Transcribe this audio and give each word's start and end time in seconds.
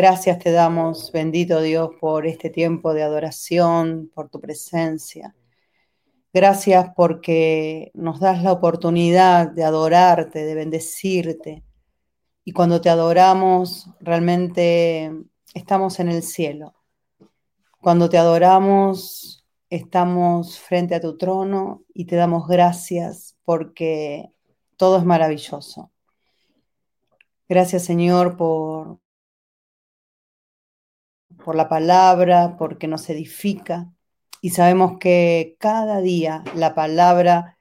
Gracias 0.00 0.38
te 0.38 0.52
damos, 0.52 1.10
bendito 1.10 1.60
Dios, 1.60 1.90
por 2.00 2.24
este 2.24 2.50
tiempo 2.50 2.94
de 2.94 3.02
adoración, 3.02 4.08
por 4.14 4.28
tu 4.28 4.40
presencia. 4.40 5.34
Gracias 6.32 6.90
porque 6.94 7.90
nos 7.94 8.20
das 8.20 8.44
la 8.44 8.52
oportunidad 8.52 9.50
de 9.50 9.64
adorarte, 9.64 10.44
de 10.44 10.54
bendecirte. 10.54 11.64
Y 12.44 12.52
cuando 12.52 12.80
te 12.80 12.90
adoramos, 12.90 13.90
realmente 13.98 15.12
estamos 15.52 15.98
en 15.98 16.10
el 16.10 16.22
cielo. 16.22 16.74
Cuando 17.80 18.08
te 18.08 18.18
adoramos, 18.18 19.44
estamos 19.68 20.60
frente 20.60 20.94
a 20.94 21.00
tu 21.00 21.16
trono 21.16 21.82
y 21.92 22.04
te 22.04 22.14
damos 22.14 22.46
gracias 22.46 23.36
porque 23.44 24.30
todo 24.76 24.98
es 24.98 25.04
maravilloso. 25.04 25.90
Gracias 27.48 27.84
Señor 27.84 28.36
por, 28.36 29.00
por 31.44 31.56
la 31.56 31.68
palabra, 31.68 32.56
porque 32.58 32.88
nos 32.88 33.08
edifica. 33.10 33.92
Y 34.40 34.50
sabemos 34.50 34.98
que 34.98 35.56
cada 35.58 36.00
día 36.00 36.44
la 36.54 36.74
palabra 36.74 37.58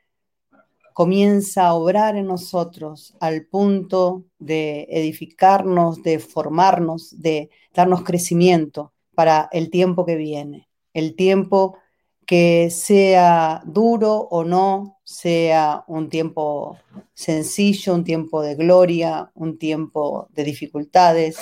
comienza 0.94 1.68
a 1.68 1.74
obrar 1.76 2.16
en 2.16 2.26
nosotros 2.26 3.16
al 3.20 3.46
punto 3.46 4.26
de 4.40 4.88
edificarnos, 4.90 6.02
de 6.02 6.18
formarnos, 6.18 7.22
de 7.22 7.52
darnos 7.74 8.04
crecimiento 8.04 8.94
para 9.14 9.48
el 9.52 9.70
tiempo 9.70 10.06
que 10.06 10.16
viene, 10.16 10.68
el 10.94 11.16
tiempo 11.16 11.78
que 12.26 12.70
sea 12.72 13.62
duro 13.66 14.28
o 14.32 14.44
no, 14.44 15.00
sea 15.04 15.86
un 15.88 16.10
tiempo 16.10 16.78
sencillo, 17.14 17.94
un 17.94 18.04
tiempo 18.04 18.42
de 18.42 18.56
gloria, 18.56 19.32
un 19.36 19.58
tiempo 19.58 20.28
de 20.32 20.44
dificultades, 20.44 21.38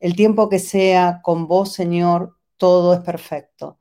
el 0.00 0.16
tiempo 0.16 0.48
que 0.48 0.58
sea 0.58 1.20
con 1.22 1.46
vos, 1.48 1.72
Señor, 1.72 2.36
todo 2.56 2.94
es 2.94 3.00
perfecto. 3.00 3.78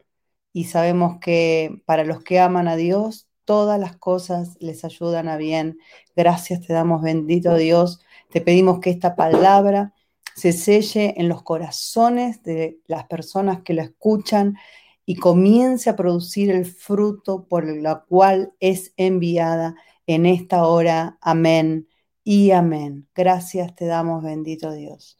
Y 0.53 0.65
sabemos 0.65 1.19
que 1.19 1.81
para 1.85 2.03
los 2.05 2.23
que 2.23 2.39
aman 2.39 2.67
a 2.67 2.75
Dios, 2.75 3.29
todas 3.45 3.79
las 3.79 3.97
cosas 3.97 4.57
les 4.59 4.85
ayudan 4.85 5.27
a 5.27 5.37
bien. 5.37 5.77
Gracias 6.15 6.61
te 6.61 6.73
damos, 6.73 7.01
bendito 7.01 7.55
Dios. 7.55 7.99
Te 8.31 8.41
pedimos 8.41 8.79
que 8.79 8.89
esta 8.89 9.15
palabra 9.15 9.93
se 10.35 10.51
selle 10.51 11.13
en 11.17 11.29
los 11.29 11.43
corazones 11.43 12.43
de 12.43 12.79
las 12.87 13.05
personas 13.05 13.61
que 13.61 13.73
la 13.73 13.83
escuchan 13.83 14.57
y 15.05 15.15
comience 15.15 15.89
a 15.89 15.95
producir 15.95 16.51
el 16.51 16.65
fruto 16.65 17.47
por 17.47 17.69
el 17.69 17.85
cual 18.07 18.53
es 18.59 18.93
enviada 18.97 19.75
en 20.07 20.25
esta 20.25 20.67
hora. 20.67 21.17
Amén 21.21 21.87
y 22.23 22.51
amén. 22.51 23.07
Gracias 23.15 23.75
te 23.75 23.85
damos, 23.85 24.23
bendito 24.23 24.71
Dios. 24.71 25.17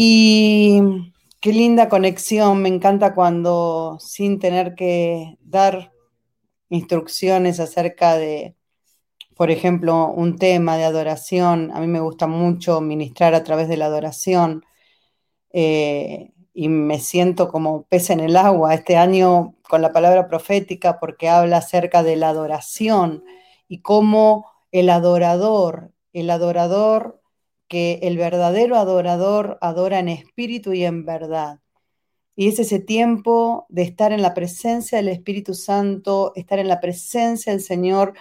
Y 0.00 0.80
qué 1.40 1.52
linda 1.52 1.88
conexión, 1.88 2.62
me 2.62 2.68
encanta 2.68 3.16
cuando 3.16 3.96
sin 3.98 4.38
tener 4.38 4.76
que 4.76 5.36
dar 5.40 5.92
instrucciones 6.68 7.58
acerca 7.58 8.16
de, 8.16 8.54
por 9.34 9.50
ejemplo, 9.50 10.06
un 10.06 10.38
tema 10.38 10.76
de 10.76 10.84
adoración, 10.84 11.72
a 11.74 11.80
mí 11.80 11.88
me 11.88 11.98
gusta 11.98 12.28
mucho 12.28 12.80
ministrar 12.80 13.34
a 13.34 13.42
través 13.42 13.66
de 13.68 13.76
la 13.76 13.86
adoración. 13.86 14.64
Eh, 15.52 16.30
y 16.54 16.68
me 16.68 17.00
siento 17.00 17.48
como 17.48 17.82
pez 17.88 18.10
en 18.10 18.20
el 18.20 18.36
agua 18.36 18.74
este 18.74 18.96
año 18.96 19.56
con 19.68 19.82
la 19.82 19.92
palabra 19.92 20.28
profética 20.28 21.00
porque 21.00 21.28
habla 21.28 21.56
acerca 21.56 22.04
de 22.04 22.14
la 22.14 22.28
adoración 22.28 23.24
y 23.66 23.80
cómo 23.80 24.46
el 24.70 24.90
adorador, 24.90 25.90
el 26.12 26.30
adorador, 26.30 27.17
que 27.68 28.00
el 28.02 28.16
verdadero 28.18 28.76
adorador 28.76 29.58
adora 29.60 29.98
en 29.98 30.08
espíritu 30.08 30.72
y 30.72 30.84
en 30.84 31.04
verdad. 31.04 31.60
Y 32.36 32.48
es 32.48 32.58
ese 32.60 32.80
tiempo 32.80 33.66
de 33.68 33.82
estar 33.82 34.12
en 34.12 34.22
la 34.22 34.34
presencia 34.34 34.98
del 34.98 35.08
Espíritu 35.08 35.54
Santo, 35.54 36.32
estar 36.36 36.58
en 36.58 36.68
la 36.68 36.80
presencia 36.80 37.52
del 37.52 37.62
Señor 37.62 38.14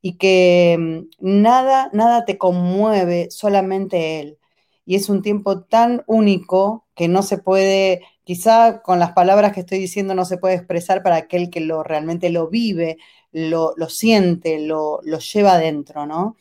y 0.00 0.16
que 0.16 0.76
mm, 0.78 1.42
nada, 1.42 1.90
nada 1.92 2.24
te 2.24 2.38
conmueve, 2.38 3.30
solamente 3.30 4.20
Él 4.20 4.38
y 4.86 4.96
es 4.96 5.08
un 5.08 5.22
tiempo 5.22 5.62
tan 5.62 6.02
único 6.06 6.86
que 6.94 7.08
no 7.08 7.22
se 7.22 7.38
puede, 7.38 8.02
quizá 8.24 8.82
con 8.82 8.98
las 8.98 9.12
palabras 9.12 9.52
que 9.52 9.60
estoy 9.60 9.78
diciendo 9.78 10.14
no 10.14 10.24
se 10.24 10.38
puede 10.38 10.54
expresar 10.54 11.02
para 11.02 11.16
aquel 11.16 11.50
que 11.50 11.60
lo 11.60 11.82
realmente 11.82 12.30
lo 12.30 12.48
vive, 12.48 12.98
lo, 13.32 13.74
siente, 13.88 14.60
lo, 14.60 15.00
lo 15.02 15.18
lleva 15.18 15.54
adentro, 15.54 16.06
¿no? 16.06 16.36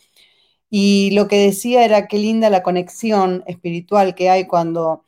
Y 0.75 1.11
lo 1.11 1.27
que 1.27 1.37
decía 1.37 1.85
era 1.85 2.07
qué 2.07 2.17
linda 2.17 2.49
la 2.49 2.63
conexión 2.63 3.43
espiritual 3.45 4.15
que 4.15 4.31
hay 4.31 4.47
cuando 4.47 5.03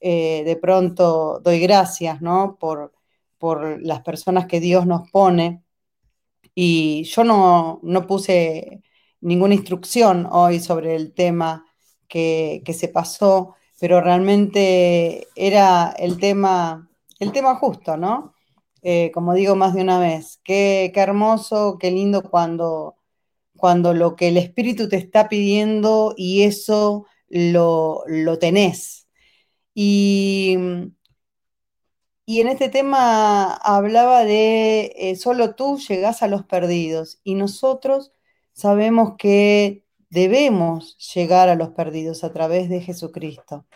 eh, 0.00 0.44
de 0.46 0.56
pronto 0.56 1.40
doy 1.44 1.60
gracias, 1.60 2.22
¿no? 2.22 2.56
Por, 2.58 2.94
por 3.36 3.82
las 3.82 4.00
personas 4.00 4.46
que 4.46 4.60
Dios 4.60 4.86
nos 4.86 5.10
pone. 5.10 5.62
Y 6.54 7.04
yo 7.04 7.24
no, 7.24 7.80
no 7.82 8.06
puse 8.06 8.82
ninguna 9.20 9.52
instrucción 9.54 10.26
hoy 10.30 10.58
sobre 10.58 10.94
el 10.96 11.12
tema 11.12 11.66
que, 12.08 12.62
se 12.74 12.88
pasó, 12.88 13.56
pero 13.78 14.00
realmente 14.00 15.28
era 15.36 15.94
el 15.98 16.18
tema, 16.18 16.88
el 17.18 17.32
tema 17.32 17.56
justo, 17.56 17.98
¿no? 17.98 18.32
Eh, 18.80 19.10
como 19.12 19.34
digo 19.34 19.54
más 19.54 19.74
de 19.74 19.82
una 19.82 19.98
vez, 20.00 20.40
qué, 20.44 20.90
hermoso, 20.94 21.76
qué 21.78 21.90
lindo 21.90 22.22
cuando, 22.22 22.96
cuando 23.60 23.94
lo 23.94 24.16
que 24.16 24.28
el 24.28 24.36
espíritu 24.38 24.88
te 24.88 24.96
está 24.96 25.28
pidiendo 25.28 26.14
y 26.16 26.42
eso 26.44 27.06
lo, 27.28 28.04
tenés. 28.40 29.08
Y, 29.74 30.56
y, 32.26 32.40
en 32.40 32.48
este 32.48 32.68
tema 32.68 33.54
hablaba 33.54 34.24
de 34.24 34.92
eh, 34.96 35.16
solo 35.16 35.54
tú 35.54 35.78
llegás 35.78 36.22
a 36.22 36.28
los 36.28 36.44
perdidos 36.44 37.20
y 37.24 37.34
nosotros 37.34 38.12
sabemos 38.52 39.14
que 39.18 39.84
debemos 40.10 40.96
llegar 41.14 41.48
a 41.48 41.54
los 41.56 41.70
perdidos 41.70 42.24
a 42.24 42.32
través 42.32 42.68
de 42.68 42.80
Jesucristo. 42.80 43.66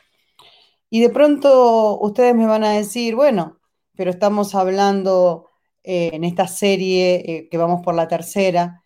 Y 0.91 1.01
de 1.01 1.11
pronto 1.11 1.99
ustedes 2.01 2.35
me 2.35 2.47
van 2.47 2.65
a 2.65 2.73
decir, 2.73 3.17
bueno, 3.17 3.61
pero 3.97 4.11
estamos 4.11 4.55
hablando 4.55 5.51
eh, 5.83 6.11
en 6.13 6.25
esta 6.25 6.47
serie, 6.49 7.17
eh, 7.27 7.49
que 7.51 7.59
vamos 7.59 7.83
por 7.85 7.95
la 7.95 8.09
tercera, 8.09 8.84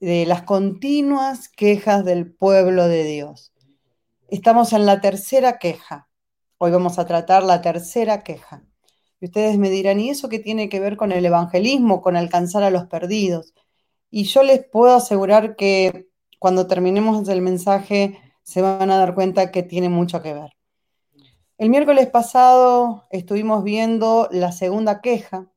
de 0.00 0.24
las 0.24 0.42
continuas 0.42 1.50
quejas 1.50 2.06
del 2.06 2.32
pueblo 2.32 2.88
de 2.88 3.04
Dios. 3.04 3.52
Estamos 4.28 4.72
en 4.72 4.86
la 4.86 5.02
tercera 5.02 5.58
queja. 5.58 6.08
Hoy 6.56 6.70
vamos 6.70 6.98
a 6.98 7.06
tratar 7.06 7.42
la 7.42 7.60
tercera 7.60 8.22
queja. 8.22 8.64
Y 9.20 9.26
ustedes 9.26 9.58
me 9.58 9.68
dirán, 9.68 10.00
¿y 10.00 10.08
eso 10.08 10.30
qué 10.30 10.38
tiene 10.38 10.70
que 10.70 10.80
ver 10.80 10.96
con 10.96 11.12
el 11.12 11.26
evangelismo, 11.26 12.00
con 12.00 12.16
alcanzar 12.16 12.62
a 12.62 12.70
los 12.70 12.86
perdidos? 12.86 13.52
Y 14.10 14.24
yo 14.24 14.42
les 14.42 14.64
puedo 14.64 14.94
asegurar 14.94 15.54
que 15.54 16.08
cuando 16.38 16.66
terminemos 16.66 17.28
el 17.28 17.42
mensaje 17.42 18.18
se 18.42 18.62
van 18.62 18.90
a 18.90 18.96
dar 18.96 19.14
cuenta 19.14 19.50
que 19.50 19.62
tiene 19.62 19.90
mucho 19.90 20.22
que 20.22 20.32
ver. 20.32 20.56
El 21.58 21.68
miércoles 21.68 22.06
pasado 22.06 23.06
estuvimos 23.10 23.62
viendo 23.62 24.28
la 24.32 24.50
segunda 24.50 25.02
queja. 25.02 25.52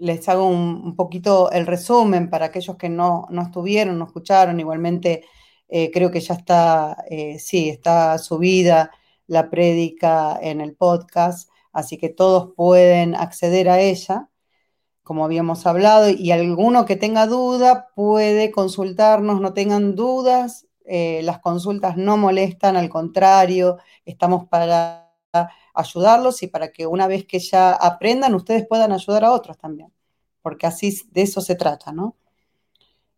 Les 0.00 0.28
hago 0.28 0.46
un, 0.48 0.96
poquito 0.96 1.50
el 1.52 1.66
resumen 1.66 2.30
para 2.30 2.46
aquellos 2.46 2.76
que 2.76 2.88
no, 2.88 3.28
estuvieron, 3.42 3.98
no 3.98 4.06
escucharon. 4.06 4.60
Igualmente, 4.60 5.24
eh, 5.68 5.90
creo 5.92 6.10
que 6.10 6.20
ya 6.20 6.34
está, 6.34 7.04
eh, 7.10 7.38
sí, 7.38 7.68
está 7.68 8.18
subida 8.18 8.90
la 9.26 9.50
prédica 9.50 10.38
en 10.42 10.60
el 10.60 10.74
podcast, 10.74 11.50
así 11.72 11.98
que 11.98 12.08
todos 12.08 12.52
pueden 12.56 13.14
acceder 13.14 13.68
a 13.68 13.80
ella 13.80 14.30
como 15.10 15.24
habíamos 15.24 15.66
hablado, 15.66 16.08
y 16.08 16.30
alguno 16.30 16.84
que 16.84 16.94
tenga 16.94 17.26
duda 17.26 17.88
puede 17.96 18.52
consultarnos, 18.52 19.40
no 19.40 19.52
tengan 19.54 19.96
dudas, 19.96 20.68
eh, 20.84 21.20
las 21.24 21.40
consultas 21.40 21.96
no 21.96 22.16
molestan, 22.16 22.76
al 22.76 22.88
contrario, 22.88 23.78
estamos 24.04 24.46
para 24.46 25.12
ayudarlos 25.80 26.42
y 26.42 26.46
para 26.48 26.72
que 26.72 26.86
una 26.86 27.06
vez 27.06 27.26
que 27.26 27.38
ya 27.38 27.72
aprendan, 27.72 28.34
ustedes 28.34 28.66
puedan 28.66 28.92
ayudar 28.92 29.24
a 29.24 29.32
otros 29.32 29.58
también, 29.58 29.92
porque 30.42 30.66
así 30.66 30.96
de 31.10 31.22
eso 31.22 31.40
se 31.40 31.54
trata, 31.56 31.92
¿no? 31.92 32.16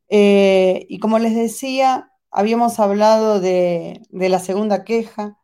Eh, 0.09 0.87
y 0.88 0.99
como 0.99 1.19
les 1.19 1.35
decía, 1.35 2.12
habíamos 2.31 2.79
hablado 2.81 3.41
de, 3.41 4.03
de 4.11 4.29
la 4.29 4.38
segunda 4.38 4.85
queja. 4.85 5.38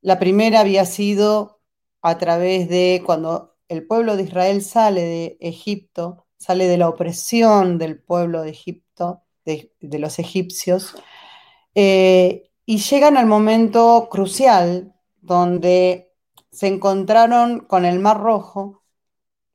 La 0.00 0.18
primera 0.18 0.60
había 0.60 0.84
sido 0.86 1.60
a 2.02 2.18
través 2.18 2.68
de 2.68 3.02
cuando 3.04 3.56
el 3.68 3.86
pueblo 3.86 4.16
de 4.16 4.24
Israel 4.24 4.62
sale 4.62 5.02
de 5.02 5.36
Egipto, 5.40 6.26
sale 6.38 6.66
de 6.66 6.78
la 6.78 6.88
opresión 6.88 7.78
del 7.78 8.00
pueblo 8.00 8.42
de 8.42 8.50
Egipto, 8.50 9.22
de, 9.44 9.98
los 9.98 10.18
egipcios, 10.18 10.94
eh, 11.74 12.50
y 12.66 12.78
llegan 12.78 13.16
al 13.16 13.26
momento 13.26 14.08
crucial 14.10 14.94
donde 15.20 16.07
se 16.58 16.66
encontraron 16.66 17.60
con 17.60 17.84
el 17.84 18.00
Mar 18.00 18.18
Rojo 18.20 18.82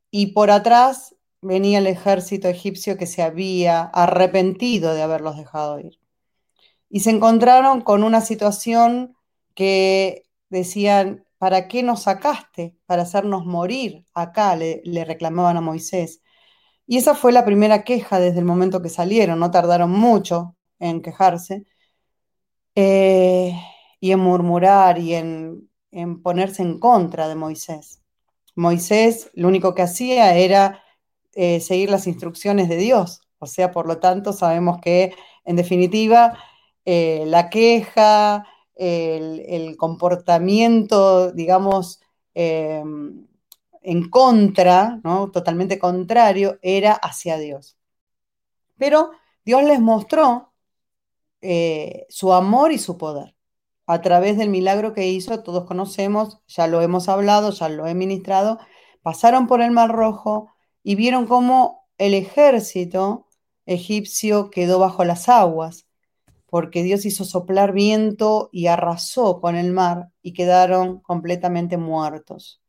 y 0.09 0.27
por 0.27 0.51
atrás 0.51 1.17
venía 1.41 1.79
el 1.79 1.87
ejército 1.87 2.47
egipcio 2.47 2.97
que 2.97 3.07
se 3.07 3.21
había 3.21 3.81
arrepentido 3.81 4.93
de 4.93 5.01
haberlos 5.01 5.35
dejado 5.35 5.81
ir. 5.81 5.99
Y 6.89 7.01
se 7.01 7.09
encontraron 7.09 7.81
con 7.81 8.03
una 8.05 8.21
situación 8.21 9.17
que 9.53 10.23
decían, 10.49 11.25
¿para 11.39 11.67
qué 11.67 11.83
nos 11.83 12.03
sacaste? 12.03 12.77
Para 12.85 13.01
hacernos 13.01 13.45
morir 13.45 14.05
acá, 14.13 14.55
le, 14.55 14.81
le 14.85 15.03
reclamaban 15.03 15.57
a 15.57 15.61
Moisés. 15.61 16.21
Y 16.87 16.97
esa 16.97 17.15
fue 17.15 17.33
la 17.33 17.43
primera 17.43 17.83
queja 17.83 18.19
desde 18.19 18.39
el 18.39 18.45
momento 18.45 18.81
que 18.81 18.89
salieron, 18.89 19.39
no 19.39 19.51
tardaron 19.51 19.91
mucho 19.91 20.55
en 20.79 21.01
quejarse 21.01 21.65
eh, 22.75 23.53
y 23.99 24.11
en 24.11 24.19
murmurar 24.19 24.99
y 24.99 25.15
en, 25.15 25.69
en 25.93 26.21
ponerse 26.21 26.61
en 26.63 26.79
contra 26.79 27.27
de 27.27 27.35
Moisés. 27.35 28.01
Moisés 28.55 29.29
lo 29.33 29.47
único 29.47 29.73
que 29.73 29.81
hacía 29.81 30.35
era 30.35 30.83
eh, 31.33 31.59
seguir 31.59 31.89
las 31.89 32.07
instrucciones 32.07 32.69
de 32.69 32.77
Dios, 32.77 33.21
o 33.39 33.45
sea, 33.45 33.71
por 33.71 33.87
lo 33.87 33.99
tanto 33.99 34.33
sabemos 34.33 34.79
que 34.81 35.13
en 35.45 35.55
definitiva 35.55 36.37
eh, 36.85 37.23
la 37.27 37.49
queja, 37.49 38.45
el, 38.75 39.75
comportamiento, 39.77 41.31
digamos, 41.31 42.01
em, 42.33 43.27
en 43.81 44.09
contra, 44.09 44.99
¿no? 45.03 45.31
totalmente 45.31 45.79
contrario, 45.79 46.57
era 46.61 46.93
hacia 46.93 47.37
Dios. 47.37 47.77
Pero 48.77 49.11
Dios 49.45 49.63
les 49.63 49.79
mostró 49.79 50.53
eh, 51.41 52.05
su 52.09 52.33
amor 52.33 52.71
y 52.71 52.77
su 52.79 52.97
poder. 52.97 53.32
A 53.85 54.01
través 54.01 54.37
del 54.37 54.49
milagro 54.49 54.93
que 54.93 55.07
hizo, 55.07 55.43
todos 55.43 55.65
conocemos, 55.65 56.39
ya 56.47 56.67
lo 56.67 56.81
hemos 56.81 57.09
hablado, 57.09 57.51
ya 57.51 57.69
lo 57.69 57.87
he 57.87 57.93
ministrado, 57.93 58.59
pasaron 59.01 59.47
por 59.47 59.61
el 59.61 59.71
Mar 59.71 59.91
Rojo 59.91 60.53
y 60.83 60.95
vieron 60.95 61.27
cómo 61.27 61.87
el 61.97 62.13
ejército 62.13 63.27
egipcio 63.65 64.49
quedó 64.49 64.79
bajo 64.79 65.03
las 65.05 65.29
aguas, 65.29 65.87
porque 66.47 66.83
Dios 66.83 67.05
hizo 67.05 67.25
soplar 67.25 67.73
viento 67.73 68.49
y 68.51 68.67
arrasó 68.67 69.41
con 69.41 69.55
el 69.55 69.71
mar 69.71 70.09
y 70.21 70.33
quedaron 70.33 70.99
completamente 70.99 71.77
muertos 71.77 72.63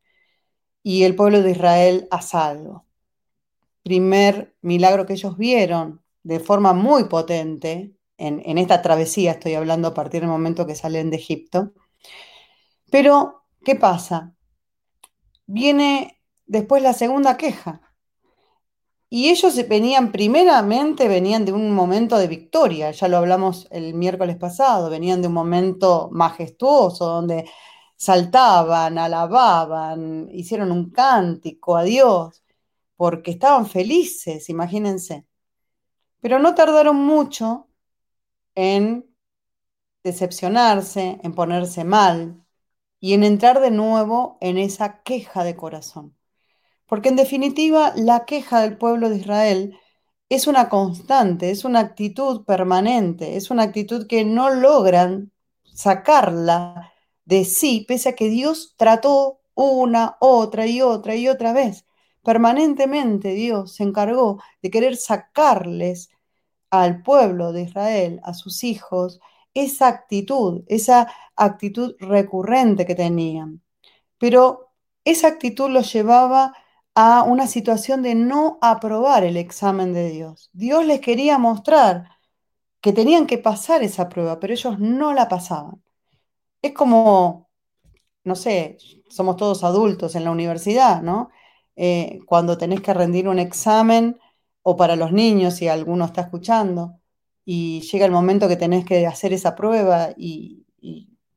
y 0.84 1.04
el 1.04 1.16
pueblo 1.16 1.42
de 1.42 1.50
Israel 1.50 2.06
a 2.10 2.20
salvo. 2.20 2.86
Primer 3.82 4.54
milagro 4.60 5.06
que 5.06 5.14
ellos 5.14 5.36
vieron 5.36 6.02
de 6.22 6.40
forma 6.40 6.72
muy 6.74 7.04
potente, 7.04 7.94
en, 8.18 8.58
esta 8.58 8.82
travesía 8.82 9.32
estoy 9.32 9.54
hablando 9.54 9.88
a 9.88 9.94
partir 9.94 10.20
del 10.20 10.30
momento 10.30 10.66
que 10.66 10.74
salen 10.74 11.10
de 11.10 11.16
Egipto. 11.16 11.72
Pero, 12.90 13.44
¿qué 13.64 13.76
pasa? 13.76 14.34
Viene 15.46 16.22
después 16.46 16.82
la 16.82 16.92
segunda 16.92 17.36
queja. 17.36 17.80
Y 19.08 19.28
ellos 19.28 19.56
venían, 19.68 20.10
primeramente, 20.10 21.06
venían 21.08 21.44
de 21.44 21.52
un 21.52 21.72
momento 21.72 22.18
de 22.18 22.26
victoria, 22.26 22.90
ya 22.90 23.06
lo 23.06 23.18
hablamos 23.18 23.68
el 23.70 23.94
miércoles 23.94 24.36
pasado, 24.36 24.90
venían 24.90 25.22
de 25.22 25.28
un 25.28 25.34
momento 25.34 26.08
majestuoso 26.10 27.06
donde 27.06 27.48
saltaban, 27.96 28.98
alababan, 28.98 30.28
hicieron 30.32 30.72
un 30.72 30.90
cántico 30.90 31.76
a 31.76 31.84
Dios, 31.84 32.42
porque 32.96 33.32
estaban 33.32 33.66
felices, 33.66 34.48
imagínense. 34.48 35.26
Pero 36.20 36.38
no 36.38 36.54
tardaron 36.54 36.96
mucho 36.96 37.68
en 38.54 39.06
decepcionarse, 40.02 41.18
en 41.22 41.34
ponerse 41.34 41.84
mal 41.84 42.44
y 43.00 43.14
en 43.14 43.24
entrar 43.24 43.60
de 43.60 43.70
nuevo 43.70 44.38
en 44.40 44.58
esa 44.58 45.02
queja 45.02 45.44
de 45.44 45.56
corazón. 45.56 46.16
Porque 46.86 47.08
en 47.08 47.16
definitiva 47.16 47.92
la 47.96 48.24
queja 48.26 48.60
del 48.60 48.78
pueblo 48.78 49.08
de 49.10 49.16
Israel 49.16 49.78
es 50.28 50.46
una 50.46 50.68
constante, 50.68 51.50
es 51.50 51.64
una 51.64 51.80
actitud 51.80 52.44
permanente, 52.44 53.36
es 53.36 53.50
una 53.50 53.64
actitud 53.64 54.06
que 54.06 54.24
no 54.24 54.50
logran 54.50 55.32
sacarla 55.64 56.92
de 57.24 57.44
sí, 57.44 57.84
pese 57.88 58.10
a 58.10 58.14
que 58.16 58.28
Dios 58.28 58.74
trató 58.76 59.40
una, 59.54 60.16
otra 60.20 60.66
y 60.66 60.82
otra 60.82 61.16
y 61.16 61.28
otra 61.28 61.52
vez. 61.52 61.86
Permanentemente 62.22 63.30
Dios 63.34 63.74
se 63.74 63.82
encargó 63.84 64.42
de 64.62 64.70
querer 64.70 64.96
sacarles 64.96 66.10
al 66.82 67.02
pueblo 67.02 67.52
de 67.52 67.62
Israel, 67.62 68.20
a 68.24 68.34
sus 68.34 68.64
hijos, 68.64 69.20
esa 69.54 69.88
actitud, 69.88 70.64
esa 70.68 71.08
actitud 71.36 71.94
recurrente 72.00 72.86
que 72.86 72.94
tenían. 72.94 73.62
Pero 74.18 74.72
esa 75.04 75.28
actitud 75.28 75.70
los 75.70 75.92
llevaba 75.92 76.54
a 76.94 77.22
una 77.24 77.46
situación 77.46 78.02
de 78.02 78.14
no 78.14 78.58
aprobar 78.62 79.24
el 79.24 79.36
examen 79.36 79.92
de 79.92 80.10
Dios. 80.10 80.50
Dios 80.52 80.84
les 80.86 81.00
quería 81.00 81.38
mostrar 81.38 82.10
que 82.80 82.92
tenían 82.92 83.26
que 83.26 83.38
pasar 83.38 83.82
esa 83.82 84.08
prueba, 84.08 84.38
pero 84.40 84.52
ellos 84.52 84.78
no 84.78 85.12
la 85.14 85.28
pasaban. 85.28 85.82
Es 86.62 86.72
como, 86.74 87.48
no 88.24 88.36
sé, 88.36 88.78
somos 89.08 89.36
todos 89.36 89.64
adultos 89.64 90.14
en 90.16 90.24
la 90.24 90.30
universidad, 90.32 91.02
¿no? 91.02 91.30
Eh, 91.76 92.20
cuando 92.26 92.58
tenés 92.58 92.80
que 92.82 92.94
rendir 92.94 93.28
un 93.28 93.38
examen, 93.38 94.18
o 94.66 94.76
para 94.76 94.96
los 94.96 95.12
niños, 95.12 95.54
si 95.56 95.68
alguno 95.68 96.06
está 96.06 96.22
escuchando, 96.22 96.98
y 97.44 97.82
llega 97.82 98.06
el 98.06 98.12
momento 98.12 98.48
que 98.48 98.56
tenés 98.56 98.86
que 98.86 99.06
hacer 99.06 99.34
esa 99.34 99.54
prueba 99.54 100.10
y, 100.16 100.66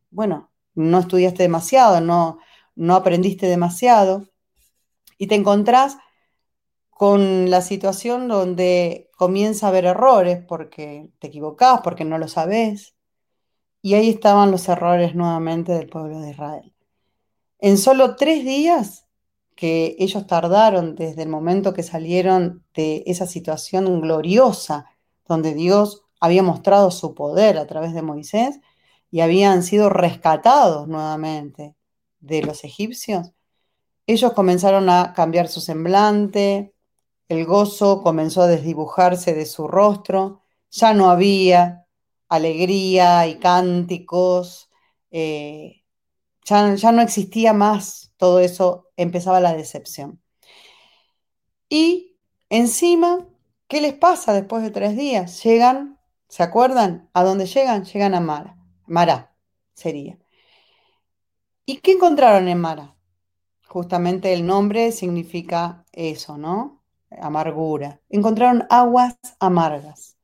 bueno, 0.10 0.50
no 0.74 1.00
estudiaste 1.00 1.44
demasiado, 1.44 2.00
no, 2.00 2.40
no 2.76 2.96
aprendiste 2.96 3.48
demasiado, 3.48 4.30
y 5.18 5.28
te 5.28 5.36
encontrás 5.36 5.98
con 6.90 7.50
la 7.50 7.62
situación 7.62 8.30
donde 8.30 9.12
comienza 9.18 9.66
a 9.66 9.70
haber 9.70 9.86
errores 9.86 10.44
porque 10.48 11.12
te 11.20 11.28
equivocás, 11.28 11.82
porque 11.84 12.06
no 12.06 12.18
lo 12.18 12.30
sabés. 12.30 12.96
Y 13.82 13.96
ahí 13.96 14.10
estaban 14.10 14.52
los 14.52 14.70
errores 14.70 15.16
nuevamente 15.16 15.74
del 15.74 15.90
pueblo 15.90 16.20
de 16.22 16.32
Israel. 16.32 16.74
En 17.60 17.78
solo 17.78 18.16
tres 18.16 18.46
días 18.46 19.07
que 19.58 19.96
ellos 20.00 20.28
tardaron 20.28 20.96
desde 20.96 21.24
el 21.24 21.30
momento 21.30 21.74
que 21.74 21.84
salieron 21.84 22.64
de 22.76 23.04
esa 23.08 23.26
situación 23.26 24.00
gloriosa, 24.02 24.86
donde 25.28 25.56
Dios 25.56 26.04
había 26.22 26.44
mostrado 26.44 26.92
su 26.92 27.16
poder 27.16 27.58
a 27.58 27.66
través 27.68 27.94
de 27.94 28.04
Moisés 28.04 28.60
y 29.12 29.22
habían 29.22 29.64
sido 29.64 29.90
rescatados 29.90 30.88
nuevamente 30.88 31.76
de 32.20 32.44
los 32.44 32.64
egipcios, 32.64 33.34
ellos 34.06 34.34
comenzaron 34.34 34.90
a 34.90 35.14
cambiar 35.14 35.48
su 35.50 35.60
semblante, 35.60 36.74
el 37.28 37.46
gozo 37.46 38.04
comenzó 38.04 38.44
a 38.44 38.48
desdibujarse 38.48 39.34
de 39.34 39.46
su 39.46 39.68
rostro, 39.68 40.44
ya 40.70 40.94
no 40.94 41.10
había 41.10 41.86
alegría 42.30 43.28
y 43.28 43.40
cánticos, 43.40 44.70
eh, 45.12 45.84
ya, 46.46 46.76
ya 46.76 46.92
no 46.92 47.02
existía 47.02 47.54
más 47.54 48.07
todo 48.18 48.40
eso, 48.40 48.90
empezaba 48.98 49.40
la 49.40 49.54
decepción. 49.54 50.22
Y 51.70 52.18
encima, 52.50 53.28
¿qué 53.68 53.82
les 53.82 53.94
pasa 53.94 54.34
después 54.34 54.64
de 54.64 54.72
tres 54.72 54.98
días? 54.98 55.44
Llegan, 55.44 56.00
¿se 56.28 56.44
acuerdan? 56.44 57.10
¿A 57.14 57.24
dónde 57.24 57.46
llegan? 57.46 57.86
Llegan 57.86 58.16
a 58.16 58.20
Mara. 58.20 58.58
Mara 58.86 59.36
sería. 59.74 60.18
¿Y 61.66 61.78
qué 61.78 61.92
encontraron 61.94 62.48
en 62.48 62.60
Mara? 62.60 62.96
Justamente 63.68 64.34
el 64.34 64.46
nombre 64.46 64.92
significa 64.94 65.86
eso, 65.92 66.38
¿no? 66.38 66.82
Amargura. 67.22 68.00
Encontraron 68.10 68.66
aguas 68.70 69.18
amargas. 69.40 70.16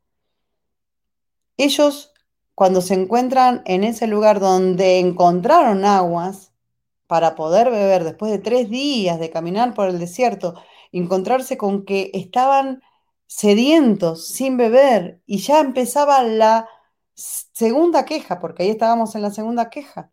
Ellos, 1.58 2.14
cuando 2.56 2.82
se 2.82 2.94
encuentran 2.94 3.62
en 3.66 3.84
ese 3.84 4.08
lugar 4.08 4.40
donde 4.40 5.00
encontraron 5.00 5.84
aguas 5.84 6.53
para 7.14 7.36
poder 7.36 7.70
beber 7.70 8.04
después 8.06 8.32
de 8.32 8.40
tres 8.40 8.72
días 8.72 9.20
de 9.20 9.30
caminar 9.30 9.76
por 9.76 9.88
el 9.88 10.00
desierto, 10.00 10.56
encontrarse 10.92 11.58
con 11.58 11.86
que 11.86 12.10
estaban 12.16 12.82
sedientos, 13.28 14.30
sin 14.30 14.58
beber, 14.58 15.22
y 15.28 15.38
ya 15.38 15.60
empezaba 15.60 16.24
la 16.24 16.68
segunda 17.14 18.04
queja, 18.06 18.40
porque 18.40 18.64
ahí 18.64 18.70
estábamos 18.72 19.14
en 19.14 19.22
la 19.22 19.30
segunda 19.30 19.70
queja. 19.70 20.12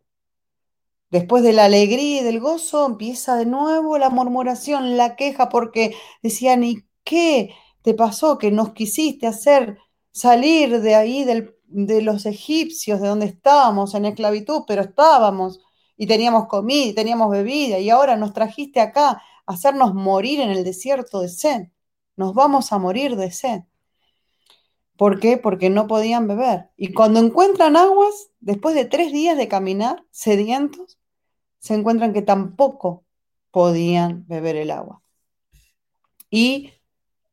Después 1.09 1.41
de 1.41 1.53
la 1.53 1.65
alegría 1.65 2.21
y 2.21 2.23
del 2.23 2.39
gozo, 2.39 2.85
empieza 2.85 3.35
de 3.35 3.47
nuevo 3.47 3.97
la 3.97 4.11
murmuración, 4.11 4.95
la 4.95 5.15
queja, 5.15 5.49
porque 5.49 5.95
decían, 6.21 6.63
¿y 6.63 6.85
qué 7.03 7.55
te 7.81 7.95
pasó 7.95 8.37
que 8.37 8.51
nos 8.51 8.73
quisiste 8.73 9.25
hacer 9.25 9.79
salir 10.11 10.81
de 10.81 10.93
ahí 10.93 11.23
de 11.23 12.01
los 12.03 12.27
egipcios, 12.27 13.01
de 13.01 13.07
donde 13.07 13.25
estábamos 13.25 13.95
en 13.95 14.05
esclavitud, 14.05 14.65
pero 14.67 14.83
estábamos 14.83 15.61
y 16.01 16.07
teníamos 16.07 16.47
comida 16.47 16.87
y 16.87 16.93
teníamos 16.93 17.29
bebida 17.29 17.77
y 17.77 17.91
ahora 17.91 18.17
nos 18.17 18.33
trajiste 18.33 18.79
acá 18.79 19.09
a 19.11 19.23
hacernos 19.45 19.93
morir 19.93 20.39
en 20.39 20.49
el 20.49 20.63
desierto 20.63 21.21
de 21.21 21.29
sed? 21.29 21.67
Nos 22.15 22.33
vamos 22.33 22.73
a 22.73 22.79
morir 22.79 23.15
de 23.17 23.29
sed. 23.29 23.61
¿Por 24.97 25.19
qué? 25.19 25.37
Porque 25.37 25.69
no 25.69 25.85
podían 25.85 26.27
beber. 26.27 26.71
Y 26.75 26.91
cuando 26.93 27.19
encuentran 27.19 27.75
aguas, 27.75 28.31
después 28.39 28.73
de 28.73 28.85
tres 28.85 29.13
días 29.13 29.37
de 29.37 29.47
caminar, 29.47 30.03
sedientos, 30.09 30.97
se 31.59 31.75
encuentran 31.75 32.13
que 32.13 32.23
tampoco 32.23 33.05
podían 33.51 34.25
beber 34.27 34.55
el 34.55 34.71
agua. 34.71 35.03
Y 36.31 36.73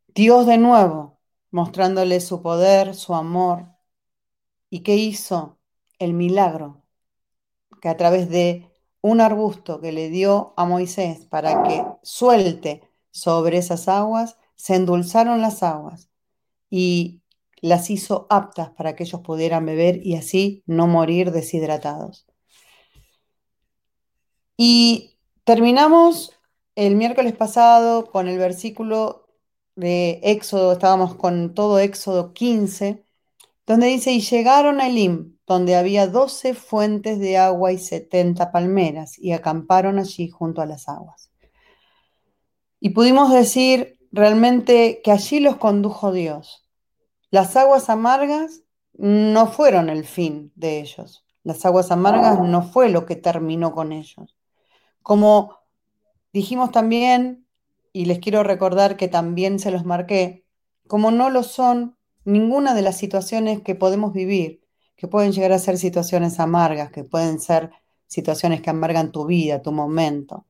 Dios 0.08 0.44
de 0.44 0.58
nuevo, 0.58 1.18
mostrándole 1.50 2.20
su 2.20 2.42
poder, 2.42 2.94
su 2.94 3.14
amor. 3.14 3.64
¿Y 4.68 4.80
qué 4.80 4.96
hizo? 4.96 5.58
El 5.98 6.12
milagro 6.12 6.82
que 7.80 7.88
a 7.88 7.96
través 7.96 8.28
de 8.28 8.68
un 9.00 9.20
arbusto 9.20 9.80
que 9.80 9.92
le 9.92 10.10
dio 10.10 10.54
a 10.56 10.64
Moisés 10.64 11.26
para 11.26 11.62
que 11.62 11.84
suelte 12.02 12.82
sobre 13.10 13.58
esas 13.58 13.88
aguas, 13.88 14.36
se 14.56 14.74
endulzaron 14.74 15.40
las 15.40 15.62
aguas 15.62 16.08
y 16.70 17.22
las 17.60 17.90
hizo 17.90 18.26
aptas 18.30 18.70
para 18.70 18.94
que 18.94 19.04
ellos 19.04 19.20
pudieran 19.22 19.66
beber 19.66 20.04
y 20.04 20.16
así 20.16 20.62
no 20.66 20.86
morir 20.86 21.32
deshidratados. 21.32 22.26
Y 24.56 25.16
terminamos 25.44 26.32
el 26.74 26.96
miércoles 26.96 27.34
pasado 27.34 28.10
con 28.10 28.28
el 28.28 28.38
versículo 28.38 29.28
de 29.76 30.20
Éxodo, 30.24 30.72
estábamos 30.72 31.14
con 31.14 31.54
todo 31.54 31.78
Éxodo 31.78 32.32
15, 32.32 33.04
donde 33.66 33.86
dice, 33.86 34.12
y 34.12 34.20
llegaron 34.20 34.80
a 34.80 34.88
Elim, 34.88 35.37
donde 35.48 35.76
había 35.76 36.06
doce 36.06 36.52
fuentes 36.52 37.18
de 37.18 37.38
agua 37.38 37.72
y 37.72 37.78
setenta 37.78 38.52
palmeras, 38.52 39.18
y 39.18 39.32
acamparon 39.32 39.98
allí 39.98 40.28
junto 40.28 40.60
a 40.60 40.66
las 40.66 40.88
aguas. 40.88 41.32
Y 42.78 42.90
pudimos 42.90 43.32
decir 43.32 43.98
realmente 44.12 45.00
que 45.02 45.10
allí 45.10 45.40
los 45.40 45.56
condujo 45.56 46.12
Dios. 46.12 46.68
Las 47.30 47.56
aguas 47.56 47.88
amargas 47.88 48.62
no 48.92 49.46
fueron 49.46 49.88
el 49.88 50.04
fin 50.04 50.52
de 50.54 50.80
ellos. 50.80 51.24
Las 51.42 51.64
aguas 51.64 51.90
amargas 51.90 52.40
no 52.40 52.62
fue 52.62 52.90
lo 52.90 53.06
que 53.06 53.16
terminó 53.16 53.72
con 53.72 53.92
ellos. 53.92 54.36
Como 55.02 55.56
dijimos 56.32 56.72
también, 56.72 57.46
y 57.92 58.04
les 58.04 58.18
quiero 58.18 58.42
recordar 58.42 58.98
que 58.98 59.08
también 59.08 59.58
se 59.58 59.70
los 59.70 59.86
marqué, 59.86 60.44
como 60.86 61.10
no 61.10 61.30
lo 61.30 61.42
son 61.42 61.96
ninguna 62.24 62.74
de 62.74 62.82
las 62.82 62.98
situaciones 62.98 63.62
que 63.62 63.74
podemos 63.74 64.12
vivir, 64.12 64.67
que 64.98 65.08
pueden 65.08 65.32
llegar 65.32 65.52
a 65.52 65.58
ser 65.58 65.78
situaciones 65.78 66.38
amargas, 66.38 66.90
que 66.90 67.04
pueden 67.04 67.40
ser 67.40 67.70
situaciones 68.06 68.60
que 68.60 68.68
amargan 68.68 69.10
tu 69.10 69.24
vida, 69.24 69.62
tu 69.62 69.72
momento. 69.72 70.44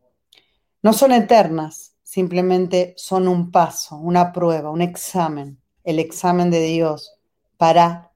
No 0.82 0.92
son 0.92 1.12
eternas, 1.12 1.94
simplemente 2.02 2.94
son 2.96 3.28
un 3.28 3.52
paso, 3.52 3.96
una 3.96 4.32
prueba, 4.32 4.70
un 4.70 4.82
examen, 4.82 5.60
el 5.84 6.00
examen 6.00 6.50
de 6.50 6.62
Dios 6.62 7.14
para 7.56 8.10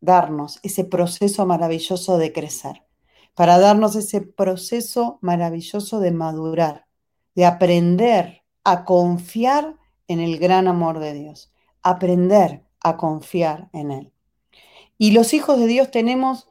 darnos 0.00 0.58
ese 0.64 0.82
proceso 0.82 1.46
maravilloso 1.46 2.18
de 2.18 2.32
crecer 2.32 2.82
para 3.40 3.58
darnos 3.58 3.96
ese 3.96 4.20
proceso 4.20 5.18
maravilloso 5.22 6.00
de 6.00 6.10
madurar, 6.10 6.86
de 7.34 7.46
aprender 7.46 8.42
a 8.64 8.84
confiar 8.84 9.76
en 10.08 10.20
el 10.20 10.38
gran 10.38 10.68
amor 10.68 10.98
de 10.98 11.14
Dios, 11.14 11.50
aprender 11.82 12.66
a 12.82 12.98
confiar 12.98 13.70
en 13.72 13.92
Él. 13.92 14.12
Y 15.00 15.12
los 15.12 15.32
hijos 15.32 15.58
de 15.58 15.66
Dios 15.66 15.90
tenemos 15.90 16.46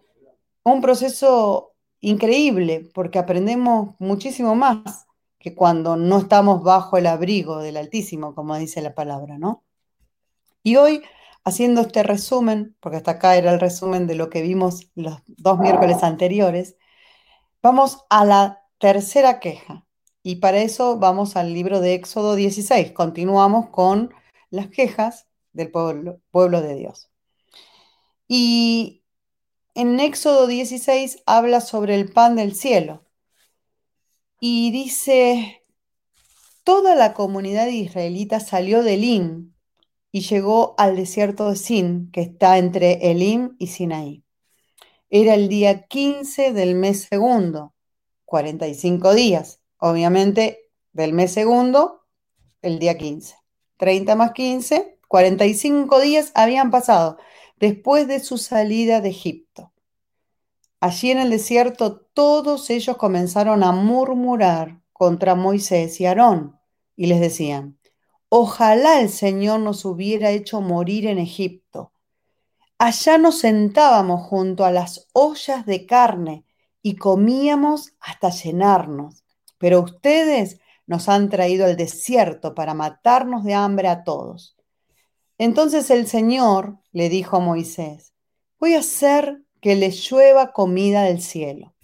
un 0.64 0.82
proceso 0.82 1.76
increíble 2.02 2.90
porque 2.96 3.20
aprendemos 3.20 3.96
muchísimo 4.00 4.56
más 4.56 5.06
que 5.38 5.54
cuando 5.54 5.96
no 5.96 6.18
estamos 6.18 6.64
bajo 6.64 6.98
el 6.98 7.06
abrigo 7.06 7.60
del 7.60 7.78
Altísimo, 7.78 8.34
como 8.34 8.58
dice 8.58 8.82
la 8.82 8.96
palabra, 8.96 9.38
¿no? 9.38 9.64
Y 10.64 10.78
hoy 10.78 11.04
Haciendo 11.46 11.82
este 11.82 12.04
resumen, 12.04 12.76
porque 12.80 12.98
hasta 12.98 13.12
acá 13.12 13.36
era 13.38 13.52
el 13.52 13.60
resumen 13.60 14.08
de 14.08 14.16
lo 14.16 14.30
que 14.30 14.42
vimos 14.42 14.92
los 14.96 15.20
dos 15.26 15.58
miércoles 15.58 16.04
anteriores, 16.04 16.76
vamos 17.62 18.06
a 18.10 18.26
la 18.26 18.64
tercera 18.78 19.40
queja. 19.40 19.86
Y 20.22 20.38
para 20.38 20.60
eso 20.60 21.00
vamos 21.00 21.36
al 21.38 21.54
libro 21.54 21.80
de 21.80 21.94
Éxodo 21.96 22.36
16. 22.36 22.92
Continuamos 22.92 23.70
con 23.70 24.14
las 24.50 24.68
quejas 24.68 25.28
del 25.54 25.72
pueblo, 25.72 26.20
pueblo 26.32 26.62
de 26.62 26.76
Dios. 26.76 27.09
Y 28.32 29.02
en 29.74 30.00
Éxodo 30.00 30.46
16 30.46 31.24
habla 31.26 31.62
sobre 31.62 31.96
el 31.96 32.12
pan 32.12 32.36
del 32.36 32.54
cielo. 32.54 33.04
Y 34.40 34.70
dice, 34.70 35.64
toda 36.64 36.94
la 36.94 37.16
comunidad 37.16 37.68
israelita 37.68 38.40
salió 38.40 38.84
de 38.84 38.98
Lin 38.98 39.56
y 40.12 40.22
llegó 40.22 40.76
al 40.78 40.96
desierto 40.96 41.50
de 41.50 41.56
Sin, 41.56 42.12
que 42.12 42.22
está 42.22 42.60
entre 42.60 43.10
Elim 43.10 43.56
y 43.58 43.68
Sinaí. 43.68 44.24
Era 45.10 45.34
el 45.34 45.50
día 45.50 45.88
15 45.88 46.54
del 46.54 46.76
mes 46.76 47.08
segundo, 47.10 47.74
45 48.26 49.16
días. 49.16 49.60
Obviamente, 49.80 50.70
del 50.94 51.14
mes 51.14 51.34
segundo, 51.34 52.06
el 52.62 52.78
día 52.78 52.96
15. 52.96 53.36
30 53.78 54.16
más 54.16 54.34
15, 54.34 55.00
45 55.08 56.00
días 56.00 56.32
habían 56.36 56.70
pasado 56.70 57.18
después 57.60 58.08
de 58.08 58.20
su 58.20 58.38
salida 58.38 59.02
de 59.02 59.10
Egipto. 59.10 59.72
Allí 60.80 61.12
en 61.12 61.20
el 61.20 61.30
desierto 61.30 61.98
todos 62.14 62.70
ellos 62.70 62.98
comenzaron 62.98 63.64
a 63.64 63.72
murmurar 63.72 64.82
contra 64.94 65.36
Moisés 65.36 66.00
y 66.00 66.06
Aarón 66.06 66.58
y 66.96 67.08
les 67.08 67.20
decían, 67.20 67.78
Ojalá 68.30 69.02
el 69.02 69.10
Señor 69.10 69.60
nos 69.60 69.86
hubiera 69.86 70.30
hecho 70.30 70.62
morir 70.62 71.08
en 71.08 71.18
Egipto. 71.18 71.92
Allá 72.78 73.18
nos 73.18 73.40
sentábamos 73.40 74.28
junto 74.28 74.64
a 74.64 74.72
las 74.72 75.08
ollas 75.14 75.66
de 75.66 75.86
carne 75.86 76.46
y 76.82 76.96
comíamos 76.96 77.94
hasta 78.00 78.30
llenarnos. 78.30 79.24
Pero 79.58 79.82
ustedes 79.82 80.62
nos 80.86 81.10
han 81.10 81.30
traído 81.30 81.66
al 81.66 81.76
desierto 81.76 82.56
para 82.56 82.74
matarnos 82.74 83.44
de 83.44 83.54
hambre 83.54 83.90
a 83.90 84.04
todos. 84.04 84.56
Entonces 85.38 85.90
el 85.90 86.08
Señor 86.08 86.79
le 86.92 87.10
dijo 87.10 87.40
Moisés, 87.40 88.14
voy 88.60 88.76
a 88.76 88.80
hacer 88.80 89.44
que 89.62 89.76
les 89.76 90.10
llueva 90.10 90.52
comida 90.52 91.04
del 91.04 91.22
cielo. 91.22 91.76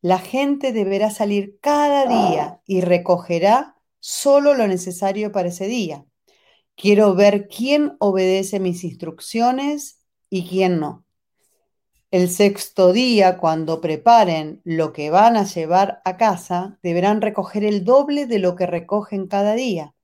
La 0.00 0.18
gente 0.18 0.72
deberá 0.72 1.10
salir 1.10 1.58
cada 1.60 2.06
día 2.06 2.60
y 2.66 2.80
recogerá 2.80 3.76
solo 3.98 4.54
lo 4.54 4.68
necesario 4.68 5.32
para 5.32 5.48
ese 5.48 5.66
día. 5.66 6.04
Quiero 6.76 7.14
ver 7.14 7.48
quién 7.48 7.96
obedece 7.98 8.60
mis 8.60 8.84
instrucciones 8.84 9.98
y 10.30 10.46
quién 10.46 10.78
no. 10.78 11.04
El 12.12 12.30
sexto 12.30 12.92
día, 12.92 13.36
cuando 13.36 13.80
preparen 13.80 14.60
lo 14.62 14.92
que 14.92 15.10
van 15.10 15.36
a 15.36 15.44
llevar 15.44 16.00
a 16.04 16.16
casa, 16.16 16.78
deberán 16.82 17.20
recoger 17.20 17.64
el 17.64 17.84
doble 17.84 18.26
de 18.26 18.38
lo 18.38 18.54
que 18.54 18.66
recogen 18.66 19.26
cada 19.26 19.54
día. 19.54 19.95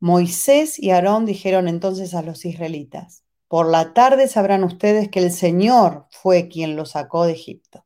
Moisés 0.00 0.78
y 0.78 0.90
Aarón 0.90 1.26
dijeron 1.26 1.68
entonces 1.68 2.14
a 2.14 2.22
los 2.22 2.44
israelitas, 2.44 3.24
por 3.48 3.66
la 3.66 3.94
tarde 3.94 4.28
sabrán 4.28 4.62
ustedes 4.62 5.08
que 5.08 5.20
el 5.20 5.32
Señor 5.32 6.06
fue 6.10 6.48
quien 6.48 6.76
los 6.76 6.90
sacó 6.90 7.24
de 7.24 7.32
Egipto. 7.32 7.84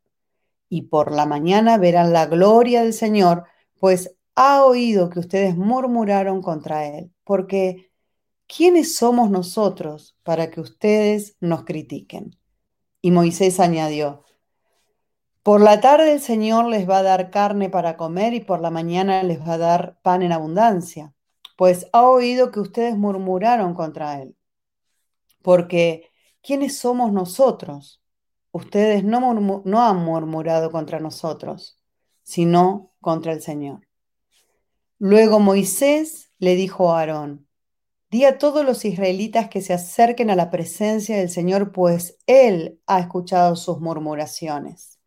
Y 0.69 0.83
por 0.83 1.13
la 1.13 1.25
mañana 1.25 1.79
verán 1.79 2.13
la 2.13 2.27
gloria 2.27 2.83
del 2.83 2.93
Señor, 2.93 3.45
pues 3.79 4.17
ha 4.35 4.65
oído 4.65 5.09
que 5.11 5.21
ustedes 5.21 5.57
murmuraron 5.57 6.43
contra 6.43 6.87
él, 6.87 7.13
porque 7.25 7.91
¿quiénes 8.47 8.97
somos 8.97 9.31
nosotros 9.31 10.17
para 10.23 10.51
que 10.51 10.61
ustedes 10.61 11.37
nos 11.41 11.65
critiquen? 11.65 12.37
Y 13.01 13.11
Moisés 13.11 13.61
añadió, 13.61 14.25
por 15.43 15.61
la 15.61 15.81
tarde 15.81 16.13
el 16.13 16.21
Señor 16.21 16.67
les 16.67 16.89
va 16.89 16.99
a 16.99 17.03
dar 17.03 17.31
carne 17.31 17.69
para 17.69 17.97
comer 17.97 18.33
y 18.33 18.41
por 18.41 18.61
la 18.61 18.71
mañana 18.71 19.23
les 19.23 19.41
va 19.41 19.55
a 19.55 19.59
dar 19.59 19.99
pan 20.03 20.23
en 20.23 20.33
abundancia, 20.33 21.15
pues 21.57 21.87
ha 21.93 22.03
oído 22.03 22.51
que 22.51 22.61
ustedes 22.61 22.97
murmuraron 22.97 23.75
contra 23.75 24.21
él. 24.21 24.37
Porque, 25.43 26.11
¿quiénes 26.43 26.79
somos 26.79 27.13
nosotros? 27.13 28.03
Ustedes 28.53 29.05
no, 29.05 29.35
no 29.65 29.83
han 29.83 29.97
murmurado 30.05 30.71
contra 30.71 31.01
nosotros, 31.01 31.81
sino 32.23 32.93
contra 33.01 33.33
el 33.33 33.43
Señor. 33.43 33.87
Luego 34.99 35.41
Moisés 35.41 36.31
le 36.39 36.55
dijo 36.55 36.93
a 36.93 37.01
Aarón, 37.01 37.49
di 38.11 38.25
a 38.25 38.39
todos 38.39 38.65
los 38.65 38.85
israelitas 38.85 39.49
que 39.49 39.63
se 39.63 39.73
acerquen 39.73 40.31
a 40.31 40.37
la 40.37 40.51
presencia 40.51 41.17
del 41.17 41.31
Señor, 41.31 41.73
pues 41.73 42.19
Él 42.27 42.79
ha 42.87 43.01
escuchado 43.01 43.57
sus 43.57 43.81
murmuraciones. 43.81 45.01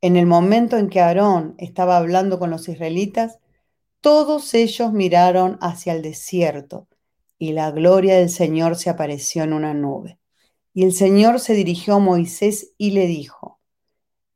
En 0.00 0.16
el 0.16 0.26
momento 0.26 0.76
en 0.76 0.88
que 0.88 1.00
Aarón 1.00 1.54
estaba 1.58 1.96
hablando 1.96 2.40
con 2.40 2.50
los 2.50 2.68
israelitas, 2.68 3.38
todos 4.02 4.52
ellos 4.52 4.92
miraron 4.92 5.56
hacia 5.62 5.94
el 5.94 6.02
desierto 6.02 6.86
y 7.38 7.52
la 7.52 7.70
gloria 7.70 8.18
del 8.18 8.28
Señor 8.28 8.76
se 8.76 8.90
apareció 8.90 9.42
en 9.42 9.54
una 9.54 9.72
nube. 9.72 10.18
Y 10.74 10.84
el 10.84 10.92
Señor 10.92 11.40
se 11.40 11.54
dirigió 11.54 11.94
a 11.94 11.98
Moisés 11.98 12.74
y 12.76 12.90
le 12.90 13.06
dijo, 13.06 13.60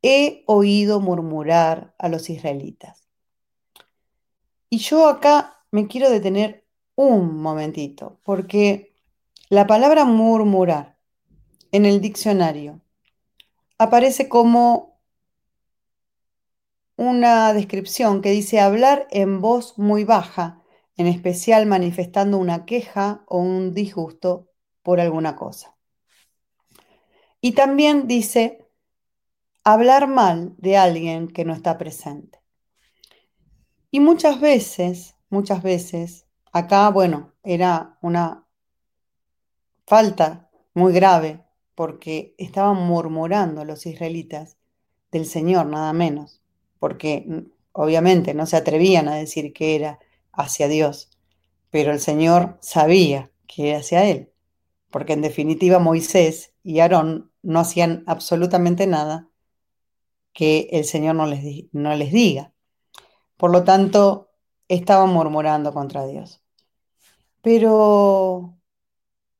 he 0.01 0.43
oído 0.47 1.01
murmurar 1.01 1.95
a 1.99 2.09
los 2.09 2.31
israelitas 2.31 3.07
y 4.69 4.79
yo 4.79 5.09
acá 5.09 5.65
me 5.71 5.87
quiero 5.87 6.11
detener 6.11 6.67
un 6.97 7.41
momentito, 7.41 8.19
porque 8.25 8.95
la 9.49 9.67
palabra 9.67 10.05
murmurar 10.05 10.99
en 11.73 11.87
el 11.87 12.01
diccionario 12.01 12.81
aparece 13.79 14.29
como 14.29 14.96
una 16.97 17.53
descripción 17.53 18.23
que 18.23 18.31
dice 18.31 18.61
hablar 18.61 19.07
en 19.11 19.41
voz 19.41 19.79
muy 19.79 20.05
baja, 20.05 20.63
en 20.97 21.07
especial 21.07 21.67
manifestando 21.67 22.39
una 22.39 22.65
queja 22.65 23.23
o 23.27 23.39
un 23.39 23.75
disgusto 23.75 24.49
por 24.83 25.01
alguna 25.01 25.37
cosa. 25.37 25.77
Y 27.41 27.53
también 27.53 28.07
dice 28.07 28.67
hablar 29.63 30.09
mal 30.09 30.55
de 30.59 30.77
alguien 30.77 31.29
que 31.29 31.45
no 31.45 31.53
está 31.53 31.77
presente. 31.77 32.41
Y 33.91 34.01
muchas 34.01 34.41
veces, 34.41 35.17
muchas 35.29 35.63
veces, 35.63 36.27
acá, 36.53 36.89
bueno, 36.91 37.35
era 37.43 37.99
una 38.01 38.47
falta 39.87 40.51
muy 40.75 40.93
grave 40.93 41.45
porque 41.75 42.35
estaban 42.39 42.77
murmurando 42.77 43.65
los 43.65 43.87
israelitas 43.87 44.57
del 45.13 45.27
Señor, 45.27 45.67
nada 45.67 45.93
menos, 45.93 46.43
porque 46.79 47.25
mm, 47.27 47.39
obviamente 47.73 48.35
no 48.35 48.47
se 48.47 48.57
atrevían 48.57 49.09
a 49.09 49.17
decir 49.17 49.53
que 49.53 49.77
era 49.77 49.99
hacia 50.33 50.69
Dios, 50.69 51.11
pero 51.71 51.93
el 51.93 52.01
Señor 52.01 52.59
sabía 52.61 53.31
que 53.47 53.71
era 53.71 53.81
hacia 53.81 54.05
Él, 54.05 54.33
porque 54.91 55.13
en 55.15 55.23
definitiva 55.23 55.79
Moisés 55.79 56.53
y 56.63 56.81
Aarón 56.81 57.31
no 57.43 57.61
hacían 57.61 58.03
absolutamente 58.07 58.87
nada 58.87 59.29
que 60.33 60.69
el 60.73 60.85
Señor 60.85 61.15
no 61.15 61.27
les, 61.27 61.65
no 61.73 61.95
les 61.95 62.13
diga. 62.13 62.53
Por 63.37 63.51
lo 63.51 63.65
tanto, 63.65 64.31
estaban 64.69 65.11
murmurando 65.11 65.73
contra 65.73 66.07
Dios. 66.07 66.43
Pero 67.43 68.59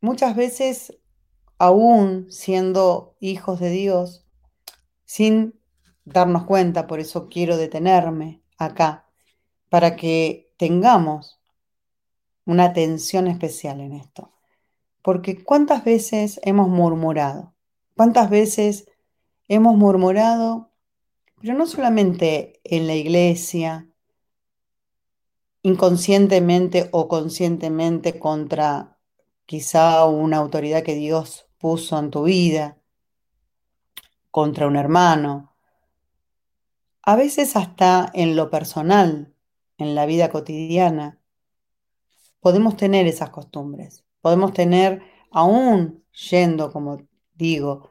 muchas 0.01 0.37
veces, 0.37 0.97
aún 1.59 2.31
siendo 2.31 3.17
hijos 3.21 3.61
de 3.61 3.71
Dios, 3.71 4.27
sin 5.05 5.59
darnos 6.07 6.45
cuenta, 6.45 6.87
por 6.87 7.01
eso 7.01 7.29
quiero 7.29 7.59
detenerme 7.59 8.41
acá, 8.57 9.05
para 9.69 9.97
que 9.97 10.51
tengamos 10.57 11.39
una 12.47 12.65
atención 12.65 13.27
especial 13.27 13.81
en 13.81 13.93
esto. 13.93 14.33
Porque 15.03 15.45
cuántas 15.45 15.85
veces 15.85 16.41
hemos 16.43 16.69
murmurado, 16.69 17.53
cuántas 17.95 18.31
veces 18.31 18.89
hemos 19.49 19.77
murmurado, 19.77 20.71
pero 21.41 21.55
no 21.55 21.67
solamente 21.67 22.61
en 22.65 22.87
la 22.87 22.95
iglesia, 22.95 23.89
inconscientemente 25.63 26.89
o 26.93 27.09
conscientemente 27.09 28.19
contra 28.19 28.97
quizá 29.45 30.05
una 30.05 30.37
autoridad 30.37 30.85
que 30.85 30.95
Dios 30.95 31.49
puso 31.59 31.99
en 31.99 32.11
tu 32.11 32.25
vida, 32.25 32.79
contra 34.31 34.67
un 34.67 34.77
hermano, 34.77 35.56
a 37.07 37.15
veces 37.15 37.57
hasta 37.57 38.11
en 38.15 38.35
lo 38.35 38.51
personal, 38.51 39.33
en 39.79 39.95
la 39.95 40.07
vida 40.07 40.29
cotidiana, 40.29 41.21
podemos 42.41 42.77
tener 42.77 43.07
esas 43.07 43.31
costumbres, 43.31 44.05
podemos 44.21 44.53
tener, 44.53 45.03
aún 45.31 46.05
yendo, 46.31 46.73
como 46.73 46.99
digo, 47.35 47.91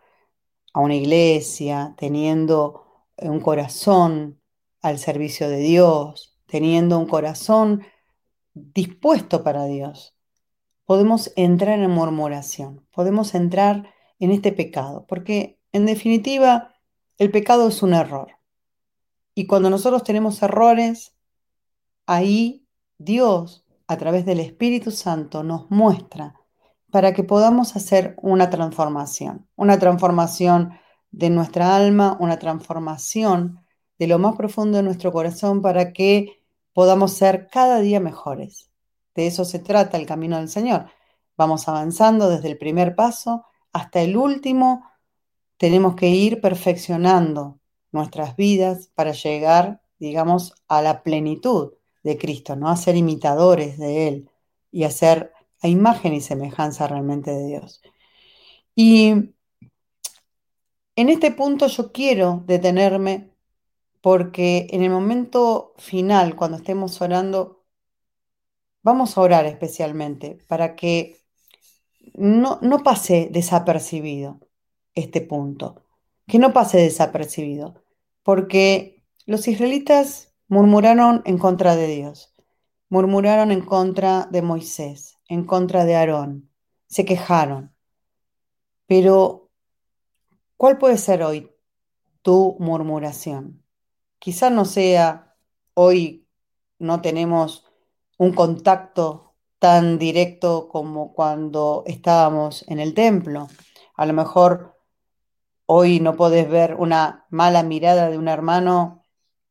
a 0.73 0.81
una 0.81 0.95
iglesia, 0.95 1.95
teniendo 1.97 3.05
un 3.17 3.39
corazón 3.39 4.41
al 4.81 4.99
servicio 4.99 5.47
de 5.47 5.59
Dios, 5.59 6.37
teniendo 6.45 6.99
un 6.99 7.07
corazón 7.07 7.83
dispuesto 8.53 9.43
para 9.43 9.63
Dios, 9.63 10.13
podemos 10.83 11.31
entrar 11.37 11.79
en 11.79 11.89
murmuración, 11.89 12.85
podemos 12.91 13.33
entrar 13.33 13.93
en 14.19 14.31
este 14.31 14.51
pecado, 14.51 15.05
porque 15.07 15.57
en 15.71 15.85
definitiva 15.85 16.75
el 17.17 17.31
pecado 17.31 17.69
es 17.69 17.81
un 17.81 17.93
error. 17.93 18.35
Y 19.35 19.47
cuando 19.47 19.69
nosotros 19.69 20.03
tenemos 20.03 20.41
errores, 20.41 21.13
ahí 22.05 22.65
Dios, 22.97 23.65
a 23.85 23.97
través 23.97 24.25
del 24.25 24.39
Espíritu 24.39 24.91
Santo, 24.91 25.43
nos 25.43 25.69
muestra 25.69 26.33
para 26.89 27.13
que 27.13 27.23
podamos 27.23 27.75
hacer 27.75 28.15
una 28.21 28.49
transformación, 28.49 29.45
una 29.57 29.77
transformación 29.77 30.79
de 31.11 31.29
nuestra 31.29 31.75
alma, 31.75 32.15
una 32.21 32.39
transformación 32.39 33.59
de 33.99 34.07
lo 34.07 34.19
más 34.19 34.37
profundo 34.37 34.77
de 34.77 34.83
nuestro 34.83 35.11
corazón 35.11 35.61
para 35.61 35.91
que 35.91 36.41
podamos 36.71 37.11
ser 37.13 37.49
cada 37.51 37.81
día 37.81 37.99
mejores. 37.99 38.71
De 39.15 39.27
eso 39.27 39.43
se 39.43 39.59
trata 39.59 39.97
el 39.97 40.05
camino 40.05 40.37
del 40.37 40.47
Señor. 40.47 40.85
Vamos 41.35 41.67
avanzando 41.67 42.29
desde 42.29 42.49
el 42.49 42.57
primer 42.57 42.95
paso 42.95 43.45
hasta 43.73 44.01
el 44.01 44.15
último. 44.15 44.89
Tenemos 45.57 45.95
que 45.95 46.07
ir 46.07 46.39
perfeccionando 46.39 47.59
nuestras 47.95 48.35
vidas 48.35 48.89
para 48.93 49.13
llegar, 49.13 49.81
digamos, 49.99 50.53
a 50.67 50.81
la 50.81 51.01
plenitud 51.01 51.73
de 52.03 52.17
Cristo, 52.17 52.55
¿no? 52.55 52.69
A 52.69 52.77
ser 52.77 52.95
imitadores 52.95 53.79
de 53.79 54.07
Él 54.07 54.29
y 54.71 54.83
a 54.83 54.91
ser 54.91 55.33
a 55.61 55.67
imagen 55.67 56.13
y 56.13 56.21
semejanza 56.21 56.87
realmente 56.87 57.31
de 57.31 57.47
Dios. 57.47 57.81
Y 58.75 59.33
en 60.95 61.09
este 61.09 61.31
punto 61.31 61.67
yo 61.67 61.91
quiero 61.91 62.43
detenerme 62.45 63.31
porque 64.01 64.67
en 64.69 64.83
el 64.83 64.91
momento 64.91 65.73
final, 65.77 66.35
cuando 66.35 66.57
estemos 66.57 67.01
orando, 67.01 67.63
vamos 68.83 69.17
a 69.17 69.21
orar 69.21 69.45
especialmente 69.47 70.37
para 70.47 70.75
que 70.75 71.17
no, 72.13 72.59
no 72.61 72.83
pase 72.83 73.29
desapercibido 73.31 74.39
este 74.93 75.21
punto, 75.21 75.81
que 76.27 76.37
no 76.37 76.53
pase 76.53 76.77
desapercibido, 76.77 77.83
porque 78.25 79.05
los 79.27 79.47
israelitas 79.47 80.33
murmuraron 80.47 81.21
en 81.25 81.37
contra 81.37 81.75
de 81.75 81.85
Dios, 81.85 82.35
murmuraron 82.89 83.51
en 83.51 83.61
contra 83.61 84.27
de 84.31 84.41
Moisés, 84.41 85.19
en 85.29 85.45
contra 85.45 85.85
de 85.85 85.95
Aarón, 85.95 86.49
se 86.87 87.05
quejaron. 87.05 87.73
Pero, 88.87 89.51
¿cuál 90.57 90.79
puede 90.79 90.97
ser 90.97 91.21
hoy 91.21 91.51
tu 92.23 92.57
murmuración? 92.59 93.61
quizás 94.25 94.51
no 94.51 94.65
sea, 94.65 95.35
hoy 95.75 96.27
no 96.79 96.99
tenemos 96.99 97.63
un 98.17 98.33
contacto 98.33 99.35
tan 99.59 99.99
directo 99.99 100.67
como 100.67 101.13
cuando 101.13 101.83
estábamos 101.85 102.65
en 102.67 102.79
el 102.79 102.95
templo. 102.95 103.47
A 103.93 104.07
lo 104.07 104.13
mejor 104.13 104.74
hoy 105.65 105.99
no 105.99 106.15
podés 106.15 106.49
ver 106.49 106.75
una 106.75 107.25
mala 107.29 107.63
mirada 107.63 108.09
de 108.09 108.17
un 108.17 108.27
hermano 108.27 109.03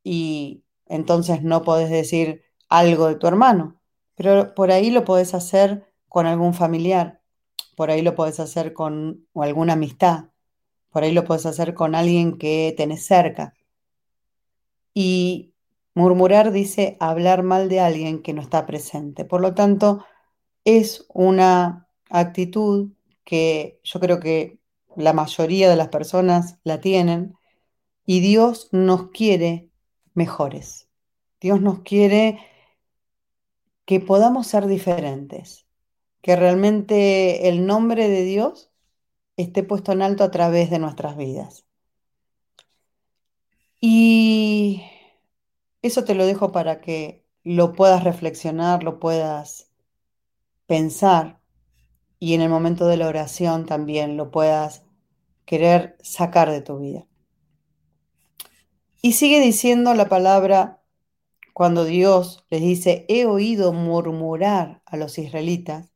y 0.03 0.65
entonces 0.87 1.43
no 1.43 1.63
podés 1.63 1.91
decir 1.91 2.45
algo 2.69 3.09
de 3.09 3.17
tu 3.17 3.27
hermano, 3.27 3.81
pero 4.15 4.55
por 4.55 4.71
ahí 4.71 4.91
lo 4.91 5.05
podés 5.05 5.35
hacer 5.35 5.93
con 6.09 6.27
algún 6.27 6.55
familiar, 6.55 7.21
por 7.77 7.91
ahí 7.91 8.03
lo 8.03 8.15
podés 8.15 8.41
hacer 8.41 8.73
con 8.73 9.27
alguna 9.35 9.75
amistad, 9.75 10.27
por 10.91 11.03
ahí 11.03 11.13
lo 11.13 11.25
podés 11.25 11.47
hacer 11.47 11.75
con 11.75 11.95
alguien 11.95 12.39
que 12.39 12.75
tenés 12.77 13.05
cerca. 13.07 13.55
Y 14.93 15.55
murmurar 15.95 16.53
dice 16.53 16.97
hablar 17.01 17.43
mal 17.43 17.69
de 17.69 17.81
alguien 17.81 18.23
que 18.23 18.33
no 18.33 18.41
está 18.43 18.67
presente. 18.67 19.25
Por 19.25 19.41
lo 19.41 19.55
tanto, 19.55 20.05
es 20.65 21.07
una 21.09 21.89
actitud 22.11 22.93
que 23.25 23.81
yo 23.83 24.01
creo 24.01 24.21
que 24.21 24.61
la 24.97 25.13
mayoría 25.13 25.69
de 25.69 25.77
las 25.77 25.89
personas 25.89 26.59
la 26.65 26.81
tienen 26.81 27.37
y 28.07 28.21
Dios 28.21 28.69
nos 28.73 29.11
quiere 29.11 29.71
mejores. 30.15 30.89
Dios 31.41 31.61
nos 31.61 31.81
quiere 31.81 32.39
que 33.85 34.01
podamos 34.01 34.47
ser 34.47 34.67
diferentes, 34.67 35.67
que 36.23 36.37
realmente 36.37 37.49
el 37.49 37.67
nombre 37.67 38.09
de 38.09 38.23
Dios 38.25 38.71
esté 39.37 39.63
puesto 39.63 39.93
en 39.93 40.03
alto 40.03 40.25
a 40.25 40.31
través 40.31 40.71
de 40.71 40.79
nuestras 40.79 41.17
vidas. 41.17 41.67
Y 43.81 44.83
eso 45.83 46.05
te 46.05 46.15
lo 46.15 46.25
dejo 46.25 46.53
para 46.53 46.81
que 46.81 47.25
lo 47.43 47.75
puedas 47.75 48.05
reflexionar, 48.05 48.83
lo 48.83 48.99
puedas 48.99 49.71
pensar 50.67 51.41
y 52.19 52.35
en 52.35 52.41
el 52.41 52.49
momento 52.49 52.87
de 52.87 52.97
la 52.97 53.09
oración 53.09 53.67
también 53.67 54.17
lo 54.17 54.31
puedas 54.31 54.84
querer 55.45 55.97
sacar 56.03 56.51
de 56.51 56.61
tu 56.61 56.79
vida. 56.79 57.07
Y 59.03 59.13
sigue 59.13 59.41
diciendo 59.41 59.95
la 59.95 60.09
palabra 60.09 60.83
cuando 61.53 61.85
Dios 61.85 62.45
les 62.51 62.63
dice, 62.63 63.05
he 63.09 63.27
oído 63.27 63.73
murmurar 63.73 64.83
a 64.87 64.97
los 64.97 65.19
israelitas, 65.19 65.93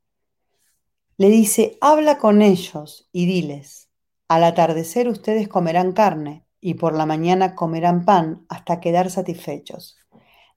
le 1.17 1.31
dice, 1.31 1.79
habla 1.81 2.19
con 2.19 2.43
ellos 2.43 3.09
y 3.11 3.27
diles, 3.27 3.89
al 4.29 4.45
atardecer 4.45 5.09
ustedes 5.09 5.49
comerán 5.49 5.93
carne 5.93 6.45
y 6.61 6.75
por 6.75 6.95
la 6.95 7.07
mañana 7.07 7.55
comerán 7.55 8.05
pan 8.05 8.45
hasta 8.49 8.79
quedar 8.79 9.11
satisfechos. 9.11 9.99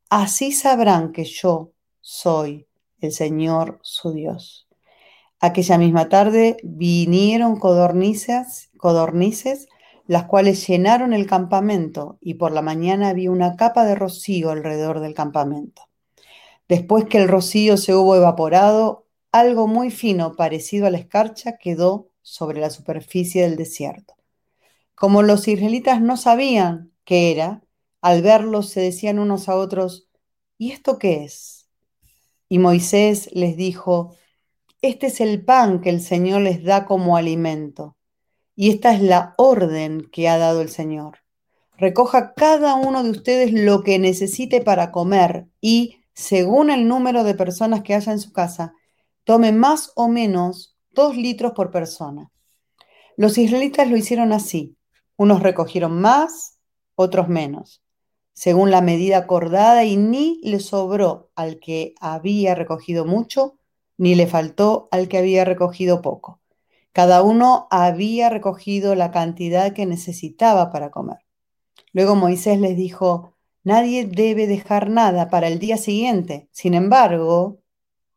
Así 0.10 0.52
sabrán 0.52 1.14
que 1.14 1.24
yo 1.24 1.72
soy 2.02 2.68
el 3.00 3.12
Señor 3.12 3.80
su 3.82 4.12
Dios. 4.12 4.68
Aquella 5.42 5.80
misma 5.80 6.08
tarde 6.08 6.58
vinieron 6.64 7.58
codornices, 7.58 8.70
codornices, 8.78 9.68
las 10.06 10.26
cuales 10.26 10.68
llenaron 10.68 11.14
el 11.14 11.26
campamento, 11.26 12.20
y 12.22 12.36
por 12.36 12.52
la 12.52 12.62
mañana 12.62 13.10
había 13.10 13.32
una 13.32 13.56
capa 13.56 13.84
de 13.86 13.96
rocío 13.96 14.52
alrededor 14.52 15.00
del 15.00 15.16
campamento. 15.16 15.84
Después 16.70 17.06
que 17.06 17.18
el 17.18 17.28
rocío 17.28 17.78
se 17.78 17.96
hubo 17.96 18.16
evaporado, 18.16 19.08
algo 19.32 19.68
muy 19.68 19.90
fino 19.90 20.36
parecido 20.36 20.88
a 20.88 20.92
la 20.92 21.00
escarcha 21.00 21.58
quedó 21.58 22.10
sobre 22.22 22.60
la 22.62 22.70
superficie 22.70 23.44
del 23.44 23.56
desierto 23.56 24.16
Como 24.96 25.24
los 25.24 25.48
israelitas 25.48 26.02
no 26.02 26.18
sabían 26.18 26.92
qué 27.04 27.32
era, 27.32 27.64
al 28.02 28.22
verlos 28.22 28.70
se 28.70 28.82
decían 28.82 29.20
unos 29.20 29.50
a 29.50 29.56
otros, 29.56 30.08
¿y 30.58 30.72
esto 30.72 31.00
qué 31.00 31.24
es? 31.24 31.68
Y 32.50 32.60
Moisés 32.60 33.30
les 33.34 33.58
dijo, 33.58 34.16
este 34.82 35.08
es 35.08 35.22
el 35.22 35.46
pan 35.46 35.82
que 35.82 35.90
el 35.90 36.02
Señor 36.02 36.42
les 36.42 36.64
da 36.64 36.86
como 36.86 37.18
alimento, 37.18 37.98
y 38.56 38.72
esta 38.72 38.94
es 38.94 39.02
la 39.02 39.34
orden 39.38 40.10
que 40.12 40.28
ha 40.28 40.38
dado 40.38 40.62
el 40.62 40.70
Señor. 40.70 41.20
Recoja 41.78 42.34
cada 42.34 42.76
uno 42.76 43.04
de 43.04 43.10
ustedes 43.12 43.54
lo 43.54 43.84
que 43.84 44.00
necesite 44.00 44.62
para 44.62 44.92
comer 44.92 45.48
y, 45.62 45.98
según 46.14 46.70
el 46.70 46.88
número 46.88 47.24
de 47.24 47.34
personas 47.34 47.82
que 47.82 47.96
haya 47.96 48.12
en 48.12 48.20
su 48.20 48.32
casa, 48.32 48.74
tome 49.24 49.52
más 49.52 49.92
o 49.96 50.08
menos 50.08 50.78
dos 50.92 51.16
litros 51.16 51.54
por 51.54 51.72
persona. 51.72 52.32
Los 53.18 53.38
israelitas 53.38 53.90
lo 53.90 53.98
hicieron 53.98 54.34
así. 54.34 54.76
Unos 55.16 55.42
recogieron 55.42 56.02
más, 56.02 56.58
otros 56.96 57.28
menos, 57.28 57.84
según 58.34 58.72
la 58.72 58.82
medida 58.82 59.18
acordada, 59.18 59.84
y 59.84 59.98
ni 59.98 60.40
le 60.44 60.60
sobró 60.60 61.30
al 61.36 61.60
que 61.60 61.94
había 62.00 62.56
recogido 62.56 63.06
mucho, 63.06 63.60
ni 63.98 64.16
le 64.16 64.28
faltó 64.28 64.88
al 64.92 65.08
que 65.08 65.18
había 65.18 65.46
recogido 65.46 66.02
poco. 66.02 66.42
Cada 66.94 67.22
uno 67.24 67.68
había 67.72 68.30
recogido 68.30 68.96
la 68.96 69.12
cantidad 69.12 69.74
que 69.74 69.86
necesitaba 69.86 70.72
para 70.72 70.92
comer. 70.92 71.20
Luego 71.94 72.16
Moisés 72.16 72.60
les 72.60 72.76
dijo, 72.76 73.36
nadie 73.64 74.06
debe 74.06 74.48
dejar 74.48 74.90
nada 74.90 75.30
para 75.30 75.48
el 75.48 75.60
día 75.60 75.78
siguiente. 75.78 76.50
Sin 76.52 76.74
embargo, 76.74 77.60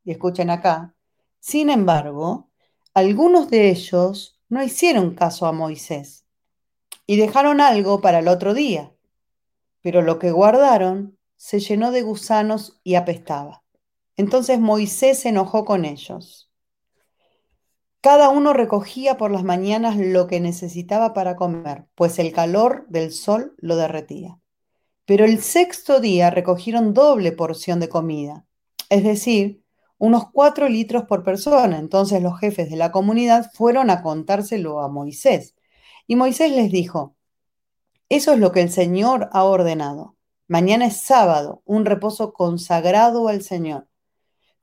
y 0.04 0.12
escuchen 0.12 0.50
acá, 0.50 0.94
sin 1.40 1.70
embargo, 1.70 2.50
algunos 2.94 3.50
de 3.50 3.70
ellos 3.70 4.40
no 4.48 4.62
hicieron 4.62 5.14
caso 5.14 5.46
a 5.46 5.52
Moisés 5.52 6.24
y 7.06 7.16
dejaron 7.16 7.60
algo 7.60 8.00
para 8.00 8.20
el 8.20 8.28
otro 8.28 8.54
día, 8.54 8.94
pero 9.82 10.00
lo 10.00 10.18
que 10.18 10.30
guardaron 10.30 11.18
se 11.36 11.60
llenó 11.60 11.90
de 11.90 12.02
gusanos 12.02 12.80
y 12.84 12.94
apestaba. 12.94 13.63
Entonces 14.16 14.60
Moisés 14.60 15.20
se 15.20 15.30
enojó 15.30 15.64
con 15.64 15.84
ellos. 15.84 16.50
Cada 18.00 18.28
uno 18.28 18.52
recogía 18.52 19.16
por 19.16 19.30
las 19.30 19.44
mañanas 19.44 19.96
lo 19.96 20.26
que 20.26 20.38
necesitaba 20.40 21.14
para 21.14 21.36
comer, 21.36 21.86
pues 21.94 22.18
el 22.18 22.32
calor 22.32 22.86
del 22.88 23.12
sol 23.12 23.54
lo 23.58 23.76
derretía. 23.76 24.38
Pero 25.06 25.24
el 25.24 25.40
sexto 25.42 26.00
día 26.00 26.30
recogieron 26.30 26.94
doble 26.94 27.32
porción 27.32 27.80
de 27.80 27.88
comida, 27.88 28.46
es 28.90 29.04
decir, 29.04 29.62
unos 29.98 30.30
cuatro 30.30 30.68
litros 30.68 31.04
por 31.04 31.22
persona. 31.22 31.78
Entonces 31.78 32.22
los 32.22 32.38
jefes 32.38 32.70
de 32.70 32.76
la 32.76 32.92
comunidad 32.92 33.50
fueron 33.54 33.90
a 33.90 34.02
contárselo 34.02 34.80
a 34.80 34.88
Moisés. 34.88 35.54
Y 36.06 36.16
Moisés 36.16 36.52
les 36.52 36.70
dijo, 36.70 37.16
eso 38.10 38.32
es 38.34 38.38
lo 38.38 38.52
que 38.52 38.60
el 38.60 38.70
Señor 38.70 39.30
ha 39.32 39.44
ordenado. 39.44 40.16
Mañana 40.46 40.86
es 40.86 41.00
sábado, 41.00 41.62
un 41.64 41.86
reposo 41.86 42.34
consagrado 42.34 43.28
al 43.28 43.42
Señor. 43.42 43.88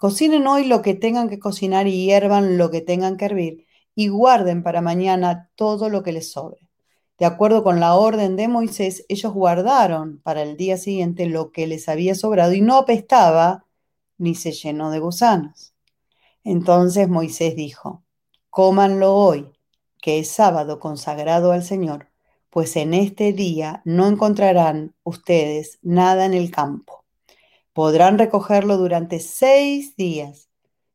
Cocinen 0.02 0.48
hoy 0.48 0.66
lo 0.66 0.82
que 0.82 0.96
tengan 0.96 1.30
que 1.30 1.38
cocinar 1.38 1.86
y 1.86 2.06
hiervan 2.06 2.58
lo 2.58 2.72
que 2.72 2.82
tengan 2.82 3.18
que 3.18 3.26
hervir 3.26 3.68
y 3.94 4.08
guarden 4.08 4.64
para 4.64 4.82
mañana 4.82 5.52
todo 5.54 5.90
lo 5.90 6.02
que 6.02 6.12
les 6.12 6.32
sobre. 6.32 6.72
De 7.20 7.26
acuerdo 7.28 7.64
con 7.64 7.80
la 7.80 7.94
orden 7.94 8.36
de 8.36 8.48
Moisés, 8.48 9.06
ellos 9.10 9.32
guardaron 9.32 10.20
para 10.24 10.42
el 10.42 10.58
día 10.58 10.78
siguiente 10.78 11.28
lo 11.28 11.52
que 11.52 11.68
les 11.68 11.88
había 11.88 12.16
sobrado 12.16 12.54
y 12.54 12.62
no 12.62 12.78
apestaba 12.78 13.68
ni 14.18 14.34
se 14.34 14.54
llenó 14.54 14.90
de 14.90 14.98
gusanos. 14.98 15.76
Entonces 16.44 17.08
Moisés 17.08 17.56
dijo, 17.56 18.04
cómanlo 18.50 19.14
hoy, 19.14 19.52
que 20.02 20.18
es 20.18 20.32
sábado 20.32 20.80
consagrado 20.80 21.52
al 21.52 21.64
Señor, 21.64 22.08
pues 22.50 22.76
en 22.76 22.96
este 22.96 23.34
día 23.34 23.84
no 23.86 24.08
encontrarán 24.08 24.96
ustedes 25.04 25.78
nada 25.84 26.26
en 26.26 26.34
el 26.34 26.50
campo. 26.50 27.01
Podrán 27.74 28.18
recogerlo 28.18 28.78
durante 28.78 29.20
seis 29.20 29.96
días, 29.96 30.50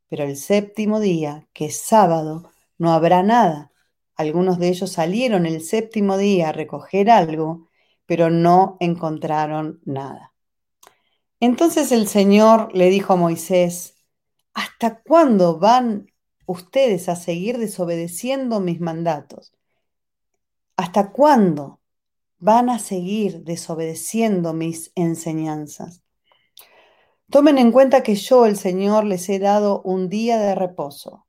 pero 0.08 0.24
el 0.24 0.36
séptimo 0.36 1.00
día, 1.00 1.48
que 1.52 1.66
es 1.66 1.80
sábado, 1.80 2.50
no 2.78 2.92
habrá 2.92 3.22
nada. 3.22 3.72
Algunos 4.14 4.58
de 4.58 4.68
ellos 4.68 4.92
salieron 4.92 5.46
el 5.46 5.62
séptimo 5.62 6.18
día 6.18 6.50
a 6.50 6.52
recoger 6.52 7.10
algo, 7.10 7.68
pero 8.06 8.30
no 8.30 8.76
encontraron 8.80 9.80
nada. 9.84 10.34
Entonces 11.40 11.92
el 11.92 12.08
Señor 12.08 12.74
le 12.74 12.88
dijo 12.88 13.14
a 13.14 13.16
Moisés, 13.16 13.96
¿hasta 14.54 15.00
cuándo 15.02 15.58
van 15.58 16.10
ustedes 16.46 17.08
a 17.08 17.16
seguir 17.16 17.58
desobedeciendo 17.58 18.60
mis 18.60 18.80
mandatos? 18.80 19.52
¿Hasta 20.76 21.10
cuándo 21.10 21.80
van 22.38 22.70
a 22.70 22.78
seguir 22.78 23.44
desobedeciendo 23.44 24.52
mis 24.52 24.92
enseñanzas? 24.94 26.05
Tomen 27.30 27.58
en 27.58 27.72
cuenta 27.72 28.02
que 28.02 28.14
yo, 28.14 28.46
el 28.46 28.56
Señor, 28.56 29.04
les 29.04 29.28
he 29.28 29.38
dado 29.38 29.82
un 29.82 30.08
día 30.08 30.38
de 30.38 30.54
reposo. 30.54 31.26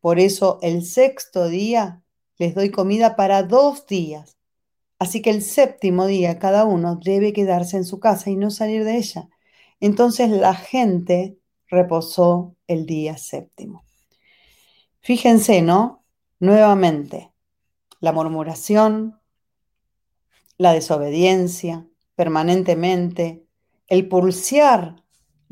Por 0.00 0.18
eso 0.18 0.58
el 0.62 0.84
sexto 0.84 1.48
día 1.48 2.02
les 2.38 2.54
doy 2.54 2.70
comida 2.70 3.14
para 3.16 3.42
dos 3.42 3.86
días. 3.86 4.38
Así 4.98 5.20
que 5.20 5.30
el 5.30 5.42
séptimo 5.42 6.06
día 6.06 6.38
cada 6.38 6.64
uno 6.64 6.98
debe 7.02 7.32
quedarse 7.32 7.76
en 7.76 7.84
su 7.84 8.00
casa 8.00 8.30
y 8.30 8.36
no 8.36 8.50
salir 8.50 8.84
de 8.84 8.96
ella. 8.96 9.28
Entonces 9.80 10.30
la 10.30 10.54
gente 10.54 11.38
reposó 11.68 12.56
el 12.66 12.86
día 12.86 13.18
séptimo. 13.18 13.84
Fíjense, 15.00 15.60
¿no? 15.60 16.04
Nuevamente, 16.40 17.32
la 18.00 18.12
murmuración, 18.12 19.20
la 20.56 20.72
desobediencia 20.72 21.86
permanentemente, 22.14 23.44
el 23.88 24.08
pulsear 24.08 25.03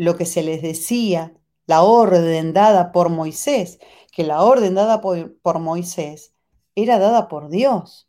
lo 0.02 0.16
que 0.16 0.26
se 0.26 0.42
les 0.42 0.62
decía, 0.62 1.34
la 1.66 1.82
orden 1.82 2.52
dada 2.52 2.92
por 2.92 3.08
Moisés, 3.08 3.78
que 4.10 4.24
la 4.24 4.42
orden 4.42 4.74
dada 4.74 5.00
por, 5.00 5.58
Moisés 5.58 6.34
era 6.74 6.98
dada 6.98 7.28
por 7.28 7.48
Dios. 7.48 8.08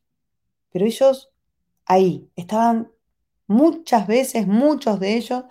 Pero 0.72 0.86
ellos 0.86 1.32
ahí 1.86 2.30
estaban 2.36 2.92
muchas 3.48 4.08
veces, 4.08 4.48
muchos 4.48 5.00
de 5.00 5.16
ellos, 5.16 5.44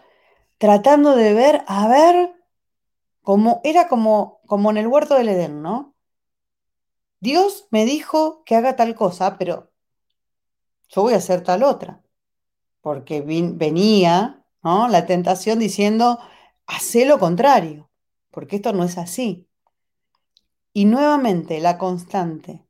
tratando 0.58 1.14
de 1.16 1.34
ver, 1.34 1.64
a 1.66 1.88
ver, 1.88 2.34
como 3.22 3.60
era 3.64 3.88
como, 3.88 4.40
como 4.46 4.70
en 4.70 4.76
el 4.78 4.86
huerto 4.88 5.14
del 5.14 5.28
Edén, 5.28 5.62
¿no? 5.62 5.94
Dios 7.20 7.68
me 7.70 7.84
dijo 7.84 8.42
que 8.44 8.56
haga 8.56 8.74
tal 8.74 8.96
cosa, 8.96 9.38
pero 9.38 9.70
yo 10.88 11.02
voy 11.02 11.14
a 11.14 11.18
hacer 11.18 11.42
tal 11.44 11.62
otra, 11.62 12.02
porque 12.80 13.20
venía 13.22 14.44
¿no? 14.62 14.88
la 14.88 15.06
tentación 15.06 15.58
diciendo, 15.58 16.18
hace 16.74 17.06
lo 17.06 17.18
contrario, 17.18 17.90
porque 18.30 18.56
esto 18.56 18.72
no 18.72 18.84
es 18.84 18.98
así. 18.98 19.48
Y 20.72 20.84
nuevamente 20.86 21.60
la 21.60 21.78
constante, 21.78 22.64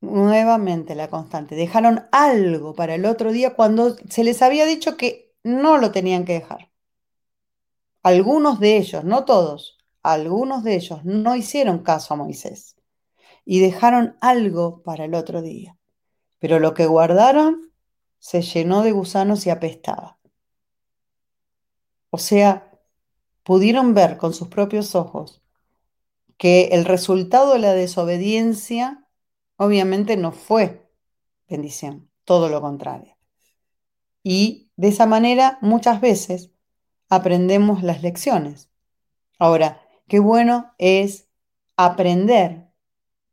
nuevamente 0.00 0.94
la 0.94 1.08
constante. 1.10 1.54
Dejaron 1.56 2.06
algo 2.12 2.74
para 2.74 2.94
el 2.94 3.06
otro 3.06 3.32
día 3.32 3.54
cuando 3.54 3.96
se 4.08 4.24
les 4.24 4.42
había 4.42 4.66
dicho 4.66 4.96
que 4.96 5.34
no 5.42 5.78
lo 5.78 5.92
tenían 5.92 6.24
que 6.24 6.34
dejar. 6.34 6.70
Algunos 8.02 8.60
de 8.60 8.76
ellos, 8.76 9.04
no 9.04 9.24
todos, 9.24 9.78
algunos 10.02 10.62
de 10.62 10.76
ellos 10.76 11.04
no 11.04 11.36
hicieron 11.36 11.78
caso 11.78 12.14
a 12.14 12.16
Moisés 12.18 12.76
y 13.44 13.60
dejaron 13.60 14.16
algo 14.20 14.82
para 14.82 15.04
el 15.06 15.14
otro 15.14 15.42
día. 15.42 15.78
Pero 16.38 16.60
lo 16.60 16.74
que 16.74 16.86
guardaron 16.86 17.72
se 18.18 18.42
llenó 18.42 18.82
de 18.82 18.92
gusanos 18.92 19.46
y 19.46 19.50
apestaba. 19.50 20.13
O 22.14 22.18
sea, 22.18 22.70
pudieron 23.42 23.92
ver 23.92 24.18
con 24.18 24.34
sus 24.34 24.46
propios 24.46 24.94
ojos 24.94 25.42
que 26.36 26.66
el 26.66 26.84
resultado 26.84 27.54
de 27.54 27.58
la 27.58 27.72
desobediencia 27.72 29.04
obviamente 29.56 30.16
no 30.16 30.30
fue 30.30 30.88
bendición, 31.48 32.08
todo 32.24 32.48
lo 32.48 32.60
contrario. 32.60 33.16
Y 34.22 34.70
de 34.76 34.88
esa 34.90 35.06
manera 35.06 35.58
muchas 35.60 36.00
veces 36.00 36.52
aprendemos 37.08 37.82
las 37.82 38.04
lecciones. 38.04 38.70
Ahora, 39.40 39.82
qué 40.06 40.20
bueno 40.20 40.72
es 40.78 41.26
aprender 41.76 42.68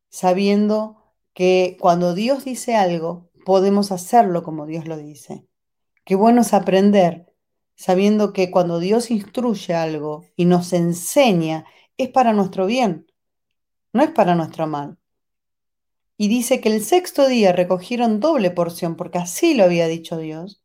sabiendo 0.10 1.04
que 1.34 1.78
cuando 1.80 2.16
Dios 2.16 2.46
dice 2.46 2.76
algo, 2.76 3.30
podemos 3.46 3.92
hacerlo 3.92 4.42
como 4.42 4.66
Dios 4.66 4.88
lo 4.88 4.98
dice. 4.98 5.46
Qué 6.04 6.16
bueno 6.16 6.42
es 6.42 6.56
aprender 6.56 7.31
sabiendo 7.82 8.32
que 8.32 8.52
cuando 8.52 8.78
Dios 8.78 9.10
instruye 9.10 9.74
algo 9.74 10.24
y 10.36 10.46
nos 10.46 10.72
enseña, 10.72 11.66
es 11.98 12.10
para 12.10 12.32
nuestro 12.32 12.68
bien, 12.68 13.08
no 13.92 14.04
es 14.04 14.12
para 14.12 14.36
nuestro 14.36 14.68
mal. 14.68 15.00
Y 16.16 16.28
dice 16.28 16.62
que 16.62 16.70
el 16.70 16.84
sexto 16.84 17.28
día 17.28 17.54
recogieron 17.54 18.20
doble 18.20 18.52
porción, 18.52 18.96
porque 18.96 19.18
así 19.18 19.56
lo 19.56 19.64
había 19.64 19.88
dicho 19.88 20.20
Dios, 20.20 20.62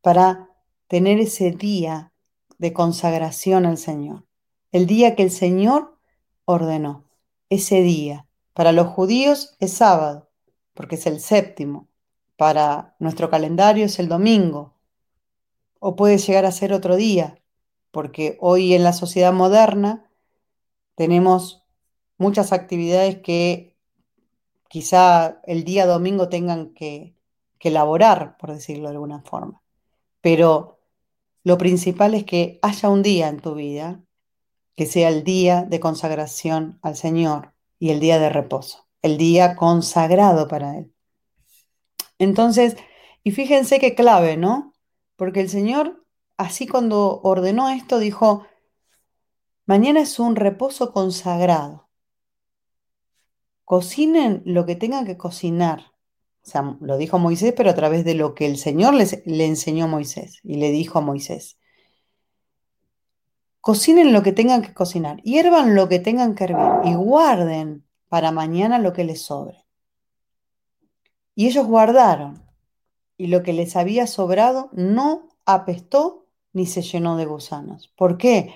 para 0.00 0.48
tener 0.86 1.18
ese 1.18 1.50
día 1.50 2.14
de 2.56 2.72
consagración 2.72 3.66
al 3.66 3.76
Señor. 3.76 4.24
El 4.72 4.86
día 4.86 5.16
que 5.16 5.24
el 5.24 5.30
Señor 5.30 5.98
ordenó, 6.46 7.04
ese 7.50 7.82
día 7.82 8.26
Para 8.54 8.72
los 8.72 8.88
judíos 8.88 9.54
es 9.60 9.74
sábado, 9.74 10.30
porque 10.72 10.94
es 10.94 11.06
el 11.06 11.20
séptimo. 11.20 11.88
Para 12.36 12.96
nuestro 12.98 13.28
calendario 13.28 13.84
es 13.84 13.98
el 13.98 14.08
domingo. 14.08 14.77
O 15.78 15.96
puede 15.96 16.18
llegar 16.18 16.44
a 16.44 16.52
ser 16.52 16.72
otro 16.72 16.96
día, 16.96 17.40
porque 17.90 18.36
hoy 18.40 18.74
en 18.74 18.84
la 18.84 18.92
sociedad 18.92 19.32
moderna 19.32 20.10
tenemos 20.94 21.64
muchas 22.16 22.52
actividades 22.52 23.18
que 23.18 23.76
quizá 24.68 25.40
el 25.44 25.64
día 25.64 25.86
domingo 25.86 26.28
tengan 26.28 26.74
que, 26.74 27.14
que 27.58 27.68
elaborar, 27.68 28.36
por 28.38 28.52
decirlo 28.52 28.88
de 28.88 28.94
alguna 28.94 29.22
forma. 29.22 29.62
Pero 30.20 30.80
lo 31.44 31.58
principal 31.58 32.14
es 32.14 32.24
que 32.24 32.58
haya 32.62 32.88
un 32.88 33.02
día 33.02 33.28
en 33.28 33.40
tu 33.40 33.54
vida 33.54 34.02
que 34.76 34.86
sea 34.86 35.08
el 35.08 35.24
día 35.24 35.62
de 35.62 35.80
consagración 35.80 36.78
al 36.82 36.96
Señor 36.96 37.52
y 37.80 37.90
el 37.90 37.98
día 37.98 38.20
de 38.20 38.28
reposo, 38.28 38.86
el 39.02 39.18
día 39.18 39.56
consagrado 39.56 40.46
para 40.46 40.78
Él. 40.78 40.92
Entonces, 42.18 42.76
y 43.24 43.32
fíjense 43.32 43.80
qué 43.80 43.96
clave, 43.96 44.36
¿no? 44.36 44.72
Porque 45.18 45.40
el 45.40 45.48
Señor, 45.48 46.06
así 46.36 46.68
cuando 46.68 47.20
ordenó 47.22 47.70
esto, 47.70 47.98
dijo, 47.98 48.46
mañana 49.66 49.98
es 50.00 50.20
un 50.20 50.36
reposo 50.36 50.92
consagrado. 50.92 51.88
Cocinen 53.64 54.42
lo 54.44 54.64
que 54.64 54.76
tengan 54.76 55.04
que 55.04 55.16
cocinar. 55.16 55.80
O 56.44 56.48
sea, 56.48 56.78
lo 56.80 56.96
dijo 56.96 57.18
Moisés, 57.18 57.52
pero 57.56 57.68
a 57.68 57.74
través 57.74 58.04
de 58.04 58.14
lo 58.14 58.36
que 58.36 58.46
el 58.46 58.58
Señor 58.58 58.94
les, 58.94 59.20
le 59.26 59.44
enseñó 59.44 59.86
a 59.86 59.88
Moisés 59.88 60.38
y 60.44 60.54
le 60.54 60.70
dijo 60.70 61.00
a 61.00 61.02
Moisés. 61.02 61.58
Cocinen 63.60 64.12
lo 64.12 64.22
que 64.22 64.30
tengan 64.30 64.62
que 64.62 64.72
cocinar, 64.72 65.20
hiervan 65.22 65.74
lo 65.74 65.88
que 65.88 65.98
tengan 65.98 66.36
que 66.36 66.44
hervir 66.44 66.70
y 66.84 66.94
guarden 66.94 67.84
para 68.08 68.30
mañana 68.30 68.78
lo 68.78 68.92
que 68.92 69.02
les 69.02 69.20
sobre. 69.20 69.66
Y 71.34 71.48
ellos 71.48 71.66
guardaron, 71.66 72.47
y 73.18 73.26
lo 73.26 73.42
que 73.42 73.52
les 73.52 73.76
había 73.76 74.06
sobrado 74.06 74.70
no 74.72 75.28
apestó 75.44 76.26
ni 76.52 76.64
se 76.64 76.82
llenó 76.82 77.16
de 77.16 77.26
gusanos. 77.26 77.92
¿Por 77.96 78.16
qué? 78.16 78.54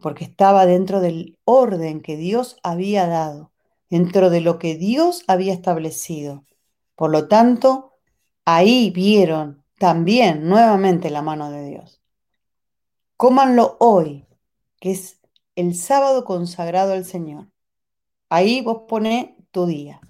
Porque 0.00 0.24
estaba 0.24 0.66
dentro 0.66 1.00
del 1.00 1.38
orden 1.44 2.00
que 2.00 2.16
Dios 2.16 2.58
había 2.62 3.06
dado, 3.08 3.50
dentro 3.90 4.30
de 4.30 4.40
lo 4.40 4.58
que 4.58 4.76
Dios 4.76 5.24
había 5.26 5.52
establecido. 5.52 6.44
Por 6.94 7.10
lo 7.10 7.26
tanto, 7.26 7.94
ahí 8.44 8.90
vieron 8.90 9.64
también 9.78 10.48
nuevamente 10.48 11.10
la 11.10 11.22
mano 11.22 11.50
de 11.50 11.64
Dios. 11.64 12.00
Cómanlo 13.16 13.76
hoy, 13.80 14.26
que 14.78 14.92
es 14.92 15.20
el 15.56 15.74
sábado 15.74 16.24
consagrado 16.24 16.92
al 16.92 17.04
Señor. 17.04 17.48
Ahí 18.28 18.60
vos 18.62 18.82
ponés 18.88 19.30
tu 19.50 19.66
día, 19.66 20.00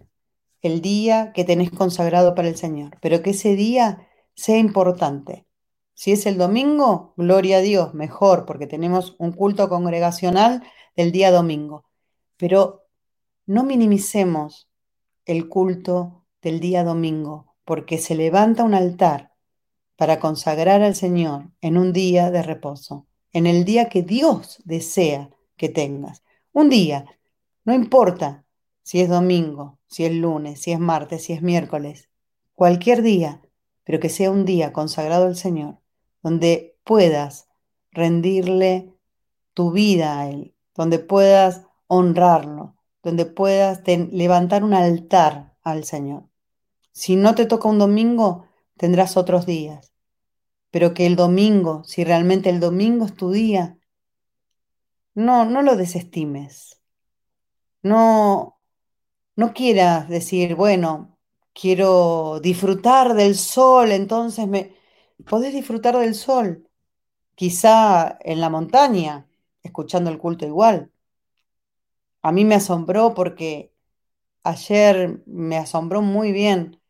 el 0.62 0.80
día 0.80 1.32
que 1.34 1.44
tenés 1.44 1.70
consagrado 1.70 2.34
para 2.34 2.48
el 2.48 2.56
Señor, 2.56 2.96
pero 3.00 3.22
que 3.22 3.30
ese 3.30 3.56
día 3.56 4.08
sea 4.34 4.58
importante. 4.58 5.46
Si 5.94 6.12
es 6.12 6.26
el 6.26 6.38
domingo, 6.38 7.14
gloria 7.16 7.58
a 7.58 7.60
Dios, 7.60 7.94
mejor, 7.94 8.46
porque 8.46 8.66
tenemos 8.66 9.14
un 9.18 9.32
culto 9.32 9.68
congregacional 9.68 10.62
del 10.96 11.12
día 11.12 11.30
domingo. 11.30 11.84
Pero 12.36 12.86
no 13.46 13.64
minimicemos 13.64 14.68
el 15.26 15.48
culto 15.48 16.24
del 16.40 16.60
día 16.60 16.84
domingo, 16.84 17.54
porque 17.64 17.98
se 17.98 18.14
levanta 18.14 18.64
un 18.64 18.74
altar 18.74 19.32
para 19.96 20.18
consagrar 20.18 20.82
al 20.82 20.94
Señor 20.94 21.50
en 21.60 21.76
un 21.76 21.92
día 21.92 22.30
de 22.30 22.42
reposo 22.42 23.06
en 23.32 23.46
el 23.46 23.64
día 23.64 23.88
que 23.88 24.02
Dios 24.02 24.60
desea 24.64 25.30
que 25.56 25.68
tengas. 25.68 26.22
Un 26.52 26.68
día, 26.68 27.06
no 27.64 27.74
importa 27.74 28.44
si 28.82 29.00
es 29.00 29.08
domingo, 29.08 29.78
si 29.92 30.04
es 30.04 30.12
lunes, 30.12 30.60
si 30.60 30.72
es 30.72 30.80
martes, 30.80 31.22
si 31.22 31.32
es 31.32 31.42
miércoles, 31.42 32.08
cualquier 32.54 33.02
día, 33.02 33.40
pero 33.84 34.00
que 34.00 34.08
sea 34.08 34.32
un 34.32 34.44
día 34.44 34.72
consagrado 34.72 35.26
al 35.26 35.36
Señor, 35.36 35.78
donde 36.22 36.76
puedas 36.82 37.48
rendirle 37.92 38.92
tu 39.54 39.70
vida 39.70 40.18
a 40.18 40.28
Él, 40.28 40.56
donde 40.74 40.98
puedas 40.98 41.62
honrarlo, 41.86 42.74
donde 43.04 43.26
puedas 43.26 43.82
levantar 43.86 44.64
un 44.64 44.74
altar 44.74 45.54
al 45.62 45.84
Señor. 45.84 46.24
Si 46.90 47.14
no 47.14 47.36
te 47.36 47.46
toca 47.46 47.68
un 47.68 47.78
domingo, 47.78 48.46
tendrás 48.76 49.16
otros 49.16 49.46
días 49.46 49.92
pero 50.72 50.94
que 50.94 51.06
el 51.06 51.16
domingo, 51.16 51.84
si 51.84 52.02
realmente 52.02 52.48
el 52.48 52.58
domingo 52.58 53.04
es 53.04 53.14
tu 53.14 53.30
día, 53.30 53.78
no, 55.14 55.44
no 55.44 55.60
lo 55.60 55.76
desestimes. 55.76 56.80
No, 57.82 58.58
no 59.36 59.52
quieras 59.54 60.08
decir, 60.08 60.54
bueno, 60.56 61.18
quiero 61.54 62.40
disfrutar 62.40 63.14
del 63.14 63.36
sol, 63.36 63.92
entonces 63.92 64.48
me... 64.48 64.74
Podés 65.26 65.54
disfrutar 65.54 65.96
del 65.98 66.14
sol, 66.14 66.68
quizá 67.36 68.18
en 68.22 68.40
la 68.40 68.50
montaña, 68.50 69.28
escuchando 69.62 70.10
el 70.10 70.18
culto 70.18 70.46
igual. 70.46 70.90
A 72.22 72.32
mí 72.32 72.44
me 72.44 72.54
asombró 72.56 73.14
porque 73.14 73.72
ayer 74.44 75.22
me 75.26 75.56
asombró 75.58 76.02
muy 76.02 76.32
bien 76.32 76.80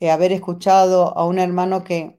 eh, 0.00 0.10
haber 0.10 0.32
escuchado 0.32 1.16
a 1.18 1.26
un 1.26 1.38
hermano 1.38 1.84
que 1.84 2.18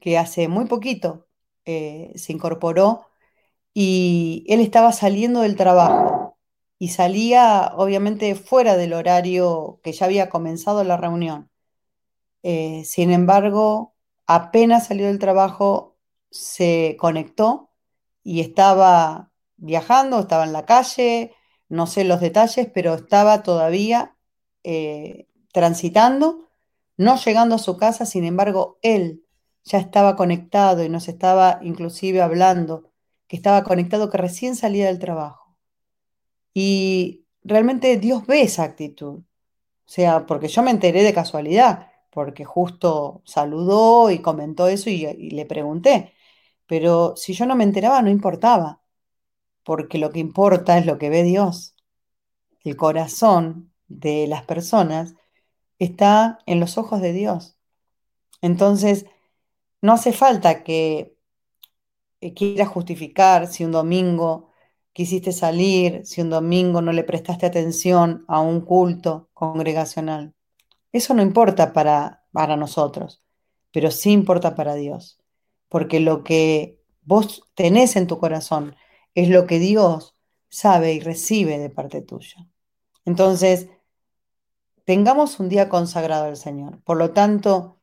que 0.00 0.18
hace 0.18 0.48
muy 0.48 0.66
poquito 0.66 1.26
eh, 1.64 2.12
se 2.16 2.32
incorporó 2.32 3.06
y 3.74 4.44
él 4.48 4.60
estaba 4.60 4.92
saliendo 4.92 5.42
del 5.42 5.56
trabajo 5.56 6.17
y 6.78 6.88
salía 6.88 7.72
obviamente 7.76 8.34
fuera 8.34 8.76
del 8.76 8.92
horario 8.92 9.80
que 9.82 9.92
ya 9.92 10.06
había 10.06 10.30
comenzado 10.30 10.84
la 10.84 10.96
reunión. 10.96 11.50
Eh, 12.42 12.84
sin 12.84 13.10
embargo, 13.10 13.94
apenas 14.26 14.86
salió 14.88 15.06
del 15.06 15.18
trabajo, 15.18 15.96
se 16.30 16.96
conectó 17.00 17.70
y 18.22 18.40
estaba 18.40 19.32
viajando, 19.56 20.20
estaba 20.20 20.44
en 20.44 20.52
la 20.52 20.66
calle, 20.66 21.34
no 21.68 21.86
sé 21.86 22.04
los 22.04 22.20
detalles, 22.20 22.68
pero 22.72 22.94
estaba 22.94 23.42
todavía 23.42 24.16
eh, 24.64 25.28
transitando, 25.52 26.48
no 26.96 27.16
llegando 27.16 27.56
a 27.56 27.58
su 27.58 27.76
casa, 27.76 28.06
sin 28.06 28.24
embargo, 28.24 28.78
él 28.82 29.24
ya 29.64 29.78
estaba 29.78 30.16
conectado 30.16 30.84
y 30.84 30.88
nos 30.88 31.08
estaba 31.08 31.58
inclusive 31.62 32.22
hablando, 32.22 32.90
que 33.26 33.36
estaba 33.36 33.64
conectado, 33.64 34.10
que 34.10 34.18
recién 34.18 34.56
salía 34.56 34.86
del 34.86 34.98
trabajo. 34.98 35.47
Y 36.60 37.24
realmente 37.44 37.98
Dios 37.98 38.26
ve 38.26 38.42
esa 38.42 38.64
actitud. 38.64 39.20
O 39.20 39.24
sea, 39.86 40.26
porque 40.26 40.48
yo 40.48 40.62
me 40.62 40.72
enteré 40.72 41.04
de 41.04 41.14
casualidad, 41.14 41.92
porque 42.10 42.44
justo 42.44 43.22
saludó 43.24 44.10
y 44.10 44.20
comentó 44.20 44.66
eso 44.68 44.90
y, 44.90 45.04
y 45.06 45.30
le 45.30 45.46
pregunté. 45.46 46.14
Pero 46.66 47.14
si 47.16 47.34
yo 47.34 47.46
no 47.46 47.56
me 47.56 47.64
enteraba, 47.64 48.02
no 48.02 48.10
importaba, 48.10 48.82
porque 49.64 49.98
lo 49.98 50.10
que 50.10 50.20
importa 50.20 50.78
es 50.78 50.86
lo 50.86 50.98
que 50.98 51.10
ve 51.10 51.22
Dios. 51.22 51.76
El 52.64 52.76
corazón 52.76 53.72
de 53.88 54.26
las 54.26 54.42
personas 54.44 55.14
está 55.78 56.40
en 56.46 56.60
los 56.60 56.78
ojos 56.78 57.00
de 57.00 57.12
Dios. 57.12 57.56
Entonces, 58.42 59.06
no 59.82 59.92
hace 59.94 60.12
falta 60.12 60.64
que 60.64 61.16
eh, 62.20 62.34
quieras 62.34 62.68
justificar 62.68 63.46
si 63.48 63.64
un 63.64 63.72
domingo 63.72 64.47
quisiste 64.98 65.30
salir, 65.30 66.04
si 66.04 66.20
un 66.20 66.28
domingo 66.28 66.82
no 66.82 66.90
le 66.90 67.04
prestaste 67.04 67.46
atención 67.46 68.24
a 68.26 68.40
un 68.40 68.62
culto 68.62 69.30
congregacional. 69.32 70.34
Eso 70.90 71.14
no 71.14 71.22
importa 71.22 71.72
para, 71.72 72.24
para 72.32 72.56
nosotros, 72.56 73.22
pero 73.70 73.92
sí 73.92 74.10
importa 74.10 74.56
para 74.56 74.74
Dios, 74.74 75.20
porque 75.68 76.00
lo 76.00 76.24
que 76.24 76.80
vos 77.02 77.44
tenés 77.54 77.94
en 77.94 78.08
tu 78.08 78.18
corazón 78.18 78.74
es 79.14 79.28
lo 79.28 79.46
que 79.46 79.60
Dios 79.60 80.16
sabe 80.48 80.94
y 80.94 80.98
recibe 80.98 81.60
de 81.60 81.70
parte 81.70 82.02
tuya. 82.02 82.48
Entonces, 83.04 83.68
tengamos 84.84 85.38
un 85.38 85.48
día 85.48 85.68
consagrado 85.68 86.24
al 86.24 86.36
Señor. 86.36 86.82
Por 86.82 86.96
lo 86.96 87.12
tanto, 87.12 87.78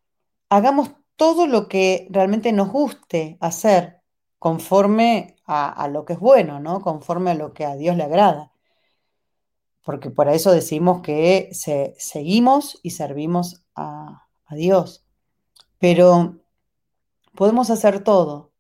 hagamos 0.50 0.90
todo 1.16 1.48
lo 1.48 1.70
que 1.70 2.10
realmente 2.10 2.52
nos 2.52 2.74
guste 2.74 3.38
hacer 3.40 4.02
conforme 4.38 5.35
a, 5.46 5.88
lo 5.88 6.06
que 6.06 6.14
es 6.14 6.20
bueno, 6.20 6.60
¿no? 6.60 6.82
Conforme 6.82 7.32
a 7.32 7.36
lo 7.36 7.54
que 7.54 7.66
a 7.66 7.76
Dios 7.76 7.96
le 7.98 8.04
agrada. 8.04 8.52
Porque 9.84 10.10
por 10.10 10.28
eso 10.30 10.52
decimos 10.52 11.02
que 11.02 11.50
seguimos 11.54 12.80
y 12.84 12.92
servimos 12.92 13.64
a, 13.76 14.28
a 14.46 14.56
Dios. 14.56 15.06
Pero 15.80 16.38
podemos 17.36 17.70
hacer 17.70 18.04
todo. 18.04 18.52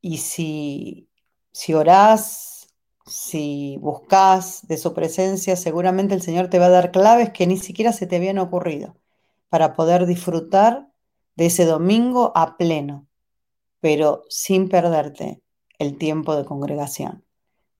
Y 0.00 0.18
si, 0.18 1.08
si 1.52 1.74
orás, 1.74 2.68
si 3.06 3.78
buscas 3.80 4.66
de 4.68 4.76
su 4.76 4.94
presencia, 4.94 5.56
seguramente 5.56 6.14
el 6.14 6.22
Señor 6.22 6.48
te 6.50 6.58
va 6.58 6.66
a 6.66 6.70
dar 6.70 6.92
claves 6.92 7.30
que 7.30 7.46
ni 7.46 7.56
siquiera 7.56 7.92
se 7.92 8.06
te 8.06 8.16
habían 8.16 8.38
ocurrido 8.38 8.96
para 9.48 9.74
poder 9.74 10.06
disfrutar 10.06 10.88
de 11.36 11.46
ese 11.46 11.64
domingo 11.64 12.32
a 12.34 12.56
pleno, 12.56 13.06
pero 13.80 14.24
sin 14.28 14.68
perderte 14.68 15.42
el 15.78 15.98
tiempo 15.98 16.36
de 16.36 16.44
congregación, 16.44 17.24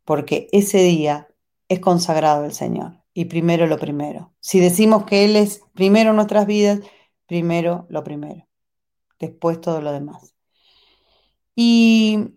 porque 0.05 0.49
ese 0.53 0.79
día 0.79 1.29
es 1.69 1.81
consagrado 1.81 2.45
al 2.45 2.53
Señor 2.53 3.03
y 3.13 3.27
primero 3.27 3.67
lo 3.67 3.79
primero. 3.79 4.35
Si 4.41 4.61
decimos 4.61 5.05
que 5.05 5.25
Él 5.25 5.37
es 5.37 5.63
primero 5.75 6.13
nuestras 6.13 6.47
vidas, 6.47 6.81
primero 7.27 7.87
lo 7.89 8.05
primero, 8.05 8.47
después 9.19 9.61
todo 9.61 9.81
lo 9.81 9.93
demás. 9.93 10.35
Y, 11.55 12.35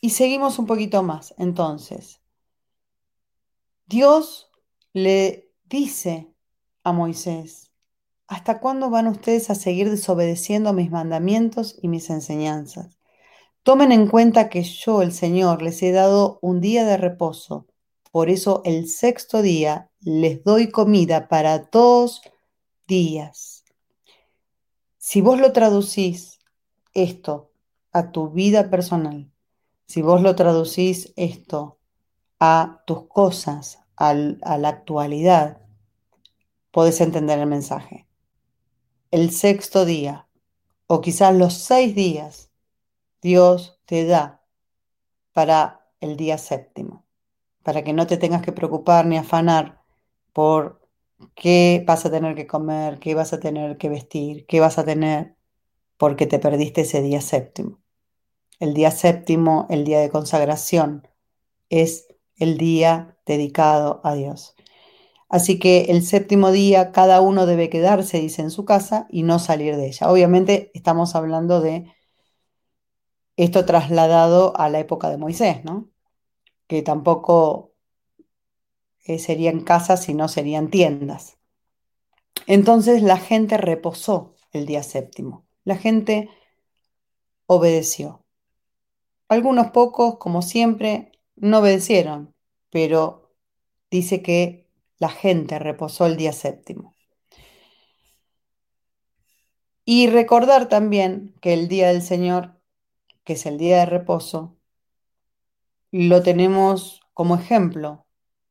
y 0.00 0.10
seguimos 0.10 0.58
un 0.60 0.66
poquito 0.66 1.02
más. 1.02 1.34
Entonces, 1.38 2.20
Dios 3.86 4.50
le 4.92 5.52
dice 5.64 6.32
a 6.84 6.92
Moisés, 6.92 7.72
¿hasta 8.28 8.60
cuándo 8.60 8.90
van 8.90 9.08
ustedes 9.08 9.50
a 9.50 9.56
seguir 9.56 9.90
desobedeciendo 9.90 10.72
mis 10.72 10.90
mandamientos 10.90 11.76
y 11.82 11.88
mis 11.88 12.08
enseñanzas? 12.10 12.96
Tomen 13.66 13.90
en 13.90 14.06
cuenta 14.06 14.48
que 14.48 14.62
yo, 14.62 15.02
el 15.02 15.10
Señor, 15.10 15.60
les 15.60 15.82
he 15.82 15.90
dado 15.90 16.38
un 16.40 16.60
día 16.60 16.84
de 16.84 16.96
reposo. 16.96 17.66
Por 18.12 18.30
eso 18.30 18.62
el 18.64 18.88
sexto 18.88 19.42
día 19.42 19.90
les 19.98 20.44
doy 20.44 20.70
comida 20.70 21.26
para 21.26 21.58
dos 21.58 22.22
días. 22.86 23.64
Si 24.98 25.20
vos 25.20 25.40
lo 25.40 25.50
traducís 25.50 26.38
esto 26.94 27.50
a 27.90 28.12
tu 28.12 28.30
vida 28.30 28.70
personal, 28.70 29.32
si 29.88 30.00
vos 30.00 30.22
lo 30.22 30.36
traducís 30.36 31.12
esto 31.16 31.80
a 32.38 32.84
tus 32.86 33.08
cosas, 33.08 33.80
a 33.96 34.14
la 34.14 34.68
actualidad, 34.68 35.60
podés 36.70 37.00
entender 37.00 37.40
el 37.40 37.46
mensaje. 37.46 38.06
El 39.10 39.32
sexto 39.32 39.84
día, 39.84 40.28
o 40.86 41.00
quizás 41.00 41.34
los 41.34 41.54
seis 41.54 41.96
días, 41.96 42.46
Dios 43.26 43.80
te 43.86 44.06
da 44.06 44.44
para 45.32 45.90
el 45.98 46.16
día 46.16 46.38
séptimo, 46.38 47.04
para 47.64 47.82
que 47.82 47.92
no 47.92 48.06
te 48.06 48.18
tengas 48.18 48.40
que 48.40 48.52
preocupar 48.52 49.04
ni 49.04 49.16
afanar 49.16 49.82
por 50.32 50.80
qué 51.34 51.82
vas 51.84 52.06
a 52.06 52.10
tener 52.12 52.36
que 52.36 52.46
comer, 52.46 53.00
qué 53.00 53.16
vas 53.16 53.32
a 53.32 53.40
tener 53.40 53.78
que 53.78 53.88
vestir, 53.88 54.46
qué 54.46 54.60
vas 54.60 54.78
a 54.78 54.84
tener, 54.84 55.34
porque 55.96 56.26
te 56.26 56.38
perdiste 56.38 56.82
ese 56.82 57.02
día 57.02 57.20
séptimo. 57.20 57.80
El 58.60 58.74
día 58.74 58.92
séptimo, 58.92 59.66
el 59.70 59.82
día 59.82 59.98
de 59.98 60.08
consagración, 60.08 61.08
es 61.68 62.06
el 62.36 62.58
día 62.58 63.18
dedicado 63.26 64.00
a 64.04 64.14
Dios. 64.14 64.54
Así 65.28 65.58
que 65.58 65.86
el 65.88 66.04
séptimo 66.04 66.52
día 66.52 66.92
cada 66.92 67.20
uno 67.20 67.44
debe 67.44 67.70
quedarse, 67.70 68.20
dice, 68.20 68.42
en 68.42 68.52
su 68.52 68.64
casa 68.64 69.08
y 69.10 69.24
no 69.24 69.40
salir 69.40 69.76
de 69.76 69.88
ella. 69.88 70.12
Obviamente 70.12 70.70
estamos 70.74 71.16
hablando 71.16 71.60
de 71.60 71.92
esto 73.36 73.64
trasladado 73.64 74.56
a 74.56 74.68
la 74.68 74.80
época 74.80 75.10
de 75.10 75.18
Moisés, 75.18 75.64
¿no? 75.64 75.90
Que 76.66 76.82
tampoco 76.82 77.74
eh, 79.04 79.18
serían 79.18 79.60
casas, 79.60 80.02
sino 80.02 80.28
serían 80.28 80.70
tiendas. 80.70 81.38
Entonces 82.46 83.02
la 83.02 83.18
gente 83.18 83.56
reposó 83.56 84.34
el 84.52 84.66
día 84.66 84.82
séptimo. 84.82 85.46
La 85.64 85.76
gente 85.76 86.30
obedeció. 87.46 88.24
Algunos 89.28 89.70
pocos, 89.70 90.18
como 90.18 90.42
siempre, 90.42 91.12
no 91.34 91.58
obedecieron, 91.58 92.34
pero 92.70 93.32
dice 93.90 94.22
que 94.22 94.68
la 94.98 95.08
gente 95.08 95.58
reposó 95.58 96.06
el 96.06 96.16
día 96.16 96.32
séptimo. 96.32 96.94
Y 99.84 100.08
recordar 100.08 100.68
también 100.68 101.34
que 101.40 101.54
el 101.54 101.68
día 101.68 101.88
del 101.88 102.02
Señor, 102.02 102.55
que 103.26 103.34
es 103.34 103.46
el 103.46 103.58
día 103.58 103.80
de 103.80 103.86
reposo, 103.86 104.56
lo 105.90 106.22
tenemos 106.22 107.00
como 107.14 107.36
ejemplo 107.36 108.06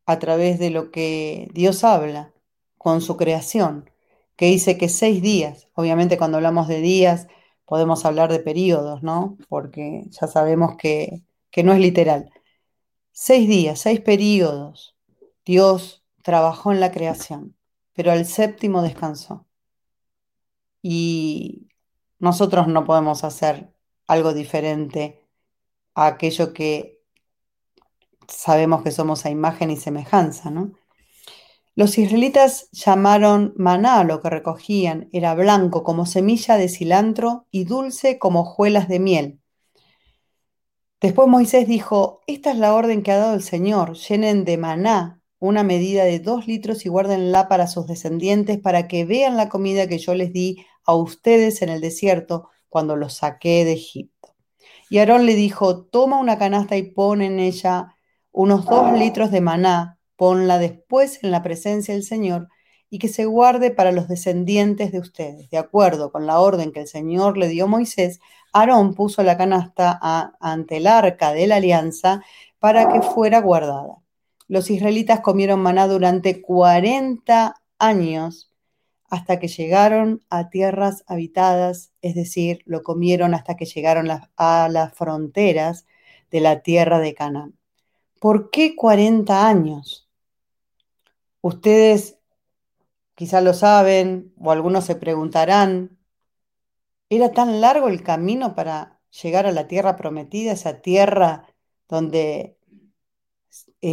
a 0.06 0.20
través 0.20 0.60
de 0.60 0.70
lo 0.72 0.92
que 0.92 1.50
Dios 1.54 1.84
habla 1.84 2.34
con 2.78 3.02
su 3.02 3.18
creación, 3.18 3.90
que 4.36 4.48
dice 4.48 4.78
que 4.78 4.90
seis 4.90 5.22
días, 5.22 5.70
obviamente 5.76 6.18
cuando 6.18 6.38
hablamos 6.38 6.68
de 6.68 6.82
días 6.82 7.28
podemos 7.66 8.06
hablar 8.06 8.32
de 8.32 8.40
periodos, 8.40 9.04
¿no? 9.04 9.38
Porque 9.50 10.04
ya 10.12 10.28
sabemos 10.28 10.78
que, 10.78 11.24
que 11.52 11.64
no 11.64 11.74
es 11.74 11.80
literal, 11.80 12.32
Seis 13.18 13.48
días, 13.48 13.80
seis 13.80 14.02
periodos, 14.02 14.96
Dios 15.46 16.04
trabajó 16.24 16.72
en 16.74 16.82
la 16.82 16.92
creación, 16.92 17.56
pero 17.94 18.12
al 18.12 18.26
séptimo 18.26 18.82
descansó. 18.82 19.48
Y 20.82 21.68
nosotros 22.20 22.68
no 22.68 22.86
podemos 22.86 23.24
hacer 23.24 23.75
algo 24.08 24.34
diferente 24.34 25.22
a 25.94 26.08
aquello 26.08 26.54
que 26.54 27.02
sabemos 28.28 28.84
que 28.84 28.92
somos 28.92 29.26
a 29.26 29.30
imagen 29.30 29.72
y 29.72 29.78
semejanza, 29.78 30.50
¿no? 30.50 30.74
Los 31.78 31.98
israelitas 31.98 32.70
llamaron 32.72 33.54
maná 33.58 34.04
lo 34.06 34.22
que 34.22 34.30
recogían, 34.30 35.10
era 35.12 35.36
blanco 35.36 35.84
como 35.84 36.06
semilla 36.06 36.56
de 36.56 36.70
cilantro 36.70 37.48
y 37.52 37.66
dulce 37.66 38.18
como 38.18 38.42
hojuelas 38.42 38.88
de 38.88 39.00
miel. 39.00 39.40
Después 41.02 41.28
Moisés 41.28 41.68
dijo, 41.68 42.22
esta 42.28 42.52
es 42.52 42.58
la 42.58 42.74
orden 42.74 43.04
que 43.04 43.12
ha 43.12 43.18
dado 43.18 43.34
el 43.34 43.44
Señor, 43.44 43.96
llenen 43.98 44.46
de 44.46 44.58
maná 44.58 45.22
una 45.40 45.64
medida 45.64 46.06
de 46.06 46.20
dos 46.20 46.48
litros 46.48 46.86
y 46.86 46.90
guárdenla 46.90 47.50
para 47.50 47.68
sus 47.68 47.88
descendientes, 47.88 48.58
para 48.58 48.88
que 48.88 49.04
vean 49.04 49.36
la 49.36 49.50
comida 49.50 49.88
que 49.88 49.98
yo 49.98 50.16
les 50.16 50.32
di 50.32 50.66
a 50.86 50.94
ustedes 50.96 51.62
en 51.62 51.70
el 51.70 51.82
desierto 51.82 52.50
cuando 52.70 52.96
los 52.96 53.16
saqué 53.16 53.66
de 53.66 53.74
Egipto. 53.74 54.36
Y 54.90 55.00
Aarón 55.00 55.26
le 55.26 55.36
dijo, 55.36 55.86
toma 55.86 56.20
una 56.20 56.38
canasta 56.38 56.78
y 56.78 56.84
pon 56.84 57.22
en 57.22 57.40
ella 57.40 57.96
unos 58.32 58.66
dos 58.66 58.92
litros 58.94 59.32
de 59.32 59.42
maná, 59.42 60.00
ponla 60.16 60.58
después 60.58 61.24
en 61.24 61.32
la 61.32 61.42
presencia 61.42 61.94
del 61.94 62.04
Señor 62.04 62.50
y 62.90 63.00
que 63.00 63.08
se 63.08 63.26
guarde 63.26 63.72
para 63.72 63.92
los 63.92 64.08
descendientes 64.08 64.92
de 64.92 65.00
ustedes. 65.00 65.50
De 65.50 65.58
acuerdo 65.58 66.12
con 66.12 66.28
la 66.28 66.40
orden 66.40 66.72
que 66.72 66.82
el 66.82 66.88
Señor 66.88 67.38
le 67.38 67.48
dio 67.48 67.66
a 67.66 67.68
Moisés, 67.68 68.20
Aarón 68.54 68.94
puso 68.94 69.24
la 69.24 69.38
canasta 69.38 70.00
ante 70.40 70.78
el 70.78 70.88
arca 70.88 71.34
de 71.34 71.48
la 71.48 71.58
alianza 71.58 72.22
para 72.60 72.92
que 72.92 73.02
fuera 73.02 73.42
guardada. 73.42 73.98
Los 74.48 74.70
israelitas 74.70 75.22
comieron 75.22 75.62
maná 75.62 75.88
durante 75.88 76.42
40 76.42 77.56
años 77.80 78.52
hasta 79.10 79.40
que 79.40 79.48
llegaron 79.48 80.24
a 80.30 80.50
tierras 80.50 81.04
habitadas, 81.08 81.92
es 82.02 82.16
decir, 82.16 82.62
lo 82.66 82.84
comieron 82.84 83.34
hasta 83.34 83.56
que 83.56 83.66
llegaron 83.66 84.10
a 84.10 84.70
las 84.70 84.94
fronteras 84.94 85.86
de 86.32 86.42
la 86.42 86.62
tierra 86.62 87.00
de 87.00 87.14
Canaán. 87.14 87.58
¿Por 88.20 88.50
qué 88.50 88.76
40 88.76 89.48
años? 89.48 90.10
Ustedes 91.42 92.18
quizá 93.16 93.42
lo 93.42 93.54
saben 93.54 94.34
o 94.40 94.52
algunos 94.52 94.86
se 94.86 94.96
preguntarán, 94.96 95.98
¿era 97.10 97.32
tan 97.32 97.62
largo 97.62 97.88
el 97.88 98.04
camino 98.04 98.56
para 98.56 99.00
llegar 99.22 99.46
a 99.46 99.52
la 99.52 99.68
tierra 99.68 99.96
prometida, 99.96 100.52
esa 100.52 100.82
tierra 100.82 101.48
donde 101.88 102.55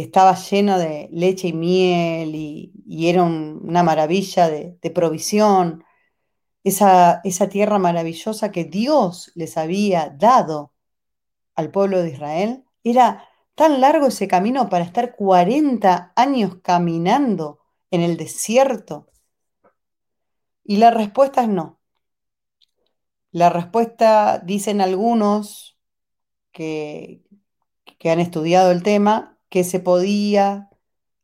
estaba 0.01 0.35
lleno 0.35 0.77
de 0.79 1.09
leche 1.11 1.49
y 1.49 1.53
miel 1.53 2.35
y, 2.35 2.71
era 3.09 3.23
una 3.23 3.83
maravilla 3.83 4.49
de, 4.49 4.91
provisión, 4.93 5.83
esa, 6.63 7.21
esa 7.23 7.49
tierra 7.49 7.79
maravillosa 7.79 8.51
que 8.51 8.65
Dios 8.65 9.31
les 9.35 9.57
había 9.57 10.09
dado 10.09 10.73
al 11.55 11.71
pueblo 11.71 12.01
de 12.01 12.11
Israel? 12.11 12.65
Era 12.83 13.27
tan 13.55 13.81
largo 13.81 14.07
ese 14.07 14.27
camino 14.27 14.69
para 14.69 14.85
estar 14.85 15.15
40 15.15 16.13
años 16.15 16.57
caminando 16.63 17.59
en 17.91 18.01
el 18.01 18.17
desierto 18.17 19.07
y 20.63 20.77
la 20.77 20.91
respuesta 20.91 21.43
es 21.43 21.49
no. 21.49 21.79
La 23.31 23.49
respuesta, 23.49 24.39
dicen 24.39 24.79
algunos 24.81 25.77
que, 26.51 27.23
que 27.99 28.11
han 28.11 28.19
estudiado 28.19 28.71
el 28.71 28.83
tema, 28.83 29.32
que 29.53 29.63
se 29.63 29.79
podía 29.79 30.71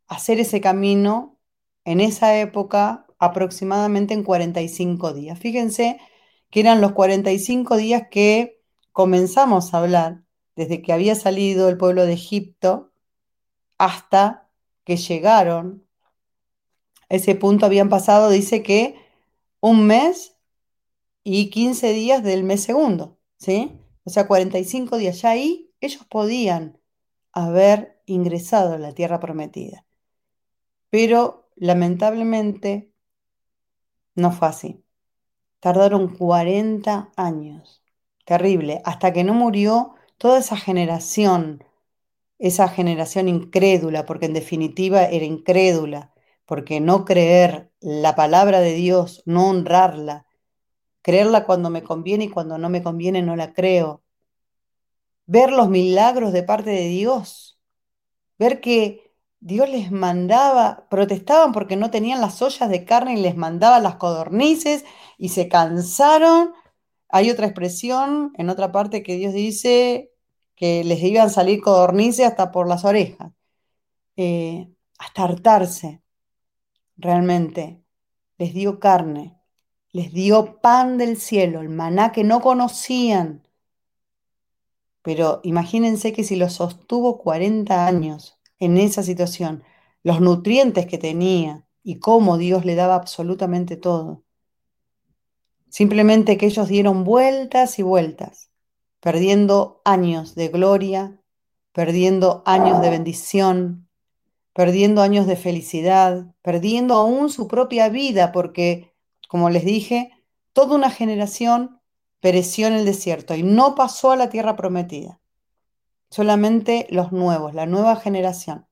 hacer 0.05 0.39
ese 0.39 0.61
camino 0.61 1.39
en 1.83 1.99
esa 1.99 2.37
época 2.37 3.07
aproximadamente 3.17 4.13
en 4.13 4.23
45 4.23 5.13
días. 5.13 5.39
Fíjense 5.39 5.99
que 6.51 6.59
eran 6.59 6.79
los 6.79 6.91
45 6.91 7.75
días 7.77 8.03
que 8.11 8.61
comenzamos 8.91 9.73
a 9.73 9.79
hablar 9.79 10.21
desde 10.55 10.83
que 10.83 10.93
había 10.93 11.15
salido 11.15 11.69
el 11.69 11.77
pueblo 11.77 12.05
de 12.05 12.13
Egipto 12.13 12.91
hasta 13.79 14.47
que 14.83 14.97
llegaron. 14.97 15.87
Ese 17.09 17.33
punto 17.33 17.65
habían 17.65 17.89
pasado, 17.89 18.29
dice 18.29 18.61
que 18.61 18.95
un 19.59 19.87
mes 19.87 20.35
y 21.23 21.49
15 21.49 21.93
días 21.93 22.21
del 22.23 22.43
mes 22.43 22.61
segundo, 22.61 23.17
¿sí? 23.39 23.71
O 24.03 24.11
sea, 24.11 24.27
45 24.27 24.97
días. 24.97 25.19
Ya 25.19 25.31
ahí 25.31 25.73
ellos 25.81 26.05
podían 26.05 26.79
haber 27.31 27.98
ingresado 28.09 28.73
a 28.73 28.77
la 28.77 28.93
tierra 28.93 29.19
prometida. 29.19 29.85
Pero 30.89 31.49
lamentablemente 31.55 32.91
no 34.15 34.31
fue 34.31 34.47
así. 34.49 34.83
Tardaron 35.59 36.15
40 36.15 37.11
años. 37.15 37.83
Terrible. 38.25 38.81
Hasta 38.85 39.13
que 39.13 39.23
no 39.23 39.33
murió 39.33 39.95
toda 40.17 40.39
esa 40.39 40.57
generación 40.57 41.63
esa 42.39 42.69
generación 42.69 43.27
incrédula, 43.27 44.05
porque 44.05 44.25
en 44.25 44.33
definitiva 44.33 45.03
era 45.03 45.25
incrédula, 45.25 46.13
porque 46.45 46.79
no 46.79 47.05
creer 47.05 47.71
la 47.81 48.15
palabra 48.15 48.61
de 48.61 48.73
Dios, 48.73 49.21
no 49.25 49.49
honrarla, 49.49 50.25
creerla 51.01 51.45
cuando 51.45 51.69
me 51.69 51.83
conviene 51.83 52.25
y 52.25 52.29
cuando 52.29 52.57
no 52.57 52.69
me 52.69 52.83
conviene 52.83 53.21
no 53.21 53.35
la 53.35 53.53
creo, 53.53 54.03
ver 55.25 55.51
los 55.51 55.69
milagros 55.69 56.33
de 56.33 56.43
parte 56.43 56.71
de 56.71 56.87
Dios, 56.87 57.48
ver 58.39 58.61
que 58.61 59.13
Dios 59.41 59.69
les 59.69 59.91
mandaba, 59.91 60.87
protestaban 60.89 61.53
porque 61.53 61.75
no 61.75 61.91
tenían 61.91 62.21
las 62.21 62.41
ollas 62.41 62.69
de 62.69 62.85
carne 62.85 63.13
y 63.13 63.21
les 63.21 63.37
mandaba 63.37 63.79
las 63.79 63.95
codornices 63.95 64.85
y 65.17 65.29
se 65.29 65.47
cansaron. 65.47 66.53
Hay 67.09 67.29
otra 67.29 67.45
expresión 67.45 68.33
en 68.37 68.49
otra 68.49 68.71
parte 68.71 69.03
que 69.03 69.15
Dios 69.15 69.33
dice 69.33 70.11
que 70.55 70.83
les 70.83 71.01
iban 71.03 71.27
a 71.27 71.29
salir 71.29 71.61
codornices 71.61 72.25
hasta 72.25 72.51
por 72.51 72.67
las 72.67 72.83
orejas, 72.83 73.31
eh, 74.17 74.69
hasta 74.97 75.23
hartarse. 75.23 76.01
Realmente 76.97 77.81
les 78.37 78.53
dio 78.53 78.79
carne, 78.79 79.37
les 79.91 80.11
dio 80.13 80.59
pan 80.61 80.97
del 80.97 81.17
cielo, 81.17 81.61
el 81.61 81.69
maná 81.69 82.11
que 82.11 82.25
no 82.25 82.41
conocían. 82.41 83.47
Pero 85.01 85.39
imagínense 85.43 86.13
que 86.13 86.23
si 86.23 86.35
lo 86.35 86.49
sostuvo 86.49 87.19
40 87.19 87.87
años 87.87 88.37
en 88.59 88.77
esa 88.77 89.03
situación, 89.03 89.63
los 90.03 90.21
nutrientes 90.21 90.85
que 90.85 90.97
tenía 90.97 91.65
y 91.83 91.99
cómo 91.99 92.37
Dios 92.37 92.65
le 92.65 92.75
daba 92.75 92.95
absolutamente 92.95 93.77
todo. 93.77 94.23
Simplemente 95.69 96.37
que 96.37 96.47
ellos 96.47 96.67
dieron 96.67 97.03
vueltas 97.03 97.79
y 97.79 97.83
vueltas, 97.83 98.51
perdiendo 98.99 99.81
años 99.85 100.35
de 100.35 100.49
gloria, 100.49 101.21
perdiendo 101.71 102.43
años 102.45 102.81
de 102.81 102.89
bendición, 102.89 103.89
perdiendo 104.53 105.01
años 105.01 105.27
de 105.27 105.35
felicidad, 105.35 106.35
perdiendo 106.41 106.95
aún 106.95 107.29
su 107.29 107.47
propia 107.47 107.87
vida, 107.89 108.31
porque, 108.31 108.93
como 109.27 109.49
les 109.49 109.63
dije, 109.63 110.11
toda 110.53 110.75
una 110.75 110.89
generación 110.89 111.78
pereció 112.19 112.67
en 112.67 112.73
el 112.73 112.85
desierto 112.85 113.35
y 113.35 113.43
no 113.43 113.75
pasó 113.75 114.11
a 114.11 114.15
la 114.15 114.29
tierra 114.29 114.55
prometida. 114.55 115.19
Solamente 116.09 116.87
los 116.89 117.11
nuevos, 117.11 117.53
la 117.53 117.65
nueva 117.65 117.95
generación, 117.95 118.67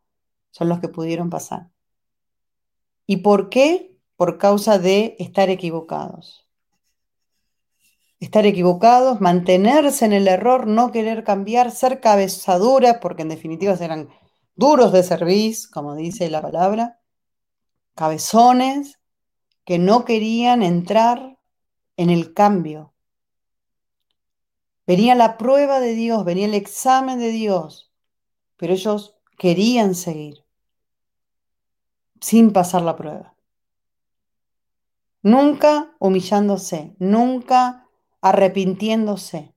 son 0.51 0.69
los 0.69 0.79
que 0.79 0.89
pudieron 0.89 1.29
pasar. 1.29 1.69
¿Y 3.05 3.17
por 3.17 3.49
qué? 3.49 3.97
Por 4.15 4.37
causa 4.37 4.79
de 4.79 5.15
estar 5.19 5.49
equivocados. 5.49 6.47
Estar 8.19 8.47
equivocados, 8.47 9.21
mantenerse 9.21 10.05
en 10.05 10.13
el 10.13 10.27
error, 10.27 10.65
no 10.65 10.91
querer 10.91 11.23
cambiar, 11.23 11.71
ser 11.71 11.99
cabezaduras, 11.99 12.97
porque 12.99 13.21
en 13.21 13.29
definitiva 13.29 13.73
eran 13.73 14.09
duros 14.55 14.91
de 14.91 15.03
cerviz, 15.03 15.67
como 15.67 15.95
dice 15.95 16.29
la 16.31 16.41
palabra, 16.41 16.99
cabezones 17.93 18.99
que 19.63 19.77
no 19.77 20.03
querían 20.03 20.63
entrar 20.63 21.37
en 21.95 22.09
el 22.09 22.33
cambio, 22.33 22.93
Venía 24.87 25.15
la 25.15 25.37
prueba 25.37 25.81
de 25.81 25.93
Dios, 25.93 26.23
venía 26.23 26.45
el 26.45 26.53
examen 26.53 27.19
de 27.19 27.29
Dios, 27.29 27.91
pero 28.55 28.71
ellos 28.71 29.17
querían 29.37 29.93
seguir 29.93 30.45
sin 32.21 32.53
pasar 32.53 32.81
la 32.83 32.95
prueba. 32.95 33.35
Nunca 35.21 35.93
humillándose, 35.99 36.95
nunca 36.99 37.85
arrepintiéndose, 38.21 39.53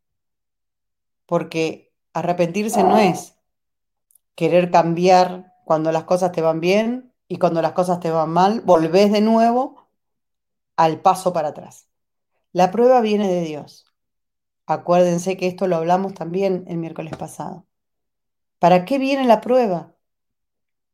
porque 1.26 1.92
arrepentirse 2.12 2.82
no 2.82 2.98
es 2.98 3.36
querer 4.34 4.72
cambiar 4.72 5.54
cuando 5.64 5.92
las 5.92 6.04
cosas 6.04 6.32
te 6.32 6.42
van 6.42 6.58
bien 6.58 7.14
y 7.28 7.38
cuando 7.38 7.62
las 7.62 7.72
cosas 7.72 8.00
te 8.00 8.10
van 8.10 8.30
mal, 8.30 8.62
volvés 8.62 9.12
de 9.12 9.20
nuevo 9.20 9.86
al 10.74 11.00
paso 11.00 11.32
para 11.32 11.48
atrás. 11.48 11.86
La 12.52 12.72
prueba 12.72 13.00
viene 13.00 13.28
de 13.28 13.42
Dios. 13.42 13.89
Acuérdense 14.70 15.36
que 15.36 15.48
esto 15.48 15.66
lo 15.66 15.74
hablamos 15.74 16.14
también 16.14 16.62
el 16.68 16.76
miércoles 16.76 17.16
pasado. 17.16 17.66
¿Para 18.60 18.84
qué 18.84 18.98
viene 18.98 19.24
la 19.24 19.40
prueba? 19.40 19.96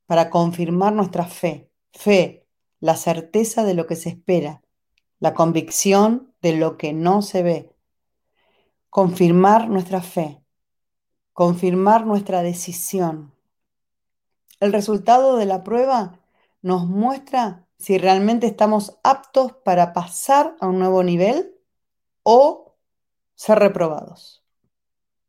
Para 0.07 0.31
confirmar 0.31 0.95
nuestra 0.95 1.27
fe. 1.27 1.70
Fe, 1.93 2.47
la 2.81 2.97
certeza 2.97 3.64
de 3.64 3.74
lo 3.74 3.87
que 3.87 3.95
se 3.95 4.09
espera, 4.09 4.62
la 5.18 5.35
convicción 5.35 6.33
de 6.41 6.57
lo 6.57 6.79
que 6.79 6.95
no 6.95 7.20
se 7.20 7.43
ve. 7.43 7.77
Confirmar 8.89 9.68
nuestra 9.68 10.01
fe, 10.01 10.43
confirmar 11.35 12.07
nuestra 12.07 12.43
decisión. 12.43 13.35
El 14.59 14.72
resultado 14.72 15.37
de 15.37 15.45
la 15.45 15.62
prueba 15.64 16.18
nos 16.62 16.87
muestra 16.87 17.68
si 17.77 17.99
realmente 17.99 18.47
estamos 18.47 18.99
aptos 19.03 19.53
para 19.53 19.93
pasar 19.93 20.57
a 20.61 20.66
un 20.66 20.79
nuevo 20.79 21.03
nivel 21.03 21.55
o 22.22 22.65
ser 23.37 23.61
reprobados. 23.61 24.43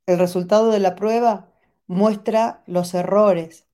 El 0.08 0.18
resultado 0.18 0.72
de 0.72 0.80
la 0.80 0.96
prueba 0.96 1.52
muestra 1.86 2.64
los 2.66 2.94
errores. 2.94 3.68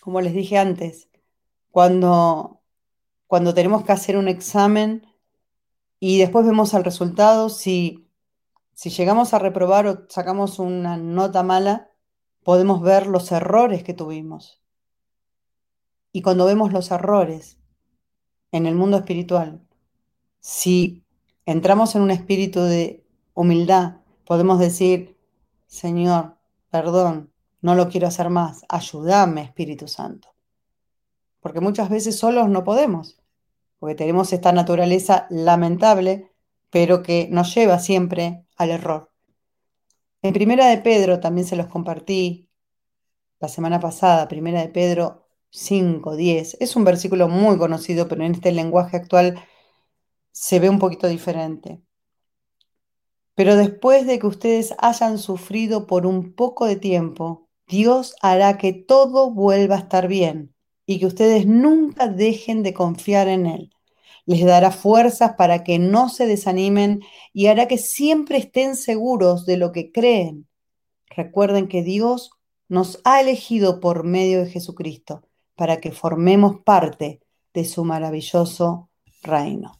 Como 0.00 0.20
les 0.20 0.32
dije 0.32 0.56
antes, 0.56 1.08
cuando, 1.70 2.62
cuando 3.26 3.52
tenemos 3.52 3.84
que 3.84 3.92
hacer 3.92 4.16
un 4.16 4.28
examen 4.28 5.06
y 5.98 6.18
después 6.18 6.46
vemos 6.46 6.72
el 6.74 6.84
resultado, 6.84 7.48
si, 7.48 8.08
si 8.72 8.90
llegamos 8.90 9.34
a 9.34 9.38
reprobar 9.40 9.86
o 9.86 10.06
sacamos 10.08 10.58
una 10.58 10.96
nota 10.96 11.42
mala, 11.42 11.90
podemos 12.44 12.80
ver 12.80 13.08
los 13.08 13.32
errores 13.32 13.82
que 13.82 13.94
tuvimos. 13.94 14.62
Y 16.12 16.22
cuando 16.22 16.46
vemos 16.46 16.72
los 16.72 16.92
errores 16.92 17.58
en 18.52 18.66
el 18.66 18.76
mundo 18.76 18.96
espiritual, 18.98 19.66
si 20.38 21.05
entramos 21.46 21.94
en 21.94 22.02
un 22.02 22.10
espíritu 22.10 22.60
de 22.60 23.04
humildad, 23.32 23.96
podemos 24.26 24.58
decir, 24.58 25.16
Señor, 25.66 26.36
perdón, 26.70 27.32
no 27.62 27.74
lo 27.74 27.88
quiero 27.88 28.08
hacer 28.08 28.28
más, 28.28 28.64
ayúdame, 28.68 29.42
Espíritu 29.42 29.88
Santo. 29.88 30.28
Porque 31.40 31.60
muchas 31.60 31.88
veces 31.88 32.18
solos 32.18 32.48
no 32.48 32.64
podemos, 32.64 33.18
porque 33.78 33.94
tenemos 33.94 34.32
esta 34.32 34.52
naturaleza 34.52 35.26
lamentable, 35.30 36.32
pero 36.70 37.02
que 37.02 37.28
nos 37.30 37.54
lleva 37.54 37.78
siempre 37.78 38.44
al 38.56 38.70
error. 38.70 39.10
En 40.22 40.32
Primera 40.32 40.66
de 40.66 40.78
Pedro 40.78 41.20
también 41.20 41.46
se 41.46 41.56
los 41.56 41.68
compartí 41.68 42.48
la 43.38 43.48
semana 43.48 43.78
pasada, 43.80 44.28
Primera 44.28 44.60
de 44.60 44.68
Pedro 44.68 45.28
5, 45.50 46.16
10. 46.16 46.56
Es 46.60 46.74
un 46.74 46.84
versículo 46.84 47.28
muy 47.28 47.58
conocido, 47.58 48.08
pero 48.08 48.24
en 48.24 48.32
este 48.32 48.50
lenguaje 48.50 48.96
actual 48.96 49.38
se 50.38 50.58
ve 50.58 50.68
un 50.68 50.78
poquito 50.78 51.08
diferente. 51.08 51.80
Pero 53.34 53.56
después 53.56 54.06
de 54.06 54.18
que 54.18 54.26
ustedes 54.26 54.74
hayan 54.76 55.18
sufrido 55.18 55.86
por 55.86 56.04
un 56.04 56.34
poco 56.34 56.66
de 56.66 56.76
tiempo, 56.76 57.48
Dios 57.66 58.14
hará 58.20 58.58
que 58.58 58.74
todo 58.74 59.30
vuelva 59.30 59.76
a 59.76 59.78
estar 59.78 60.08
bien 60.08 60.54
y 60.84 60.98
que 60.98 61.06
ustedes 61.06 61.46
nunca 61.46 62.08
dejen 62.08 62.62
de 62.62 62.74
confiar 62.74 63.28
en 63.28 63.46
Él. 63.46 63.70
Les 64.26 64.44
dará 64.44 64.72
fuerzas 64.72 65.36
para 65.38 65.64
que 65.64 65.78
no 65.78 66.10
se 66.10 66.26
desanimen 66.26 67.00
y 67.32 67.46
hará 67.46 67.66
que 67.66 67.78
siempre 67.78 68.36
estén 68.36 68.76
seguros 68.76 69.46
de 69.46 69.56
lo 69.56 69.72
que 69.72 69.90
creen. 69.90 70.46
Recuerden 71.08 71.66
que 71.66 71.82
Dios 71.82 72.30
nos 72.68 73.00
ha 73.04 73.22
elegido 73.22 73.80
por 73.80 74.04
medio 74.04 74.44
de 74.44 74.50
Jesucristo 74.50 75.22
para 75.54 75.78
que 75.78 75.92
formemos 75.92 76.58
parte 76.62 77.22
de 77.54 77.64
su 77.64 77.86
maravilloso 77.86 78.90
reino. 79.22 79.75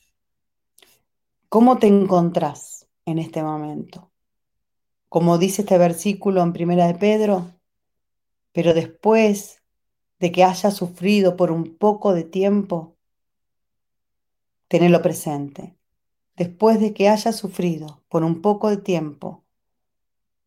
¿Cómo 1.57 1.79
te 1.79 1.87
encontrás 1.87 2.87
en 3.07 3.19
este 3.19 3.43
momento? 3.43 4.13
Como 5.09 5.39
dice 5.39 5.63
este 5.63 5.79
versículo 5.79 6.43
en 6.43 6.53
Primera 6.53 6.87
de 6.87 6.97
Pedro, 6.97 7.51
pero 8.53 8.75
después 8.75 9.63
de 10.19 10.33
que 10.33 10.45
hayas 10.45 10.77
sufrido 10.77 11.35
por 11.35 11.51
un 11.51 11.79
poco 11.79 12.13
de 12.13 12.25
tiempo, 12.25 12.99
tenelo 14.69 15.01
presente. 15.01 15.75
Después 16.37 16.79
de 16.79 16.93
que 16.93 17.09
hayas 17.09 17.37
sufrido 17.37 18.03
por 18.11 18.23
un 18.23 18.43
poco 18.43 18.69
de 18.69 18.77
tiempo, 18.77 19.43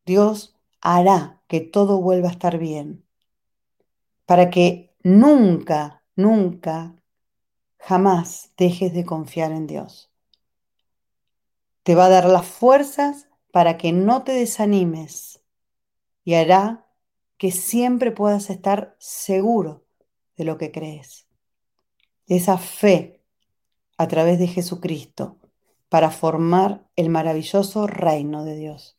Dios 0.05 0.55
hará 0.80 1.41
que 1.47 1.60
todo 1.60 1.99
vuelva 1.99 2.28
a 2.28 2.34
estar 2.34 2.60
bien, 2.60 3.03
para 4.28 4.51
que 4.51 4.93
nunca, 5.01 6.03
nunca, 6.16 6.93
jamás 7.80 8.53
dejes 8.57 8.93
de 8.93 9.05
confiar 9.05 9.51
en 9.51 9.66
Dios. 9.66 10.09
Te 11.89 11.95
va 11.95 12.05
a 12.05 12.09
dar 12.09 12.25
las 12.25 12.45
fuerzas 12.45 13.27
para 13.49 13.75
que 13.75 13.91
no 13.91 14.21
te 14.21 14.31
desanimes 14.31 15.41
y 16.23 16.35
hará 16.35 16.85
que 17.39 17.49
siempre 17.49 18.11
puedas 18.11 18.51
estar 18.51 18.95
seguro 18.99 19.87
de 20.37 20.43
lo 20.43 20.59
que 20.59 20.71
crees. 20.71 21.25
Esa 22.27 22.59
fe 22.59 23.23
a 23.97 24.07
través 24.07 24.37
de 24.37 24.45
Jesucristo 24.45 25.39
para 25.89 26.11
formar 26.11 26.87
el 26.95 27.09
maravilloso 27.09 27.87
reino 27.87 28.45
de 28.45 28.55
Dios. 28.55 28.95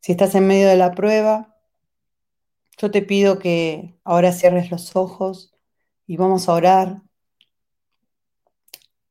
Si 0.00 0.10
estás 0.10 0.34
en 0.34 0.48
medio 0.48 0.66
de 0.66 0.76
la 0.76 0.96
prueba, 0.96 1.56
Yo 2.76 2.90
te 2.90 3.02
pido 3.02 3.38
que 3.38 3.94
ahora 4.02 4.32
cierres 4.32 4.72
los 4.72 4.96
ojos 4.96 5.54
y 6.08 6.16
vamos 6.16 6.48
a 6.48 6.54
orar 6.54 7.02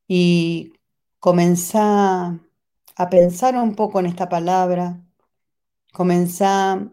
y 0.06 0.75
comenzá 1.26 2.38
a 2.94 3.10
pensar 3.10 3.56
un 3.56 3.74
poco 3.74 3.98
en 3.98 4.06
esta 4.06 4.28
palabra, 4.28 5.02
comenzá 5.92 6.88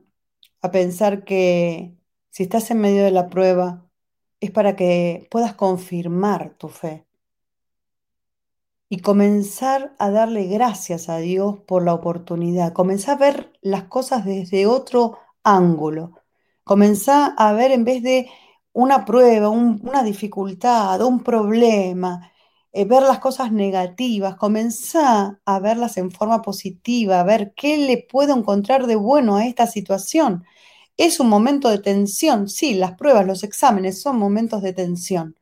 a 0.60 0.72
pensar 0.72 1.24
que 1.24 1.96
si 2.32 2.42
estás 2.42 2.72
en 2.72 2.80
medio 2.80 3.04
de 3.04 3.12
la 3.12 3.30
prueba 3.30 3.88
es 4.40 4.50
para 4.50 4.76
que 4.76 5.28
puedas 5.30 5.54
confirmar 5.54 6.56
tu 6.58 6.70
fe. 6.70 7.06
Y 8.90 9.02
comenzar 9.02 9.96
a 10.00 10.10
darle 10.10 10.46
gracias 10.48 11.10
a 11.10 11.18
Dios 11.18 11.60
por 11.68 11.84
la 11.84 11.94
oportunidad, 11.94 12.74
comenzar 12.74 13.18
a 13.18 13.20
ver 13.20 13.54
las 13.62 13.84
cosas 13.84 14.26
desde 14.26 14.66
otro 14.66 15.20
ángulo, 15.44 16.14
comenzar 16.64 17.34
a 17.38 17.54
ver 17.54 17.72
en 17.72 17.86
vez 17.86 18.02
de 18.02 18.32
una 18.72 19.06
prueba, 19.06 19.50
una 19.50 20.02
dificultad, 20.02 21.00
un 21.04 21.22
problema, 21.24 22.33
eh, 22.76 22.86
ver 22.86 23.04
las 23.04 23.20
cosas 23.20 23.52
negativas, 23.52 24.36
comenzar 24.36 25.40
a 25.46 25.60
verlas 25.60 25.98
en 25.98 26.10
forma 26.10 26.42
positiva, 26.42 27.20
a 27.20 27.24
ver 27.24 27.54
qué 27.56 27.78
le 27.78 28.00
puedo 28.00 28.36
encontrar 28.36 28.88
de 28.88 28.96
bueno 28.96 29.38
a 29.38 29.46
esta 29.46 29.68
situación. 29.68 30.44
Es 30.98 31.20
un 31.20 31.30
momento 31.30 31.70
de 31.70 31.78
tensión, 31.78 32.50
sí, 32.50 32.74
las 32.74 32.96
pruebas, 32.96 33.28
los 33.28 33.44
exámenes 33.44 34.02
son 34.02 34.18
momentos 34.18 34.64
de 34.64 34.74
tensión. 34.74 35.38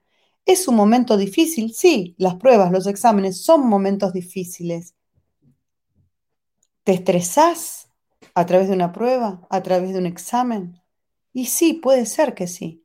¿Es 0.45 0.67
un 0.67 0.75
momento 0.75 1.15
difícil? 1.15 1.73
Sí, 1.73 2.15
las 2.17 2.35
pruebas, 2.35 2.71
los 2.71 2.85
exámenes 2.85 3.41
son 3.41 3.65
momentos 3.67 4.11
difíciles. 4.11 4.95
¿Te 6.83 6.93
estresás 6.93 7.89
a 8.35 8.45
través 8.45 8.67
de 8.67 8.73
una 8.73 8.91
prueba, 8.91 9.47
a 9.49 9.63
través 9.63 9.93
de 9.93 9.99
un 9.99 10.05
examen? 10.05 10.81
Y 11.31 11.45
sí, 11.45 11.73
puede 11.73 12.05
ser 12.05 12.33
que 12.33 12.47
sí. 12.47 12.83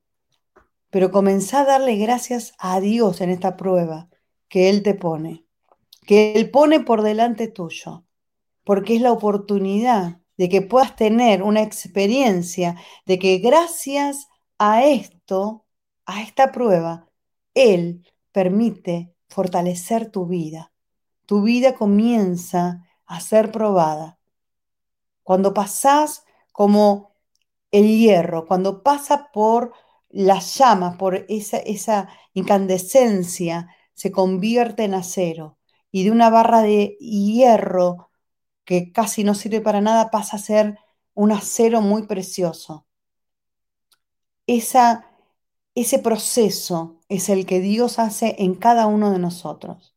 Pero 0.91 1.11
comenzá 1.11 1.63
a 1.63 1.65
darle 1.65 1.97
gracias 1.97 2.55
a 2.59 2.79
Dios 2.79 3.21
en 3.21 3.31
esta 3.31 3.57
prueba 3.57 4.09
que 4.49 4.69
Él 4.71 4.83
te 4.83 4.95
pone, 4.95 5.45
que 6.07 6.35
Él 6.35 6.51
pone 6.51 6.81
por 6.81 7.03
delante 7.03 7.49
tuyo, 7.49 8.05
porque 8.65 8.97
es 8.97 9.03
la 9.03 9.13
oportunidad 9.13 10.21
de 10.37 10.49
que 10.49 10.63
puedas 10.63 10.97
tener 10.97 11.43
una 11.43 11.63
experiencia 11.63 12.77
de 13.07 13.19
que 13.19 13.39
gracias 13.39 14.29
a 14.59 14.85
esto, 14.85 15.65
a 16.05 16.23
esta 16.23 16.53
prueba, 16.53 17.09
Él 17.55 18.07
permite 18.33 19.15
fortalecer 19.29 20.11
tu 20.11 20.27
vida. 20.27 20.73
Tu 21.27 21.43
vida 21.43 21.75
comienza 21.75 22.87
a 23.07 23.21
ser 23.21 23.51
probada. 23.51 24.19
Cuando 25.23 25.55
pasás 25.55 26.25
como 26.53 27.13
el 27.71 27.99
hierro, 27.99 28.47
cuando 28.47 28.83
pasa 28.83 29.31
por 29.33 29.73
las 30.09 30.57
llamas, 30.57 30.97
por 30.97 31.27
esa, 31.29 31.59
esa 31.59 32.09
incandescencia, 32.33 33.69
se 33.97 34.13
convierte 34.13 34.85
en 34.85 34.95
acero 34.95 35.59
y 35.91 36.05
de 36.05 36.11
una 36.13 36.31
barra 36.31 36.63
de 36.63 36.97
hierro 37.01 38.11
que 38.65 38.93
casi 38.93 39.25
no 39.25 39.35
sirve 39.35 39.61
para 39.63 39.81
nada 39.81 40.11
pasa 40.11 40.37
a 40.37 40.41
ser 40.41 40.79
un 41.15 41.33
acero 41.33 41.81
muy 41.81 42.07
precioso. 42.07 42.87
Esa, 44.47 45.11
ese 45.75 45.99
proceso 45.99 47.01
es 47.09 47.31
el 47.31 47.47
que 47.47 47.61
Dios 47.61 47.99
hace 47.99 48.37
en 48.39 48.55
cada 48.55 48.87
uno 48.87 49.11
de 49.11 49.19
nosotros. 49.19 49.97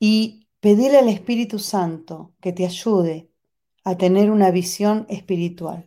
Y 0.00 0.48
pedirle 0.58 0.98
al 0.98 1.08
Espíritu 1.08 1.60
Santo 1.60 2.34
que 2.40 2.52
te 2.52 2.66
ayude 2.66 3.30
a 3.84 3.96
tener 3.96 4.30
una 4.30 4.50
visión 4.50 5.06
espiritual. 5.08 5.86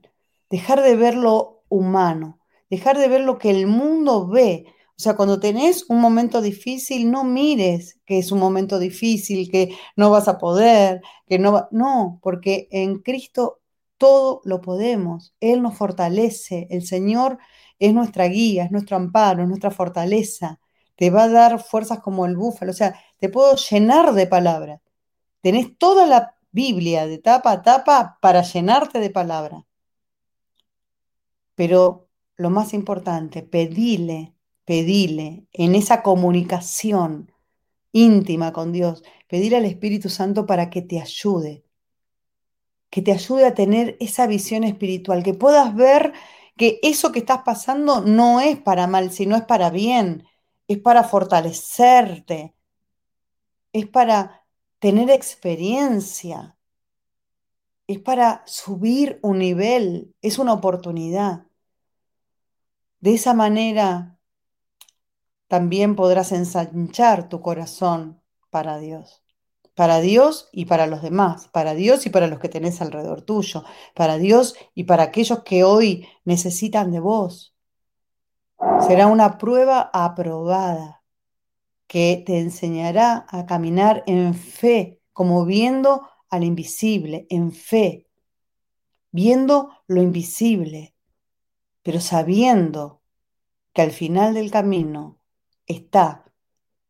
Dejar 0.49 0.81
de 0.81 0.95
ver 0.95 1.15
lo 1.15 1.63
humano, 1.67 2.39
dejar 2.69 2.97
de 2.97 3.09
ver 3.09 3.21
lo 3.21 3.37
que 3.37 3.49
el 3.49 3.67
mundo 3.67 4.27
ve, 4.27 4.73
sea, 5.03 5.15
cuando 5.15 5.39
tenés 5.39 5.85
un 5.89 5.99
momento 5.99 6.41
difícil, 6.41 7.11
no 7.11 7.23
mires 7.23 7.99
que 8.05 8.19
es 8.19 8.31
un 8.31 8.39
momento 8.39 8.79
difícil, 8.79 9.51
que 9.51 9.75
no 9.95 10.09
vas 10.11 10.27
a 10.27 10.37
poder, 10.37 11.01
que 11.27 11.39
no 11.39 11.53
va... 11.53 11.67
No, 11.71 12.19
porque 12.23 12.67
en 12.71 12.99
Cristo 12.99 13.61
todo 13.97 14.41
lo 14.45 14.61
podemos. 14.61 15.35
Él 15.39 15.61
nos 15.61 15.75
fortalece. 15.77 16.67
El 16.69 16.85
Señor 16.85 17.37
es 17.79 17.93
nuestra 17.93 18.25
guía, 18.27 18.65
es 18.65 18.71
nuestro 18.71 18.97
amparo, 18.97 19.43
es 19.43 19.49
nuestra 19.49 19.71
fortaleza. 19.71 20.59
Te 20.95 21.09
va 21.09 21.23
a 21.23 21.29
dar 21.29 21.63
fuerzas 21.63 21.99
como 21.99 22.25
el 22.25 22.35
búfalo. 22.37 22.71
O 22.71 22.75
sea, 22.75 22.95
te 23.19 23.29
puedo 23.29 23.55
llenar 23.55 24.13
de 24.13 24.27
palabras. 24.27 24.81
Tenés 25.41 25.77
toda 25.77 26.05
la 26.07 26.35
Biblia 26.51 27.07
de 27.07 27.17
tapa 27.19 27.51
a 27.51 27.61
tapa 27.63 28.17
para 28.21 28.43
llenarte 28.43 28.99
de 28.99 29.09
palabras. 29.09 29.63
Pero 31.55 32.09
lo 32.37 32.49
más 32.49 32.73
importante, 32.73 33.43
pedile 33.43 34.33
pedile 34.65 35.47
en 35.51 35.75
esa 35.75 36.03
comunicación 36.03 37.31
íntima 37.91 38.53
con 38.53 38.71
Dios, 38.71 39.03
pedir 39.27 39.55
al 39.55 39.65
Espíritu 39.65 40.09
Santo 40.09 40.45
para 40.45 40.69
que 40.69 40.81
te 40.81 40.99
ayude, 40.99 41.63
que 42.89 43.01
te 43.01 43.11
ayude 43.11 43.45
a 43.45 43.53
tener 43.53 43.97
esa 43.99 44.27
visión 44.27 44.63
espiritual, 44.63 45.23
que 45.23 45.33
puedas 45.33 45.75
ver 45.75 46.13
que 46.57 46.79
eso 46.83 47.11
que 47.11 47.19
estás 47.19 47.41
pasando 47.43 48.01
no 48.01 48.41
es 48.41 48.57
para 48.59 48.87
mal, 48.87 49.11
sino 49.11 49.35
es 49.35 49.43
para 49.43 49.69
bien, 49.69 50.27
es 50.67 50.79
para 50.79 51.03
fortalecerte, 51.03 52.55
es 53.71 53.87
para 53.87 54.45
tener 54.79 55.09
experiencia, 55.09 56.57
es 57.87 57.99
para 57.99 58.43
subir 58.45 59.19
un 59.21 59.39
nivel, 59.39 60.13
es 60.21 60.37
una 60.37 60.53
oportunidad. 60.53 61.47
De 62.99 63.13
esa 63.13 63.33
manera 63.33 64.19
también 65.53 65.95
podrás 65.95 66.31
ensanchar 66.31 67.29
tu 67.29 67.39
corazón 67.39 68.19
para 68.49 68.79
Dios. 68.79 69.23
Para 69.75 69.99
Dios 69.99 70.49
y 70.51 70.65
para 70.65 70.87
los 70.87 71.03
demás, 71.03 71.47
para 71.49 71.75
Dios 71.75 72.07
y 72.07 72.09
para 72.09 72.25
los 72.25 72.39
que 72.39 72.49
tenés 72.49 72.81
alrededor 72.81 73.21
tuyo, 73.21 73.63
para 73.93 74.17
Dios 74.17 74.55
y 74.73 74.85
para 74.85 75.03
aquellos 75.03 75.43
que 75.43 75.63
hoy 75.63 76.07
necesitan 76.25 76.91
de 76.91 76.99
vos. 76.99 77.55
Será 78.87 79.05
una 79.05 79.37
prueba 79.37 79.91
aprobada 79.93 81.03
que 81.85 82.23
te 82.25 82.39
enseñará 82.39 83.27
a 83.29 83.45
caminar 83.45 84.01
en 84.07 84.33
fe, 84.33 85.03
como 85.11 85.45
viendo 85.45 86.09
al 86.31 86.45
invisible, 86.45 87.27
en 87.29 87.51
fe, 87.51 88.07
viendo 89.11 89.69
lo 89.85 90.01
invisible, 90.01 90.95
pero 91.83 92.01
sabiendo 92.01 93.03
que 93.71 93.83
al 93.83 93.91
final 93.91 94.33
del 94.33 94.49
camino 94.49 95.19
está 95.67 96.25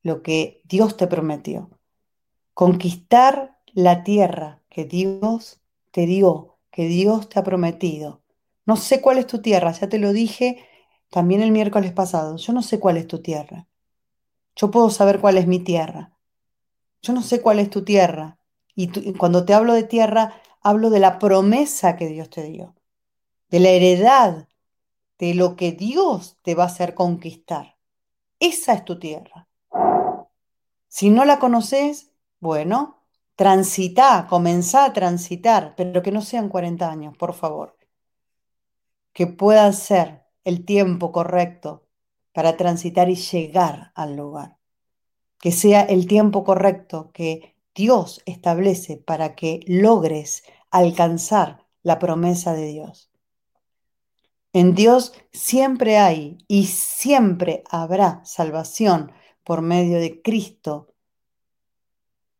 lo 0.01 0.21
que 0.21 0.61
Dios 0.65 0.97
te 0.97 1.07
prometió. 1.07 1.69
Conquistar 2.53 3.59
la 3.73 4.03
tierra 4.03 4.61
que 4.69 4.85
Dios 4.85 5.61
te 5.91 6.05
dio, 6.05 6.57
que 6.71 6.87
Dios 6.87 7.29
te 7.29 7.39
ha 7.39 7.43
prometido. 7.43 8.21
No 8.65 8.75
sé 8.77 9.01
cuál 9.01 9.17
es 9.17 9.27
tu 9.27 9.41
tierra, 9.41 9.71
ya 9.71 9.89
te 9.89 9.99
lo 9.99 10.13
dije 10.13 10.65
también 11.09 11.41
el 11.41 11.51
miércoles 11.51 11.91
pasado. 11.91 12.37
Yo 12.37 12.53
no 12.53 12.61
sé 12.61 12.79
cuál 12.79 12.97
es 12.97 13.07
tu 13.07 13.21
tierra. 13.21 13.67
Yo 14.55 14.71
puedo 14.71 14.89
saber 14.89 15.19
cuál 15.19 15.37
es 15.37 15.47
mi 15.47 15.59
tierra. 15.59 16.13
Yo 17.01 17.13
no 17.13 17.21
sé 17.21 17.41
cuál 17.41 17.59
es 17.59 17.69
tu 17.69 17.83
tierra. 17.83 18.37
Y, 18.75 19.13
cuando 19.13 19.45
te 19.45 19.53
hablo 19.53 19.73
de 19.73 19.83
tierra, 19.83 20.41
hablo 20.61 20.89
de 20.89 20.99
la 20.99 21.19
promesa 21.19 21.95
que 21.95 22.07
Dios 22.07 22.29
te 22.29 22.43
dio, 22.43 22.75
de 23.49 23.59
la 23.59 23.69
heredad, 23.69 24.47
de 25.19 25.35
lo 25.35 25.55
que 25.55 25.73
Dios 25.73 26.37
te 26.41 26.55
va 26.55 26.63
a 26.63 26.67
hacer 26.67 26.95
conquistar. 26.95 27.72
Esa 28.43 28.73
es 28.73 28.83
tu 28.83 28.99
tierra. 28.99 29.47
Si 30.89 31.09
no 31.09 31.23
la 31.23 31.39
conoces, 31.39 32.11
bueno, 32.41 33.05
transita, 33.37 34.27
comenzá 34.29 34.83
a 34.83 34.91
transitar, 34.91 35.75
pero 35.77 36.03
que 36.03 36.11
no 36.11 36.21
sean 36.21 36.49
40 36.49 36.91
años, 36.91 37.15
por 37.15 37.33
favor. 37.33 37.77
Que 39.13 39.27
pueda 39.27 39.71
ser 39.71 40.25
el 40.43 40.65
tiempo 40.65 41.13
correcto 41.13 41.87
para 42.33 42.57
transitar 42.57 43.09
y 43.09 43.15
llegar 43.15 43.93
al 43.95 44.17
lugar. 44.17 44.57
Que 45.39 45.53
sea 45.53 45.79
el 45.83 46.05
tiempo 46.05 46.43
correcto 46.43 47.11
que 47.13 47.55
Dios 47.73 48.21
establece 48.25 48.97
para 48.97 49.35
que 49.35 49.61
logres 49.67 50.43
alcanzar 50.69 51.65
la 51.81 51.97
promesa 51.97 52.51
de 52.51 52.65
Dios. 52.65 53.12
En 54.53 54.75
Dios 54.75 55.13
siempre 55.31 55.97
hay 55.97 56.37
y 56.47 56.67
siempre 56.67 57.63
habrá 57.69 58.23
salvación 58.23 59.11
por 59.43 59.61
medio 59.61 59.99
de 59.99 60.21
Cristo 60.21 60.93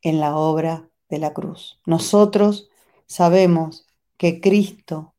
en 0.03 0.19
la 0.19 0.37
obra 0.37 0.89
de 1.09 1.17
la 1.17 1.33
cruz. 1.33 1.79
Nosotros 1.85 2.69
sabemos 3.07 3.87
que 4.17 4.39
Cristo 4.41 5.15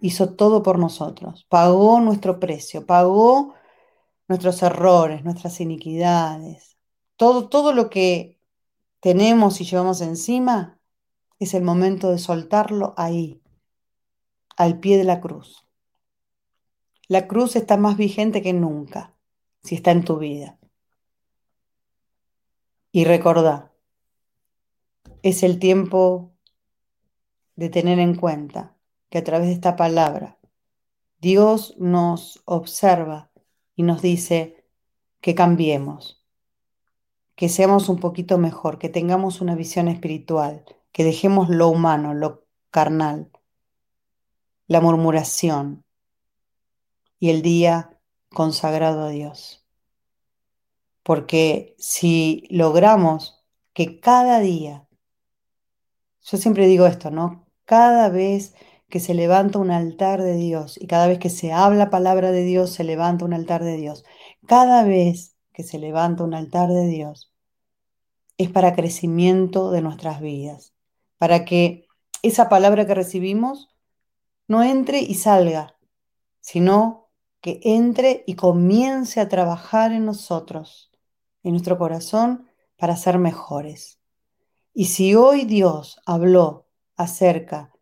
hizo 0.00 0.34
todo 0.34 0.62
por 0.62 0.78
nosotros, 0.78 1.46
pagó 1.48 2.00
nuestro 2.00 2.38
precio, 2.38 2.86
pagó 2.86 3.54
nuestros 4.28 4.62
errores, 4.62 5.24
nuestras 5.24 5.60
iniquidades, 5.60 6.76
todo, 7.16 7.48
todo 7.48 7.72
lo 7.72 7.90
que 7.90 8.38
tenemos 9.00 9.60
y 9.60 9.64
llevamos 9.64 10.00
encima, 10.00 10.78
es 11.38 11.54
el 11.54 11.62
momento 11.62 12.10
de 12.10 12.18
soltarlo 12.18 12.94
ahí, 12.96 13.42
al 14.56 14.80
pie 14.80 14.98
de 14.98 15.04
la 15.04 15.20
cruz. 15.20 15.66
La 17.08 17.28
cruz 17.28 17.56
está 17.56 17.76
más 17.76 17.96
vigente 17.96 18.42
que 18.42 18.52
nunca, 18.52 19.14
si 19.62 19.76
está 19.76 19.92
en 19.92 20.04
tu 20.04 20.18
vida. 20.18 20.58
Y 22.90 23.04
recordá, 23.04 23.72
es 25.22 25.42
el 25.42 25.58
tiempo 25.58 26.32
de 27.54 27.68
tener 27.68 27.98
en 27.98 28.16
cuenta 28.16 28.76
que 29.10 29.18
a 29.18 29.24
través 29.24 29.48
de 29.48 29.54
esta 29.54 29.76
palabra 29.76 30.38
Dios 31.18 31.74
nos 31.78 32.42
observa 32.44 33.30
y 33.74 33.82
nos 33.82 34.02
dice 34.02 34.64
que 35.20 35.34
cambiemos, 35.34 36.24
que 37.34 37.48
seamos 37.48 37.88
un 37.88 37.98
poquito 37.98 38.38
mejor, 38.38 38.78
que 38.78 38.88
tengamos 38.88 39.40
una 39.40 39.54
visión 39.54 39.88
espiritual, 39.88 40.64
que 40.92 41.04
dejemos 41.04 41.48
lo 41.48 41.68
humano, 41.68 42.14
lo 42.14 42.46
carnal, 42.70 43.30
la 44.66 44.80
murmuración 44.80 45.84
y 47.18 47.30
el 47.30 47.42
día 47.42 47.98
consagrado 48.30 49.04
a 49.04 49.08
Dios. 49.08 49.64
Porque 51.02 51.74
si 51.78 52.46
logramos 52.50 53.44
que 53.72 54.00
cada 54.00 54.40
día, 54.40 54.88
yo 56.22 56.36
siempre 56.36 56.66
digo 56.66 56.86
esto, 56.86 57.10
¿no? 57.10 57.46
Cada 57.64 58.08
vez 58.08 58.54
que 58.88 59.00
se 59.00 59.14
levanta 59.14 59.58
un 59.58 59.70
altar 59.70 60.22
de 60.22 60.34
Dios 60.34 60.78
y 60.80 60.86
cada 60.86 61.06
vez 61.06 61.18
que 61.18 61.30
se 61.30 61.52
habla 61.52 61.90
palabra 61.90 62.32
de 62.32 62.42
Dios, 62.42 62.72
se 62.72 62.84
levanta 62.84 63.24
un 63.24 63.34
altar 63.34 63.62
de 63.62 63.76
Dios. 63.76 64.04
Cada 64.46 64.84
vez 64.84 65.36
que 65.52 65.62
se 65.62 65.78
levanta 65.78 66.24
un 66.24 66.34
altar 66.34 66.68
de 66.68 66.86
Dios, 66.86 67.32
es 68.38 68.50
para 68.50 68.74
crecimiento 68.74 69.70
de 69.70 69.80
nuestras 69.80 70.20
vidas, 70.20 70.74
para 71.18 71.44
que 71.44 71.86
esa 72.22 72.48
palabra 72.48 72.86
que 72.86 72.94
recibimos 72.94 73.75
no 74.48 74.62
entre 74.62 75.00
y 75.00 75.14
salga, 75.14 75.76
sino 76.40 77.08
que 77.40 77.60
entre 77.62 78.24
y 78.26 78.34
comience 78.34 79.20
a 79.20 79.28
trabajar 79.28 79.92
en 79.92 80.04
nosotros, 80.04 80.90
en 81.42 81.52
nuestro 81.52 81.78
corazón, 81.78 82.48
para 82.76 82.96
ser 82.96 83.18
mejores. 83.18 83.98
Y 84.72 84.86
si 84.86 85.14
hoy 85.14 85.44
Dios 85.44 86.00
habló 86.06 86.66
acerca 86.96 87.72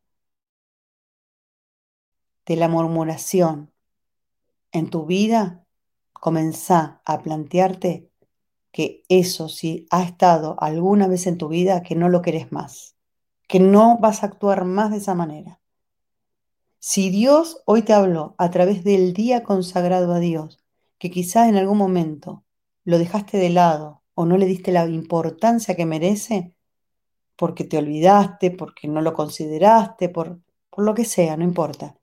de 2.46 2.56
la 2.56 2.68
murmuración 2.68 3.72
en 4.70 4.90
tu 4.90 5.06
vida, 5.06 5.64
comenzá 6.12 7.00
a 7.04 7.22
plantearte 7.22 8.10
que 8.70 9.04
eso 9.08 9.48
si 9.48 9.86
ha 9.90 10.02
estado 10.02 10.56
alguna 10.60 11.06
vez 11.06 11.26
en 11.26 11.38
tu 11.38 11.48
vida, 11.48 11.82
que 11.82 11.94
no 11.94 12.08
lo 12.08 12.22
querés 12.22 12.50
más, 12.50 12.96
que 13.46 13.60
no 13.60 13.98
vas 13.98 14.22
a 14.22 14.26
actuar 14.26 14.64
más 14.64 14.90
de 14.90 14.96
esa 14.98 15.14
manera. 15.14 15.60
Si 16.86 17.08
Dios 17.08 17.62
hoy 17.64 17.80
te 17.80 17.94
habló 17.94 18.34
a 18.36 18.50
través 18.50 18.84
del 18.84 19.14
día 19.14 19.42
consagrado 19.42 20.12
a 20.12 20.18
Dios, 20.18 20.62
que 20.98 21.10
quizás 21.10 21.48
en 21.48 21.56
algún 21.56 21.78
momento 21.78 22.44
lo 22.84 22.98
dejaste 22.98 23.38
de 23.38 23.48
lado 23.48 24.02
o 24.12 24.26
no 24.26 24.36
le 24.36 24.44
diste 24.44 24.70
la 24.70 24.86
importancia 24.86 25.76
que 25.76 25.86
merece, 25.86 26.54
porque 27.36 27.64
te 27.64 27.78
olvidaste, 27.78 28.50
porque 28.50 28.86
no 28.86 29.00
lo 29.00 29.14
consideraste, 29.14 30.10
por, 30.10 30.42
lo 30.76 30.92
que 30.92 31.06
sea, 31.06 31.38
no 31.38 31.44
importa. 31.44 31.96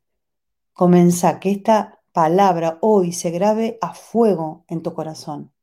Comenzá 0.74 1.40
que 1.40 1.52
esta 1.52 2.02
palabra 2.12 2.80
hoy 2.82 3.12
se 3.12 3.30
grabe 3.30 3.78
a 3.82 3.94
fuego 3.94 4.66
en 4.68 4.82
tu 4.82 4.96
corazón. 4.96 5.54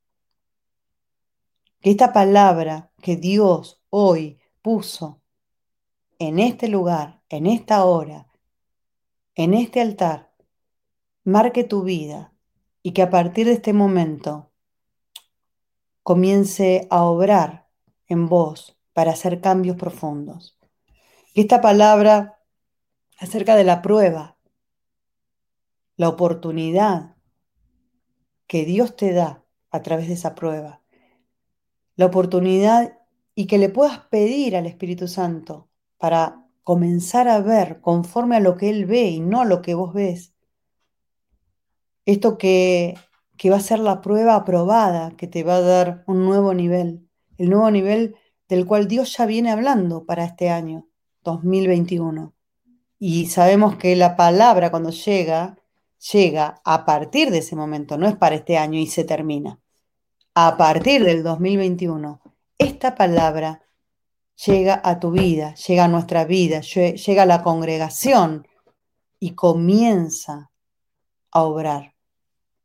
Que 1.81 1.91
esta 1.91 2.13
palabra 2.13 2.93
que 3.03 3.17
Dios 3.17 3.83
hoy 3.91 4.39
puso 4.63 5.21
en 6.21 6.39
este 6.39 6.69
lugar, 6.69 7.21
en 7.29 7.49
esta 7.49 7.85
hora, 7.85 8.28
en 9.39 9.55
este 9.55 9.81
altar 9.81 10.33
marque 11.23 11.63
tu 11.63 11.85
vida 11.85 12.33
y 12.83 12.91
que 12.93 13.03
a 13.03 13.09
partir 13.09 13.47
de 13.47 13.53
este 13.53 13.73
momento 13.73 14.51
comience 16.03 16.89
a 16.91 17.05
obrar 17.05 17.69
en 18.09 18.27
vos 18.27 18.77
para 18.93 19.13
hacer 19.13 19.41
cambios 19.41 19.77
profundos. 19.77 20.59
Que 21.35 21.43
esta 21.43 21.61
palabra 21.61 22.41
acerca 23.17 23.55
de 23.55 23.63
la 23.63 23.81
prueba, 23.81 24.37
la 25.97 26.09
oportunidad 26.09 27.15
que 28.49 28.65
Dios 28.65 28.97
te 28.97 29.13
da 29.13 29.45
a 29.71 29.83
través 29.83 30.09
de 30.09 30.15
esa 30.15 30.35
prueba, 30.35 30.83
la 31.95 32.07
oportunidad 32.07 32.99
y 33.37 33.47
que 33.47 33.59
le 33.59 33.69
puedas 33.69 34.01
pedir 34.07 34.57
al 34.57 34.67
Espíritu 34.67 35.07
Santo 35.07 35.69
para 35.97 36.48
comenzar 36.69 37.29
a 37.29 37.41
ver 37.41 37.81
conforme 37.81 38.37
a 38.37 38.41
lo 38.41 38.59
que 38.59 38.69
Él 38.69 38.85
ve 38.85 39.05
y 39.05 39.21
no 39.21 39.41
a 39.41 39.47
lo 39.47 39.63
que 39.63 39.73
vos 39.73 39.95
ves. 39.95 40.35
Esto 42.05 42.37
que, 42.37 42.95
que 43.39 43.49
va 43.49 43.57
a 43.57 43.61
ser 43.61 43.79
la 43.79 44.03
prueba 44.03 44.35
aprobada, 44.35 45.17
que 45.17 45.27
te 45.27 45.45
va 45.45 45.57
a 45.57 45.61
dar 45.63 46.05
un 46.07 46.27
nuevo 46.27 46.53
nivel, 46.53 47.09
el 47.39 47.49
nuevo 47.49 47.71
nivel 47.71 48.17
del 48.51 48.67
cual 48.67 48.87
Dios 48.87 49.17
ya 49.17 49.25
viene 49.25 49.51
hablando 49.51 50.05
para 50.05 50.25
este 50.25 50.51
año, 50.51 50.87
2021. 51.25 52.35
Y 52.99 53.29
sabemos 53.29 53.77
que 53.77 53.97
la 53.97 54.15
palabra 54.15 54.71
cuando 54.71 54.91
llega, 54.91 55.57
llega 56.13 56.61
a 56.67 56.85
partir 56.85 57.31
de 57.31 57.39
ese 57.39 57.57
momento, 57.57 57.97
no 57.97 58.07
es 58.07 58.17
para 58.17 58.35
este 58.35 58.59
año 58.59 58.79
y 58.79 58.89
se 58.89 59.05
termina. 59.05 59.59
A 60.35 60.59
partir 60.59 61.03
del 61.03 61.23
2021, 61.23 62.21
esta 62.59 62.95
palabra 62.95 63.63
llega 64.47 64.81
a 64.85 65.01
tu 65.01 65.11
vida, 65.11 65.55
llega 65.55 65.85
a 65.85 65.89
nuestra 65.89 66.25
vida, 66.25 66.61
llega 66.61 67.23
a 67.23 67.27
la 67.27 67.43
congregación 67.43 68.47
y 69.19 69.33
comienza 69.35 70.51
a 71.31 71.43
obrar, 71.43 71.95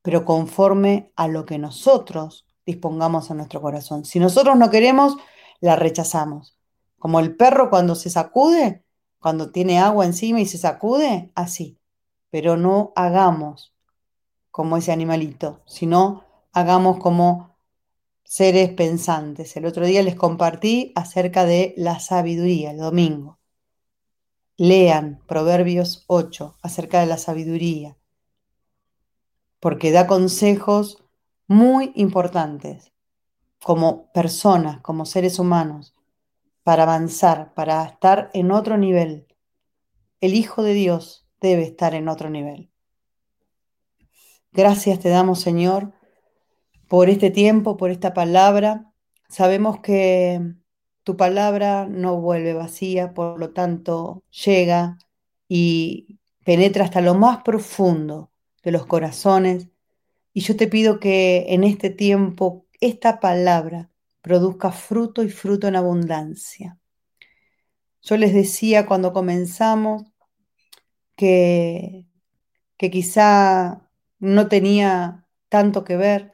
pero 0.01 0.26
conforme 0.26 1.11
a 1.15 1.28
lo 1.28 1.45
que 1.45 1.57
nosotros 1.57 2.45
dispongamos 2.65 3.30
en 3.30 3.38
nuestro 3.38 3.61
corazón. 3.61 4.05
Si 4.05 4.19
nosotros 4.19 4.57
no 4.57 4.69
queremos, 4.69 5.17
la 5.59 5.76
rechazamos. 5.76 6.57
Como 6.99 7.19
el 7.19 7.36
perro 7.36 7.69
cuando 7.69 7.95
se 7.95 8.09
sacude, 8.09 8.84
cuando 9.19 9.51
tiene 9.51 9.80
agua 9.80 10.05
encima 10.05 10.39
y 10.39 10.45
se 10.45 10.57
sacude, 10.57 11.32
así. 11.36 11.78
Pero 12.30 12.55
no 12.55 12.93
hagamos 12.95 13.74
como 14.51 14.78
ese 14.78 14.91
animalito, 14.91 15.61
sino 15.65 16.24
hagamos 16.53 16.99
como 16.99 17.53
seres 18.24 18.71
pensantes. 18.74 19.55
El 19.55 19.65
otro 19.65 19.86
día 19.86 20.03
les 20.03 20.15
compartí 20.15 20.91
acerca 20.95 21.45
de 21.45 21.74
la 21.78 21.99
sabiduría, 21.99 22.71
el 22.71 22.78
domingo. 22.78 23.39
Lean 24.57 25.21
Proverbios 25.28 26.03
8 26.07 26.57
acerca 26.61 26.99
de 26.99 27.07
la 27.07 27.17
sabiduría, 27.17 27.97
porque 29.59 29.91
da 29.91 30.05
consejos 30.05 31.03
muy 31.47 31.91
importantes 31.95 32.93
como 33.63 34.11
personas, 34.11 34.82
como 34.82 35.05
seres 35.05 35.39
humanos, 35.39 35.95
para 36.63 36.84
avanzar, 36.84 37.53
para 37.53 37.84
estar 37.84 38.30
en 38.34 38.51
otro 38.51 38.78
nivel. 38.78 39.28
El 40.21 40.36
Hijo 40.36 40.63
de 40.63 40.74
Dios 40.74 41.28
debe 41.41 41.63
estar 41.63 41.93
en 41.95 42.07
otro 42.07 42.30
nivel. 42.30 42.71
Gracias 44.51 44.99
te 44.99 45.09
damos, 45.09 45.41
Señor, 45.41 45.93
por 46.88 47.09
este 47.09 47.31
tiempo, 47.31 47.77
por 47.77 47.91
esta 47.91 48.13
palabra. 48.13 48.91
Sabemos 49.29 49.79
que 49.79 50.41
tu 51.03 51.17
palabra 51.17 51.88
no 51.89 52.19
vuelve 52.21 52.53
vacía, 52.53 53.13
por 53.13 53.39
lo 53.39 53.51
tanto 53.51 54.23
llega 54.45 54.97
y 55.47 56.19
penetra 56.45 56.86
hasta 56.86 57.01
lo 57.01 57.15
más 57.15 57.43
profundo 57.43 58.31
de 58.63 58.71
los 58.71 58.86
corazones. 58.86 59.67
Y 60.34 60.41
yo 60.41 60.55
te 60.55 60.67
pido 60.67 60.99
que 60.99 61.45
en 61.49 61.63
este 61.63 61.89
tiempo 61.89 62.65
esta 62.79 63.19
palabra 63.19 63.89
produzca 64.21 64.71
fruto 64.71 65.23
y 65.23 65.29
fruto 65.29 65.67
en 65.67 65.75
abundancia. 65.75 66.79
Yo 68.01 68.17
les 68.17 68.34
decía 68.34 68.86
cuando 68.86 69.13
comenzamos 69.13 70.03
que, 71.15 72.07
que 72.77 72.89
quizá 72.91 73.89
no 74.19 74.47
tenía 74.47 75.27
tanto 75.49 75.84
que 75.84 75.97
ver 75.97 76.32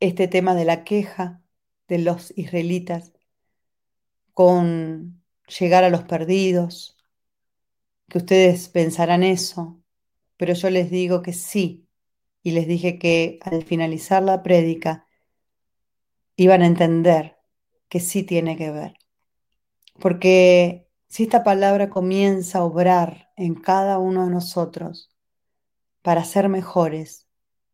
este 0.00 0.28
tema 0.28 0.54
de 0.54 0.64
la 0.64 0.84
queja 0.84 1.42
de 1.88 1.98
los 1.98 2.32
israelitas 2.36 3.12
con 4.34 5.22
llegar 5.58 5.84
a 5.84 5.90
los 5.90 6.02
perdidos, 6.04 6.96
que 8.08 8.18
ustedes 8.18 8.68
pensarán 8.68 9.22
eso, 9.22 9.82
pero 10.36 10.54
yo 10.54 10.70
les 10.70 10.90
digo 10.90 11.22
que 11.22 11.32
sí, 11.32 11.86
y 12.42 12.52
les 12.52 12.68
dije 12.68 12.98
que 12.98 13.40
al 13.42 13.64
finalizar 13.64 14.22
la 14.22 14.42
prédica 14.42 15.08
iban 16.36 16.62
a 16.62 16.66
entender 16.66 17.38
que 17.88 17.98
sí 17.98 18.22
tiene 18.22 18.56
que 18.56 18.70
ver. 18.70 18.94
Porque 19.98 20.88
si 21.08 21.24
esta 21.24 21.42
palabra 21.42 21.90
comienza 21.90 22.58
a 22.58 22.64
obrar 22.64 23.32
en 23.36 23.54
cada 23.54 23.98
uno 23.98 24.24
de 24.26 24.30
nosotros 24.30 25.10
para 26.02 26.22
ser 26.24 26.48
mejores, 26.48 27.26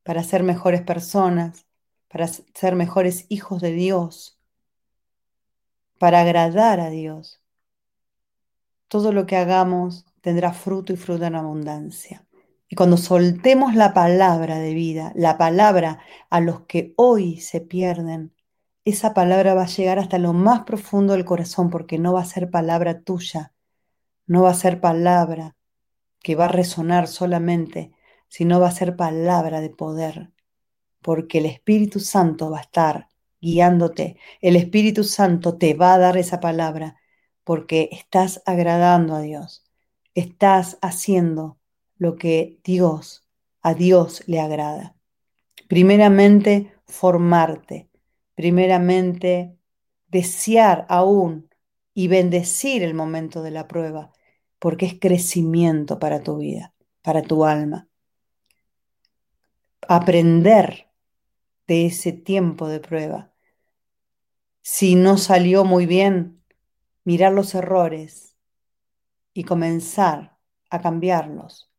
para 0.05 0.23
ser 0.23 0.43
mejores 0.43 0.81
personas, 0.81 1.67
para 2.13 2.29
ser 2.29 2.77
mejores 2.77 3.25
hijos 3.31 3.63
de 3.63 3.73
Dios, 3.73 4.39
para 5.99 6.21
agradar 6.21 6.79
a 6.79 6.91
Dios. 6.91 7.41
Todo 8.89 9.13
lo 9.13 9.25
que 9.25 9.37
hagamos 9.37 10.05
tendrá 10.21 10.53
fruto 10.53 10.93
y 10.93 10.97
fruto 10.97 11.25
en 11.25 11.37
abundancia. 11.37 12.27
Y 12.69 12.77
cuando 12.77 12.99
soltemos 12.99 13.75
la 13.75 13.95
palabra 13.95 14.59
de 14.59 14.75
vida, 14.75 15.13
la 15.17 15.39
palabra 15.39 16.01
a 16.29 16.41
los 16.41 16.67
que 16.67 16.93
hoy 16.97 17.41
se 17.41 17.63
pierden, 17.63 18.35
esa 18.85 19.15
palabra 19.15 19.55
va 19.55 19.63
a 19.63 19.67
llegar 19.67 19.99
hasta 19.99 20.19
lo 20.19 20.35
más 20.35 20.65
profundo 20.65 21.15
del 21.15 21.25
corazón 21.25 21.71
porque 21.71 21.99
no 21.99 22.13
va 22.13 22.21
a 22.21 22.27
ser 22.27 22.51
palabra 22.51 23.01
tuya, 23.01 23.55
no 24.27 24.43
va 24.43 24.51
a 24.51 24.55
ser 24.55 24.81
palabra 24.81 25.57
que 26.21 26.35
va 26.35 26.45
a 26.45 26.49
resonar 26.49 27.09
solamente, 27.09 27.93
sino 28.29 28.61
va 28.61 28.69
a 28.69 28.73
ser 28.73 28.97
palabra 28.97 29.63
de 29.63 29.71
poder, 29.71 30.32
porque 31.03 31.39
el 31.39 31.47
Espíritu 31.47 32.01
Santo 32.01 32.51
va 32.51 32.59
a 32.59 32.63
estar 32.63 33.09
guiándote, 33.41 34.17
el 34.41 34.57
Espíritu 34.57 35.05
Santo 35.05 35.59
te 35.59 35.75
va 35.75 35.95
a 35.95 35.99
dar 35.99 36.17
esa 36.17 36.41
palabra 36.41 36.97
porque 37.45 37.89
estás 37.93 38.41
agradando 38.47 39.15
a 39.17 39.21
Dios, 39.21 39.65
estás 40.15 40.79
haciendo 40.81 41.59
lo 41.97 42.17
que 42.17 42.61
Dios, 42.65 43.27
a 43.63 43.75
Dios 43.75 44.23
le 44.27 44.41
agrada. 44.41 44.97
Primeramente, 45.69 46.73
formarte, 46.87 47.89
primeramente, 48.35 49.57
desear 50.09 50.87
aún 50.89 51.49
y 51.95 52.09
bendecir 52.09 52.83
el 52.83 52.95
momento 52.95 53.43
de 53.43 53.51
la 53.51 53.67
prueba, 53.67 54.13
porque 54.59 54.87
es 54.87 54.95
crecimiento 55.01 55.99
para 55.99 56.23
tu 56.23 56.39
vida, 56.39 56.75
para 57.03 57.23
tu 57.23 57.45
alma. 57.45 57.89
Aprender 59.89 60.92
de 61.67 61.87
ese 61.87 62.13
tiempo 62.13 62.69
de 62.69 62.81
prueba. 62.81 63.33
Si 64.63 64.95
no 64.95 65.19
salió 65.19 65.65
muy 65.65 65.87
bien, 65.87 66.43
mirar 67.05 67.33
los 67.33 67.55
errores 67.55 68.37
y 69.33 69.45
comenzar 69.45 70.39
a 70.71 70.81
cambiarlos 70.81 71.71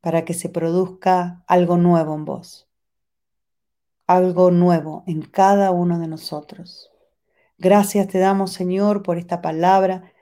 para 0.00 0.24
que 0.24 0.34
se 0.34 0.48
produzca 0.48 1.44
algo 1.46 1.76
nuevo 1.76 2.14
en 2.14 2.24
vos, 2.24 2.68
algo 4.06 4.50
nuevo 4.50 5.04
en 5.06 5.22
cada 5.22 5.70
uno 5.70 5.98
de 5.98 6.08
nosotros. 6.08 6.90
Gracias 7.58 8.08
te 8.08 8.18
damos, 8.18 8.52
Señor, 8.52 9.02
por 9.02 9.18
esta 9.18 9.40
palabra, 9.40 10.12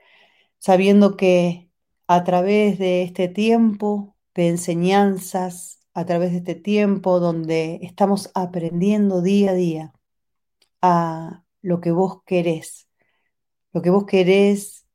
sabiendo 0.59 1.17
que 1.17 1.71
a 2.07 2.23
través 2.23 2.77
de 2.77 3.03
este 3.03 3.27
tiempo 3.27 4.15
de 4.35 4.49
enseñanzas, 4.49 5.80
a 5.93 6.05
través 6.05 6.31
de 6.31 6.37
este 6.37 6.55
tiempo 6.55 7.19
donde 7.19 7.79
estamos 7.83 8.31
aprendiendo 8.33 9.21
día 9.21 9.51
a 9.51 9.53
día 9.53 9.93
a 10.81 11.43
lo 11.61 11.81
que 11.81 11.91
vos 11.91 12.23
querés 12.25 12.87
lo 13.73 13.81
que 13.81 13.89
vos 13.89 14.05
querés 14.05 14.85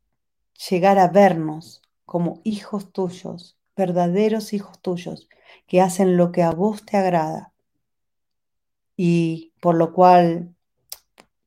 llegar 0.69 0.99
a 0.99 1.09
vernos 1.09 1.83
como 2.05 2.41
hijos 2.45 2.93
tuyos, 2.93 3.59
verdaderos 3.77 4.53
hijos 4.53 4.81
tuyos, 4.81 5.29
que 5.67 5.81
hacen 5.81 6.17
lo 6.17 6.33
que 6.33 6.43
a 6.43 6.51
vos 6.51 6.85
te 6.85 6.97
agrada 6.97 7.53
y 8.97 9.53
por 9.61 9.75
lo 9.75 9.93
cual 9.93 10.55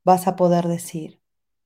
vas 0.03 0.27
a 0.27 0.35
poder 0.35 0.67
decir, 0.67 1.19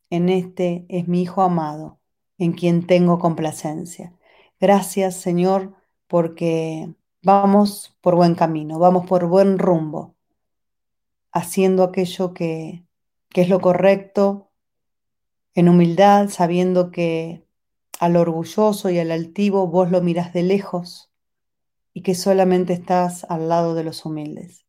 en 0.10 0.30
este 0.30 0.86
es 0.90 1.08
mi 1.08 1.24
Hijo 1.24 1.42
amado, 1.42 2.00
en 2.38 2.54
quien 2.54 2.86
tengo 2.86 3.20
complacencia. 3.20 4.14
Gracias 4.60 5.16
Señor 5.16 5.74
porque 6.08 6.94
vamos 7.24 7.98
por 8.02 8.16
buen 8.16 8.36
camino, 8.36 8.78
vamos 8.80 9.08
por 9.08 9.28
buen 9.28 9.58
rumbo, 9.58 10.16
haciendo 11.32 11.84
aquello 11.84 12.34
que, 12.34 12.86
que 13.30 13.42
es 13.42 13.50
lo 13.50 13.60
correcto 13.62 14.52
en 15.56 15.70
humildad, 15.70 16.30
sabiendo 16.30 16.92
que 16.92 17.46
al 18.00 18.18
orgulloso 18.18 18.90
y 18.90 19.00
al 19.00 19.12
altivo 19.12 19.68
vos 19.68 19.90
lo 19.90 20.02
mirás 20.02 20.34
de 20.34 20.44
lejos 20.44 21.12
y 21.94 22.02
que 22.02 22.16
solamente 22.16 22.74
estás 22.74 23.26
al 23.30 23.50
lado 23.50 23.76
de 23.76 23.84
los 23.84 24.06
humildes. 24.06 24.66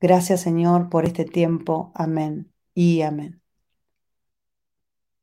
Gracias 0.00 0.40
Señor 0.42 0.88
por 0.88 1.04
este 1.04 1.24
tiempo. 1.24 1.90
Amén 1.94 2.52
y 2.74 3.02
amén. 3.02 3.45